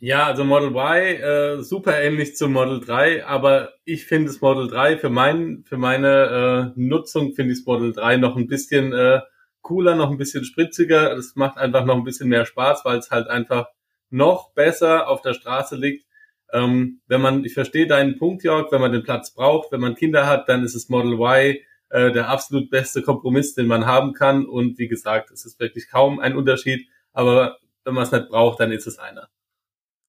Ja, 0.00 0.26
also 0.26 0.44
Model 0.44 0.70
Y 0.70 1.20
äh, 1.20 1.62
super 1.62 2.00
ähnlich 2.00 2.36
zum 2.36 2.52
Model 2.52 2.80
3, 2.80 3.26
aber 3.26 3.72
ich 3.84 4.06
finde 4.06 4.28
das 4.28 4.40
Model 4.40 4.68
3 4.68 4.96
für 4.98 5.10
mein 5.10 5.64
für 5.66 5.76
meine 5.76 6.72
äh, 6.76 6.80
Nutzung 6.80 7.34
finde 7.34 7.52
ich 7.52 7.60
das 7.60 7.66
Model 7.66 7.92
3 7.92 8.16
noch 8.18 8.36
ein 8.36 8.46
bisschen 8.46 8.92
äh, 8.92 9.20
cooler, 9.60 9.96
noch 9.96 10.10
ein 10.10 10.18
bisschen 10.18 10.44
spritziger. 10.44 11.12
Es 11.16 11.34
macht 11.34 11.58
einfach 11.58 11.84
noch 11.84 11.96
ein 11.96 12.04
bisschen 12.04 12.28
mehr 12.28 12.46
Spaß, 12.46 12.84
weil 12.84 12.98
es 12.98 13.10
halt 13.10 13.28
einfach 13.28 13.66
noch 14.10 14.52
besser 14.54 15.08
auf 15.08 15.20
der 15.20 15.34
Straße 15.34 15.76
liegt 15.76 16.08
ähm, 16.52 17.00
wenn 17.06 17.20
man, 17.20 17.44
ich 17.44 17.54
verstehe 17.54 17.86
deinen 17.86 18.18
Punkt, 18.18 18.42
Jörg, 18.42 18.72
wenn 18.72 18.80
man 18.80 18.92
den 18.92 19.02
Platz 19.02 19.34
braucht, 19.34 19.70
wenn 19.72 19.80
man 19.80 19.94
Kinder 19.94 20.26
hat, 20.26 20.48
dann 20.48 20.64
ist 20.64 20.74
es 20.74 20.88
Model 20.88 21.14
Y 21.14 21.56
äh, 21.90 22.12
der 22.12 22.28
absolut 22.28 22.70
beste 22.70 23.02
Kompromiss, 23.02 23.54
den 23.54 23.66
man 23.66 23.86
haben 23.86 24.12
kann. 24.12 24.46
Und 24.46 24.78
wie 24.78 24.88
gesagt, 24.88 25.30
es 25.30 25.44
ist 25.44 25.58
wirklich 25.60 25.88
kaum 25.88 26.18
ein 26.20 26.36
Unterschied. 26.36 26.88
Aber 27.12 27.58
wenn 27.84 27.94
man 27.94 28.04
es 28.04 28.12
nicht 28.12 28.28
braucht, 28.28 28.60
dann 28.60 28.72
ist 28.72 28.86
es 28.86 28.98
einer. 28.98 29.28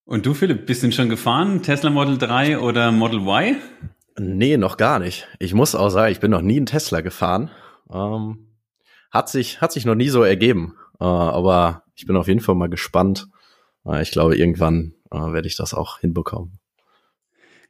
Und 0.05 0.25
du, 0.25 0.33
Philipp, 0.33 0.65
bist 0.65 0.83
du 0.83 0.91
schon 0.91 1.09
gefahren? 1.09 1.61
Tesla 1.61 1.89
Model 1.89 2.17
3 2.17 2.59
oder 2.59 2.91
Model 2.91 3.19
Y? 3.19 3.57
Nee, 4.17 4.57
noch 4.57 4.77
gar 4.77 4.99
nicht. 4.99 5.27
Ich 5.39 5.53
muss 5.53 5.75
auch 5.75 5.89
sagen, 5.89 6.11
ich 6.11 6.19
bin 6.19 6.31
noch 6.31 6.41
nie 6.41 6.57
einen 6.57 6.65
Tesla 6.65 7.01
gefahren. 7.01 7.51
Ähm, 7.91 8.47
hat 9.11 9.29
sich, 9.29 9.61
hat 9.61 9.71
sich 9.71 9.85
noch 9.85 9.95
nie 9.95 10.09
so 10.09 10.23
ergeben. 10.23 10.75
Äh, 10.99 11.05
aber 11.05 11.83
ich 11.95 12.05
bin 12.05 12.15
auf 12.15 12.27
jeden 12.27 12.39
Fall 12.39 12.55
mal 12.55 12.69
gespannt. 12.69 13.27
Äh, 13.85 14.01
ich 14.01 14.11
glaube, 14.11 14.35
irgendwann 14.35 14.93
äh, 15.11 15.17
werde 15.17 15.47
ich 15.47 15.55
das 15.55 15.73
auch 15.73 15.99
hinbekommen. 15.99 16.59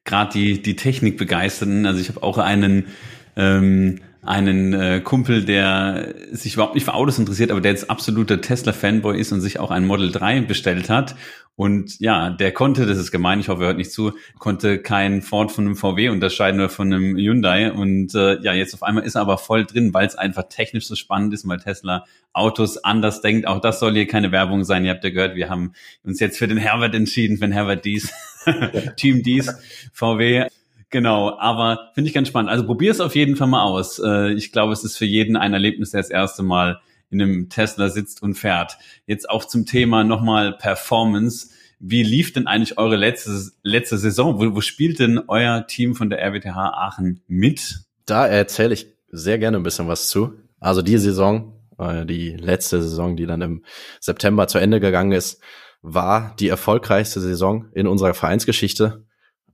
Gerade 0.05 0.31
die, 0.31 0.61
die 0.61 0.75
Technik 0.75 1.17
begeistern. 1.17 1.85
Also 1.85 1.99
ich 1.99 2.09
habe 2.09 2.23
auch 2.23 2.37
einen, 2.37 2.87
ähm, 3.35 4.01
einen 4.21 4.73
äh, 4.73 5.01
Kumpel, 5.01 5.45
der 5.45 6.13
sich 6.31 6.55
überhaupt 6.55 6.75
nicht 6.75 6.83
für 6.83 6.93
Autos 6.93 7.19
interessiert, 7.19 7.51
aber 7.51 7.61
der 7.61 7.71
jetzt 7.71 7.89
absoluter 7.89 8.41
Tesla-Fanboy 8.41 9.17
ist 9.17 9.31
und 9.31 9.41
sich 9.41 9.59
auch 9.59 9.71
ein 9.71 9.85
Model 9.85 10.11
3 10.11 10.41
bestellt 10.41 10.89
hat. 10.89 11.15
Und 11.55 11.99
ja, 11.99 12.29
der 12.29 12.53
konnte, 12.53 12.85
das 12.85 12.97
ist 12.97 13.11
gemein, 13.11 13.41
ich 13.41 13.49
hoffe, 13.49 13.63
er 13.63 13.67
hört 13.67 13.77
nicht 13.77 13.91
zu, 13.91 14.13
konnte 14.37 14.79
kein 14.81 15.21
Ford 15.21 15.51
von 15.51 15.65
einem 15.65 15.75
VW 15.75 16.07
unterscheiden 16.07 16.59
oder 16.59 16.69
von 16.69 16.93
einem 16.93 17.17
Hyundai. 17.17 17.71
Und 17.71 18.15
äh, 18.15 18.39
ja, 18.41 18.53
jetzt 18.53 18.73
auf 18.73 18.83
einmal 18.83 19.03
ist 19.03 19.15
er 19.15 19.21
aber 19.21 19.37
voll 19.37 19.65
drin, 19.65 19.93
weil 19.93 20.07
es 20.07 20.15
einfach 20.15 20.43
technisch 20.47 20.87
so 20.87 20.95
spannend 20.95 21.33
ist, 21.33 21.45
weil 21.47 21.59
Tesla 21.59 22.05
Autos 22.31 22.77
anders 22.77 23.21
denkt. 23.21 23.45
Auch 23.45 23.59
das 23.59 23.79
soll 23.79 23.93
hier 23.93 24.07
keine 24.07 24.31
Werbung 24.31 24.63
sein. 24.63 24.85
Ihr 24.85 24.91
habt 24.91 25.03
ja 25.03 25.09
gehört, 25.09 25.35
wir 25.35 25.49
haben 25.49 25.73
uns 26.03 26.21
jetzt 26.21 26.37
für 26.37 26.47
den 26.47 26.57
Herbert 26.57 26.95
entschieden, 26.95 27.39
den 27.39 27.51
Herbert 27.51 27.83
Dies, 27.83 28.13
Team 28.95 29.23
Dies, 29.23 29.53
VW. 29.91 30.47
Genau, 30.89 31.37
aber 31.37 31.91
finde 31.93 32.07
ich 32.07 32.13
ganz 32.13 32.27
spannend. 32.27 32.49
Also 32.49 32.65
probier 32.65 32.91
es 32.91 32.99
auf 32.99 33.15
jeden 33.15 33.35
Fall 33.35 33.47
mal 33.47 33.63
aus. 33.63 33.99
Äh, 33.99 34.33
ich 34.33 34.51
glaube, 34.51 34.73
es 34.73 34.83
ist 34.83 34.97
für 34.97 35.05
jeden 35.05 35.37
ein 35.37 35.53
Erlebnis, 35.53 35.91
der 35.91 36.01
das 36.01 36.09
erste 36.09 36.41
Mal 36.41 36.79
in 37.11 37.21
einem 37.21 37.49
Tesla 37.49 37.89
sitzt 37.89 38.21
und 38.23 38.35
fährt. 38.35 38.77
Jetzt 39.05 39.29
auch 39.29 39.45
zum 39.45 39.65
Thema 39.65 40.03
nochmal 40.03 40.57
Performance. 40.57 41.49
wie 41.79 42.03
lief 42.03 42.33
denn 42.33 42.47
eigentlich 42.47 42.77
eure 42.77 42.97
letzte, 42.97 43.31
letzte 43.63 43.97
Saison? 43.97 44.39
Wo, 44.39 44.55
wo 44.55 44.61
spielt 44.61 44.99
denn 44.99 45.21
euer 45.27 45.65
Team 45.67 45.95
von 45.95 46.09
der 46.09 46.19
RWTH 46.19 46.57
Aachen 46.57 47.21
mit? 47.27 47.79
Da 48.05 48.27
erzähle 48.27 48.73
ich 48.73 48.87
sehr 49.11 49.37
gerne 49.37 49.57
ein 49.57 49.63
bisschen 49.63 49.87
was 49.87 50.09
zu. 50.09 50.33
Also 50.59 50.81
die 50.81 50.97
Saison, 50.97 51.53
äh, 51.77 52.05
die 52.05 52.31
letzte 52.31 52.81
Saison, 52.81 53.15
die 53.15 53.25
dann 53.25 53.41
im 53.41 53.63
September 53.99 54.47
zu 54.47 54.57
Ende 54.57 54.79
gegangen 54.79 55.13
ist, 55.13 55.41
war 55.81 56.35
die 56.39 56.49
erfolgreichste 56.49 57.21
Saison 57.21 57.69
in 57.73 57.87
unserer 57.87 58.13
Vereinsgeschichte, 58.13 59.05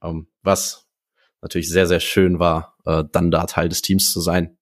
ähm, 0.01 0.27
was 0.41 0.84
natürlich 1.45 1.69
sehr, 1.69 1.85
sehr 1.85 1.99
schön 1.99 2.39
war, 2.39 2.75
äh, 2.85 3.03
dann 3.11 3.29
da 3.29 3.45
Teil 3.45 3.69
des 3.69 3.83
Teams 3.83 4.11
zu 4.11 4.19
sein. 4.19 4.57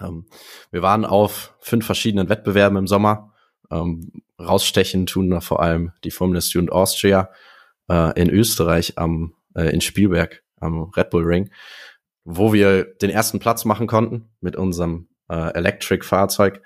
Ähm, 0.00 0.26
wir 0.70 0.80
waren 0.80 1.04
auf 1.04 1.54
fünf 1.60 1.84
verschiedenen 1.84 2.30
Wettbewerben 2.30 2.78
im 2.78 2.86
Sommer. 2.86 3.34
Ähm, 3.70 4.22
rausstechen 4.38 5.04
tun 5.04 5.28
da 5.30 5.40
vor 5.42 5.60
allem 5.60 5.92
die 6.02 6.10
Formula 6.10 6.40
Student 6.40 6.72
Austria 6.72 7.30
äh, 7.90 8.18
in 8.18 8.30
Österreich 8.30 8.96
am 8.96 9.34
äh, 9.54 9.70
in 9.74 9.82
Spielberg 9.82 10.42
am 10.58 10.84
Red 10.96 11.10
Bull 11.10 11.24
Ring, 11.24 11.50
wo 12.24 12.54
wir 12.54 12.84
den 12.84 13.10
ersten 13.10 13.38
Platz 13.38 13.66
machen 13.66 13.86
konnten 13.86 14.30
mit 14.40 14.56
unserem 14.56 15.08
äh, 15.28 15.52
Electric 15.52 16.06
Fahrzeug 16.06 16.62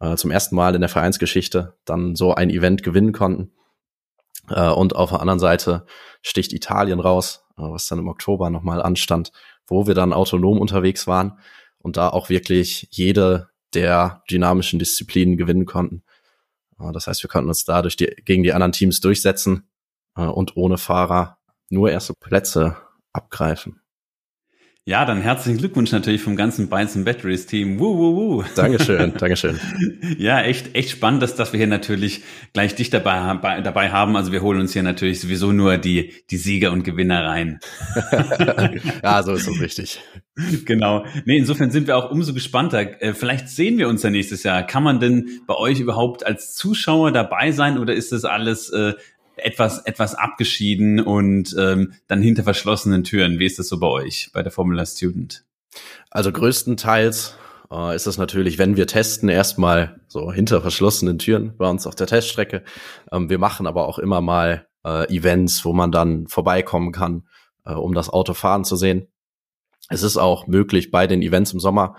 äh, 0.00 0.16
zum 0.16 0.30
ersten 0.30 0.56
Mal 0.56 0.74
in 0.74 0.80
der 0.80 0.88
Vereinsgeschichte 0.88 1.74
dann 1.84 2.16
so 2.16 2.34
ein 2.34 2.48
Event 2.48 2.82
gewinnen 2.82 3.12
konnten. 3.12 3.52
Äh, 4.50 4.70
und 4.70 4.94
auf 4.94 5.10
der 5.10 5.20
anderen 5.20 5.38
Seite 5.38 5.86
sticht 6.22 6.52
Italien 6.52 7.00
raus, 7.00 7.44
äh, 7.56 7.62
was 7.62 7.86
dann 7.86 7.98
im 7.98 8.08
Oktober 8.08 8.50
nochmal 8.50 8.82
anstand, 8.82 9.32
wo 9.66 9.86
wir 9.86 9.94
dann 9.94 10.12
autonom 10.12 10.58
unterwegs 10.58 11.06
waren 11.06 11.38
und 11.78 11.96
da 11.96 12.08
auch 12.08 12.28
wirklich 12.28 12.88
jede 12.90 13.48
der 13.72 14.22
dynamischen 14.30 14.78
Disziplinen 14.78 15.36
gewinnen 15.36 15.66
konnten. 15.66 16.02
Äh, 16.78 16.92
das 16.92 17.06
heißt, 17.06 17.22
wir 17.22 17.30
konnten 17.30 17.48
uns 17.48 17.64
dadurch 17.64 17.96
die, 17.96 18.12
gegen 18.24 18.42
die 18.42 18.52
anderen 18.52 18.72
Teams 18.72 19.00
durchsetzen 19.00 19.66
und 20.14 20.56
ohne 20.56 20.76
Fahrer 20.76 21.38
nur 21.70 21.88
erste 21.88 22.14
Plätze 22.18 22.76
abgreifen. 23.12 23.80
Ja, 24.90 25.04
dann 25.04 25.20
herzlichen 25.20 25.58
Glückwunsch 25.58 25.92
natürlich 25.92 26.20
vom 26.20 26.34
ganzen 26.34 26.68
Bytes 26.68 27.04
Batteries 27.04 27.46
Team. 27.46 27.78
Woo, 27.78 27.96
woo, 27.96 28.16
woo. 28.16 28.44
Dankeschön, 28.56 29.14
Dankeschön. 29.18 29.60
ja, 30.18 30.40
echt, 30.40 30.74
echt 30.74 30.90
spannend, 30.90 31.22
dass, 31.22 31.36
dass 31.36 31.52
wir 31.52 31.58
hier 31.58 31.68
natürlich 31.68 32.24
gleich 32.54 32.74
dich 32.74 32.90
dabei, 32.90 33.60
dabei 33.60 33.92
haben. 33.92 34.16
Also 34.16 34.32
wir 34.32 34.42
holen 34.42 34.58
uns 34.58 34.72
hier 34.72 34.82
natürlich 34.82 35.20
sowieso 35.20 35.52
nur 35.52 35.78
die, 35.78 36.12
die 36.32 36.36
Sieger 36.38 36.72
und 36.72 36.82
Gewinner 36.82 37.24
rein. 37.24 37.60
ja, 39.04 39.22
so 39.22 39.32
ist 39.34 39.46
es 39.46 39.60
richtig. 39.60 40.00
Genau. 40.64 41.06
Nee, 41.24 41.36
insofern 41.36 41.70
sind 41.70 41.86
wir 41.86 41.96
auch 41.96 42.10
umso 42.10 42.34
gespannter. 42.34 43.00
Äh, 43.00 43.14
vielleicht 43.14 43.48
sehen 43.48 43.78
wir 43.78 43.86
uns 43.88 44.02
ja 44.02 44.10
nächstes 44.10 44.42
Jahr. 44.42 44.64
Kann 44.64 44.82
man 44.82 44.98
denn 44.98 45.40
bei 45.46 45.54
euch 45.54 45.78
überhaupt 45.78 46.26
als 46.26 46.56
Zuschauer 46.56 47.12
dabei 47.12 47.52
sein 47.52 47.78
oder 47.78 47.94
ist 47.94 48.10
das 48.10 48.24
alles 48.24 48.70
äh, 48.70 48.94
etwas, 49.44 49.80
etwas 49.80 50.14
abgeschieden 50.14 51.00
und 51.00 51.54
ähm, 51.58 51.94
dann 52.06 52.22
hinter 52.22 52.42
verschlossenen 52.42 53.04
Türen. 53.04 53.38
Wie 53.38 53.46
ist 53.46 53.58
das 53.58 53.68
so 53.68 53.78
bei 53.78 53.88
euch, 53.88 54.30
bei 54.32 54.42
der 54.42 54.52
Formula 54.52 54.84
Student? 54.86 55.44
Also 56.10 56.32
größtenteils 56.32 57.36
äh, 57.70 57.94
ist 57.94 58.06
es 58.06 58.18
natürlich, 58.18 58.58
wenn 58.58 58.76
wir 58.76 58.86
testen, 58.86 59.28
erstmal 59.28 60.00
so 60.08 60.32
hinter 60.32 60.60
verschlossenen 60.60 61.18
Türen 61.18 61.56
bei 61.56 61.68
uns 61.68 61.86
auf 61.86 61.94
der 61.94 62.06
Teststrecke. 62.06 62.62
Ähm, 63.12 63.30
wir 63.30 63.38
machen 63.38 63.66
aber 63.66 63.86
auch 63.86 63.98
immer 63.98 64.20
mal 64.20 64.66
äh, 64.84 65.14
Events, 65.14 65.64
wo 65.64 65.72
man 65.72 65.92
dann 65.92 66.26
vorbeikommen 66.26 66.92
kann, 66.92 67.28
äh, 67.64 67.72
um 67.72 67.94
das 67.94 68.10
Auto 68.10 68.34
fahren 68.34 68.64
zu 68.64 68.76
sehen. 68.76 69.06
Es 69.88 70.02
ist 70.02 70.16
auch 70.16 70.46
möglich 70.46 70.90
bei 70.90 71.06
den 71.06 71.22
Events 71.22 71.52
im 71.52 71.60
Sommer. 71.60 71.96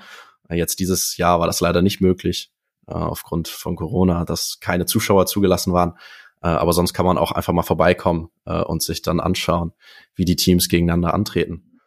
Äh, 0.49 0.55
jetzt 0.55 0.79
dieses 0.79 1.17
Jahr 1.17 1.39
war 1.39 1.47
das 1.47 1.61
leider 1.61 1.81
nicht 1.81 2.01
möglich, 2.01 2.51
äh, 2.87 2.93
aufgrund 2.93 3.47
von 3.47 3.75
Corona, 3.75 4.25
dass 4.25 4.59
keine 4.59 4.85
Zuschauer 4.85 5.25
zugelassen 5.25 5.73
waren. 5.73 5.97
Äh, 6.41 6.47
aber 6.47 6.73
sonst 6.73 6.93
kann 6.93 7.05
man 7.05 7.17
auch 7.17 7.31
einfach 7.31 7.53
mal 7.53 7.63
vorbeikommen 7.63 8.29
äh, 8.45 8.61
und 8.61 8.81
sich 8.81 9.01
dann 9.01 9.19
anschauen, 9.19 9.73
wie 10.15 10.25
die 10.25 10.35
Teams 10.35 10.69
gegeneinander 10.69 11.13
antreten. 11.13 11.79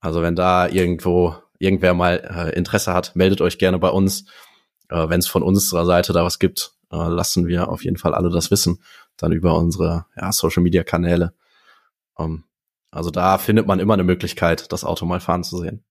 Also 0.00 0.22
wenn 0.22 0.34
da 0.34 0.68
irgendwo 0.68 1.34
irgendwer 1.58 1.94
mal 1.94 2.16
äh, 2.16 2.56
Interesse 2.56 2.92
hat, 2.94 3.14
meldet 3.14 3.40
euch 3.40 3.58
gerne 3.58 3.78
bei 3.78 3.90
uns. 3.90 4.24
Äh, 4.88 5.08
wenn 5.08 5.20
es 5.20 5.28
von 5.28 5.42
unserer 5.42 5.84
Seite 5.84 6.12
da 6.12 6.24
was 6.24 6.38
gibt, 6.38 6.72
äh, 6.90 6.96
lassen 6.96 7.46
wir 7.46 7.68
auf 7.68 7.84
jeden 7.84 7.98
Fall 7.98 8.14
alle 8.14 8.30
das 8.30 8.50
wissen. 8.50 8.82
Dann 9.16 9.32
über 9.32 9.56
unsere 9.56 10.06
ja, 10.16 10.32
Social 10.32 10.62
Media 10.62 10.82
Kanäle. 10.82 11.34
Ähm, 12.18 12.44
also 12.90 13.10
da 13.10 13.38
findet 13.38 13.66
man 13.66 13.78
immer 13.78 13.94
eine 13.94 14.04
Möglichkeit, 14.04 14.72
das 14.72 14.84
Auto 14.84 15.06
mal 15.06 15.20
fahren 15.20 15.44
zu 15.44 15.58
sehen. 15.58 15.84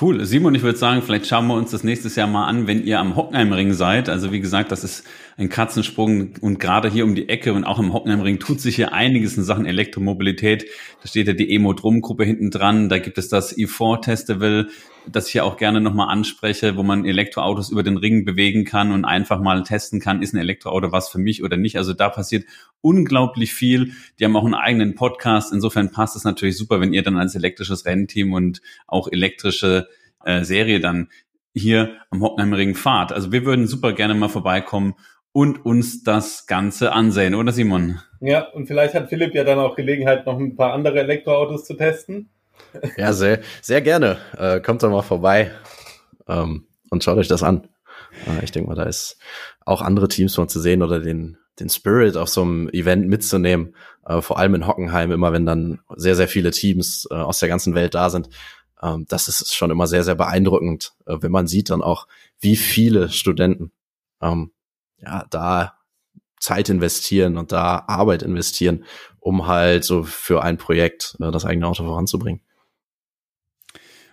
Cool. 0.00 0.24
Simon, 0.24 0.54
ich 0.54 0.62
würde 0.62 0.78
sagen, 0.78 1.02
vielleicht 1.02 1.26
schauen 1.26 1.46
wir 1.48 1.54
uns 1.54 1.70
das 1.70 1.84
nächstes 1.84 2.16
Jahr 2.16 2.26
mal 2.26 2.46
an, 2.46 2.66
wenn 2.66 2.82
ihr 2.82 2.98
am 2.98 3.14
Hockenheimring 3.14 3.74
seid. 3.74 4.08
Also 4.08 4.32
wie 4.32 4.40
gesagt, 4.40 4.72
das 4.72 4.84
ist 4.84 5.04
ein 5.36 5.50
Katzensprung 5.50 6.32
und 6.40 6.58
gerade 6.58 6.88
hier 6.88 7.04
um 7.04 7.14
die 7.14 7.28
Ecke 7.28 7.52
und 7.52 7.64
auch 7.64 7.78
im 7.78 7.92
Hockenheimring 7.92 8.38
tut 8.38 8.58
sich 8.58 8.76
hier 8.76 8.94
einiges 8.94 9.36
in 9.36 9.42
Sachen 9.44 9.66
Elektromobilität. 9.66 10.64
Da 11.02 11.08
steht 11.08 11.26
ja 11.26 11.34
die 11.34 11.54
Emo-Drum-Gruppe 11.54 12.24
hinten 12.24 12.50
dran. 12.50 12.88
Da 12.88 12.98
gibt 13.00 13.18
es 13.18 13.28
das 13.28 13.54
E4 13.54 14.02
Festival, 14.02 14.68
das 15.06 15.26
ich 15.26 15.32
hier 15.32 15.44
auch 15.44 15.56
gerne 15.56 15.80
nochmal 15.80 16.08
anspreche, 16.08 16.76
wo 16.76 16.82
man 16.82 17.04
Elektroautos 17.04 17.70
über 17.70 17.82
den 17.82 17.96
Ring 17.96 18.24
bewegen 18.24 18.64
kann 18.64 18.92
und 18.92 19.04
einfach 19.04 19.40
mal 19.40 19.62
testen 19.62 20.00
kann, 20.00 20.22
ist 20.22 20.34
ein 20.34 20.38
Elektroauto 20.38 20.92
was 20.92 21.08
für 21.08 21.18
mich 21.18 21.42
oder 21.42 21.56
nicht. 21.56 21.76
Also 21.76 21.92
da 21.92 22.08
passiert 22.08 22.44
unglaublich 22.80 23.54
viel. 23.54 23.92
Die 24.18 24.24
haben 24.24 24.36
auch 24.36 24.44
einen 24.44 24.54
eigenen 24.54 24.94
Podcast. 24.94 25.52
Insofern 25.52 25.90
passt 25.90 26.16
es 26.16 26.24
natürlich 26.24 26.56
super, 26.56 26.80
wenn 26.80 26.92
ihr 26.92 27.02
dann 27.02 27.16
als 27.16 27.34
elektrisches 27.34 27.86
Rennteam 27.86 28.32
und 28.32 28.62
auch 28.86 29.08
elektrische 29.10 29.88
äh, 30.24 30.44
Serie 30.44 30.80
dann 30.80 31.08
hier 31.54 31.96
am 32.10 32.22
Hockenheimring 32.22 32.74
fahrt. 32.74 33.12
Also 33.12 33.32
wir 33.32 33.44
würden 33.44 33.66
super 33.66 33.92
gerne 33.92 34.14
mal 34.14 34.28
vorbeikommen 34.28 34.94
und 35.32 35.64
uns 35.64 36.02
das 36.02 36.46
Ganze 36.46 36.92
ansehen, 36.92 37.34
oder 37.34 37.52
Simon? 37.52 38.00
Ja, 38.20 38.48
und 38.50 38.66
vielleicht 38.66 38.94
hat 38.94 39.08
Philipp 39.08 39.34
ja 39.34 39.44
dann 39.44 39.58
auch 39.58 39.76
Gelegenheit, 39.76 40.26
noch 40.26 40.38
ein 40.38 40.56
paar 40.56 40.72
andere 40.74 41.00
Elektroautos 41.00 41.64
zu 41.64 41.74
testen. 41.74 42.30
Ja, 42.96 43.12
sehr, 43.12 43.40
sehr 43.60 43.80
gerne. 43.82 44.18
Äh, 44.36 44.60
kommt 44.60 44.82
doch 44.82 44.90
mal 44.90 45.02
vorbei 45.02 45.52
ähm, 46.28 46.66
und 46.90 47.04
schaut 47.04 47.18
euch 47.18 47.28
das 47.28 47.42
an. 47.42 47.68
Äh, 48.26 48.44
ich 48.44 48.52
denke 48.52 48.68
mal, 48.68 48.74
da 48.76 48.84
ist 48.84 49.18
auch 49.64 49.82
andere 49.82 50.08
Teams 50.08 50.36
mal 50.36 50.48
zu 50.48 50.60
sehen 50.60 50.82
oder 50.82 51.00
den, 51.00 51.38
den 51.60 51.68
Spirit 51.68 52.16
auf 52.16 52.28
so 52.28 52.42
einem 52.42 52.68
Event 52.70 53.08
mitzunehmen. 53.08 53.76
Äh, 54.06 54.22
vor 54.22 54.38
allem 54.38 54.54
in 54.54 54.66
Hockenheim, 54.66 55.12
immer 55.12 55.32
wenn 55.32 55.46
dann 55.46 55.80
sehr, 55.96 56.16
sehr 56.16 56.28
viele 56.28 56.50
Teams 56.50 57.06
äh, 57.10 57.14
aus 57.14 57.38
der 57.40 57.48
ganzen 57.48 57.74
Welt 57.74 57.94
da 57.94 58.10
sind. 58.10 58.28
Ähm, 58.82 59.06
das 59.08 59.28
ist 59.28 59.54
schon 59.54 59.70
immer 59.70 59.86
sehr, 59.86 60.04
sehr 60.04 60.16
beeindruckend, 60.16 60.94
äh, 61.06 61.16
wenn 61.20 61.32
man 61.32 61.46
sieht 61.46 61.70
dann 61.70 61.82
auch, 61.82 62.06
wie 62.40 62.56
viele 62.56 63.10
Studenten 63.10 63.72
ähm, 64.20 64.52
ja, 64.98 65.26
da 65.30 65.78
Zeit 66.42 66.68
investieren 66.68 67.38
und 67.38 67.52
da 67.52 67.84
Arbeit 67.86 68.22
investieren, 68.22 68.84
um 69.20 69.46
halt 69.46 69.84
so 69.84 70.02
für 70.02 70.42
ein 70.42 70.58
Projekt 70.58 71.16
äh, 71.20 71.30
das 71.30 71.44
eigene 71.44 71.66
Auto 71.66 71.84
voranzubringen. 71.84 72.42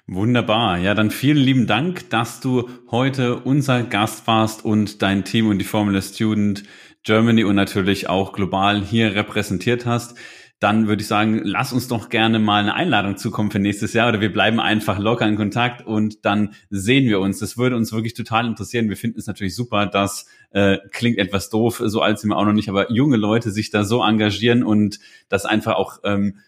Wunderbar. 0.05 0.77
Ja, 0.77 0.95
dann 0.95 1.11
vielen 1.11 1.37
lieben 1.37 1.67
Dank, 1.67 2.09
dass 2.09 2.39
du 2.39 2.69
heute 2.89 3.39
unser 3.39 3.83
Gast 3.83 4.25
warst 4.25 4.65
und 4.65 5.01
dein 5.01 5.23
Team 5.23 5.47
und 5.49 5.59
die 5.59 5.65
Formula 5.65 6.01
Student 6.01 6.63
Germany 7.03 7.43
und 7.43 7.55
natürlich 7.55 8.09
auch 8.09 8.33
global 8.33 8.81
hier 8.81 9.15
repräsentiert 9.15 9.85
hast 9.85 10.17
dann 10.59 10.87
würde 10.87 11.01
ich 11.01 11.07
sagen, 11.07 11.39
lass 11.43 11.71
uns 11.71 11.87
doch 11.87 12.09
gerne 12.09 12.37
mal 12.37 12.61
eine 12.61 12.73
Einladung 12.73 13.15
zukommen 13.15 13.49
für 13.49 13.59
nächstes 13.59 13.93
Jahr 13.93 14.09
oder 14.09 14.19
wir 14.19 14.33
bleiben 14.33 14.59
einfach 14.59 14.99
locker 14.99 15.25
in 15.25 15.37
Kontakt 15.37 15.85
und 15.87 16.25
dann 16.25 16.53
sehen 16.69 17.07
wir 17.07 17.21
uns. 17.21 17.39
Das 17.39 17.57
würde 17.57 17.77
uns 17.77 17.93
wirklich 17.93 18.13
total 18.13 18.45
interessieren. 18.45 18.89
Wir 18.89 18.97
finden 18.97 19.19
es 19.19 19.27
natürlich 19.27 19.55
super, 19.55 19.85
dass 19.85 20.25
äh, 20.51 20.77
klingt 20.91 21.17
etwas 21.17 21.49
doof, 21.49 21.81
so 21.85 22.01
alt 22.01 22.19
sind 22.19 22.29
wir 22.29 22.37
auch 22.37 22.45
noch 22.45 22.53
nicht, 22.53 22.67
aber 22.67 22.91
junge 22.91 23.15
Leute 23.15 23.51
sich 23.51 23.69
da 23.69 23.85
so 23.85 24.03
engagieren 24.03 24.63
und 24.63 24.99
das 25.29 25.45
einfach 25.45 25.75
auch 25.75 25.99
ähm, 26.03 26.39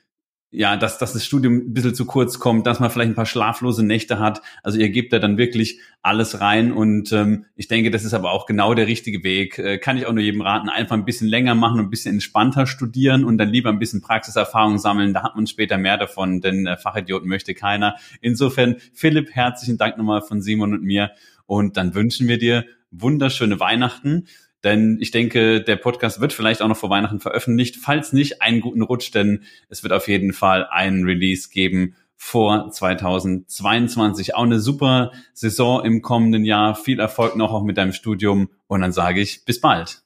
ja, 0.52 0.76
dass, 0.76 0.98
dass 0.98 1.14
das 1.14 1.26
Studium 1.26 1.56
ein 1.56 1.74
bisschen 1.74 1.96
zu 1.96 2.06
kurz 2.06 2.38
kommt, 2.38 2.68
dass 2.68 2.82
man 2.82 2.92
vielleicht 2.92 3.12
ein 3.12 3.16
paar 3.16 3.26
schlaflose 3.26 3.86
Nächte 3.86 4.20
hat. 4.20 4.42
Also 4.64 4.80
ihr 4.80 4.90
gebt 4.90 5.14
da 5.14 5.20
dann 5.20 5.38
wirklich 5.38 5.80
alles 6.02 6.42
rein 6.42 6.74
und 6.74 7.14
ähm, 7.14 7.46
ich 7.56 7.70
denke, 7.70 7.90
das 7.90 8.04
ist 8.04 8.14
aber 8.14 8.32
auch 8.32 8.46
genau 8.46 8.74
der 8.74 8.88
richtige 8.88 9.24
Weg. 9.24 9.58
Äh, 9.58 9.78
kann 9.78 9.98
ich 9.98 10.06
auch 10.06 10.12
nur 10.12 10.24
jedem 10.24 10.42
raten, 10.42 10.68
einfach 10.68 10.96
ein 10.96 11.06
bisschen 11.06 11.30
länger 11.30 11.56
machen 11.56 11.80
und 11.80 11.86
ein 11.86 11.90
bisschen 11.90 12.14
entspannter 12.14 12.68
studieren 12.68 13.24
und 13.24 13.38
dann 13.38 13.50
lieber 13.50 13.70
ein 13.70 13.80
bisschen 13.80 14.02
Praxiserfahrung 14.02 14.78
sammeln. 14.78 15.14
Da 15.14 15.24
hat 15.24 15.36
man 15.36 15.48
später 15.48 15.78
mehr 15.78 15.98
davon, 15.98 16.42
denn 16.42 16.68
äh, 16.68 16.76
Fachidioten 16.76 17.30
möchte 17.30 17.54
keiner. 17.54 17.96
Insofern, 18.20 18.76
Philipp, 18.94 19.32
herzlichen 19.32 19.78
Dank 19.78 19.98
nochmal 19.98 20.22
von 20.22 20.42
Simon 20.42 20.74
und 20.74 20.84
mir 20.84 21.12
und 21.46 21.78
dann 21.78 21.96
wünschen 21.96 22.28
wir 22.28 22.38
dir 22.38 22.66
wunderschöne 22.92 23.62
Weihnachten 23.62 24.26
denn 24.64 24.98
ich 25.00 25.12
denke, 25.12 25.62
der 25.62 25.76
Podcast 25.76 26.22
wird 26.22 26.34
vielleicht 26.34 26.62
auch 26.62 26.68
noch 26.68 26.78
vor 26.78 26.90
Weihnachten 26.90 27.20
veröffentlicht. 27.20 27.78
Falls 27.78 28.14
nicht, 28.14 28.42
einen 28.42 28.62
guten 28.62 28.82
Rutsch, 28.82 29.14
denn 29.14 29.44
es 29.70 29.84
wird 29.84 29.94
auf 29.94 30.08
jeden 30.08 30.34
Fall 30.34 30.68
einen 30.70 31.04
Release 31.04 31.50
geben 31.50 31.96
vor 32.16 32.70
2022. 32.70 34.36
Auch 34.36 34.44
eine 34.44 34.60
super 34.60 35.12
Saison 35.34 35.84
im 35.84 36.04
kommenden 36.04 36.46
Jahr. 36.46 36.76
Viel 36.76 37.00
Erfolg 37.00 37.36
noch 37.36 37.52
auch 37.52 37.64
mit 37.64 37.78
deinem 37.78 37.94
Studium. 37.94 38.50
Und 38.68 38.82
dann 38.82 38.92
sage 38.92 39.22
ich 39.22 39.44
bis 39.46 39.60
bald. 39.60 40.04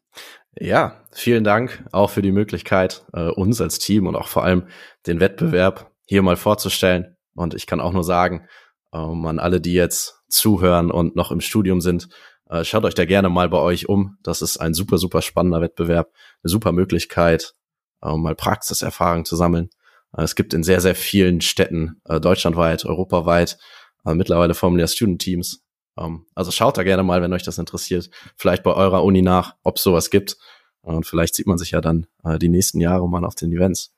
Ja, 0.58 1.04
vielen 1.12 1.44
Dank 1.44 1.84
auch 1.92 2.10
für 2.10 2.22
die 2.22 2.32
Möglichkeit, 2.32 3.04
äh, 3.12 3.28
uns 3.28 3.60
als 3.60 3.80
Team 3.80 4.08
und 4.08 4.16
auch 4.16 4.30
vor 4.30 4.46
allem 4.46 4.68
den 5.06 5.20
Wettbewerb 5.20 5.92
hier 6.06 6.22
mal 6.22 6.38
vorzustellen. 6.38 7.18
Und 7.36 7.54
ich 7.54 7.68
kann 7.68 7.82
auch 7.82 7.92
nur 7.92 8.06
sagen, 8.06 8.48
ähm, 8.94 9.26
an 9.26 9.40
alle, 9.40 9.60
die 9.60 9.74
jetzt 9.74 10.22
zuhören 10.30 10.92
und 10.92 11.18
noch 11.18 11.32
im 11.32 11.42
Studium 11.42 11.82
sind, 11.82 12.08
Äh, 12.50 12.64
schaut 12.64 12.86
euch 12.86 12.94
da 12.94 13.06
gerne 13.06 13.30
mal 13.30 13.50
bei 13.50 13.58
euch 13.58 13.90
um. 13.90 14.18
Das 14.24 14.42
ist 14.42 14.58
ein 14.58 14.74
super, 14.74 14.98
super 14.98 15.22
spannender 15.22 15.62
Wettbewerb, 15.62 16.12
eine 16.44 16.50
super 16.50 16.72
Möglichkeit, 16.72 17.56
äh, 18.02 18.16
mal 18.16 18.36
Praxiserfahrung 18.36 19.26
zu 19.26 19.36
sammeln. 19.36 19.70
Äh, 20.16 20.24
es 20.24 20.36
gibt 20.36 20.54
in 20.54 20.64
sehr, 20.64 20.82
sehr 20.82 20.96
vielen 20.96 21.42
Städten, 21.42 22.02
äh, 22.06 22.20
deutschlandweit, 22.20 22.86
europaweit, 22.86 23.58
äh, 24.06 24.14
mittlerweile 24.14 24.54
Formula 24.54 24.88
Student 24.88 25.22
Teams. 25.22 25.64
Ähm, 25.98 26.26
also 26.36 26.52
schaut 26.52 26.78
da 26.78 26.84
gerne 26.84 27.04
mal, 27.04 27.22
wenn 27.22 27.34
euch 27.34 27.44
das 27.44 27.58
interessiert, 27.58 28.10
vielleicht 28.36 28.64
bei 28.64 28.74
eurer 28.74 29.04
Uni 29.04 29.22
nach, 29.22 29.56
ob 29.64 29.78
es 29.78 29.84
sowas 29.84 30.10
gibt. 30.10 30.38
Und 30.82 31.08
vielleicht 31.08 31.34
sieht 31.34 31.48
man 31.48 31.58
sich 31.58 31.72
ja 31.72 31.82
dann 31.82 32.06
äh, 32.24 32.38
die 32.38 32.50
nächsten 32.50 32.80
Jahre 32.80 33.10
mal 33.10 33.26
auf 33.26 33.34
den 33.34 33.52
Events. 33.52 33.94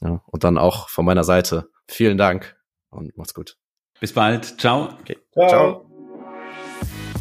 Ja, 0.00 0.22
und 0.26 0.44
dann 0.44 0.58
auch 0.58 0.88
von 0.88 1.04
meiner 1.04 1.24
Seite 1.24 1.68
vielen 1.86 2.18
Dank 2.18 2.56
und 2.90 3.16
macht's 3.16 3.34
gut. 3.34 3.58
Bis 4.00 4.12
bald. 4.12 4.58
Ciao. 4.60 4.88
Okay. 5.00 5.18
Ciao. 5.32 5.48
Ciao. 5.48 5.91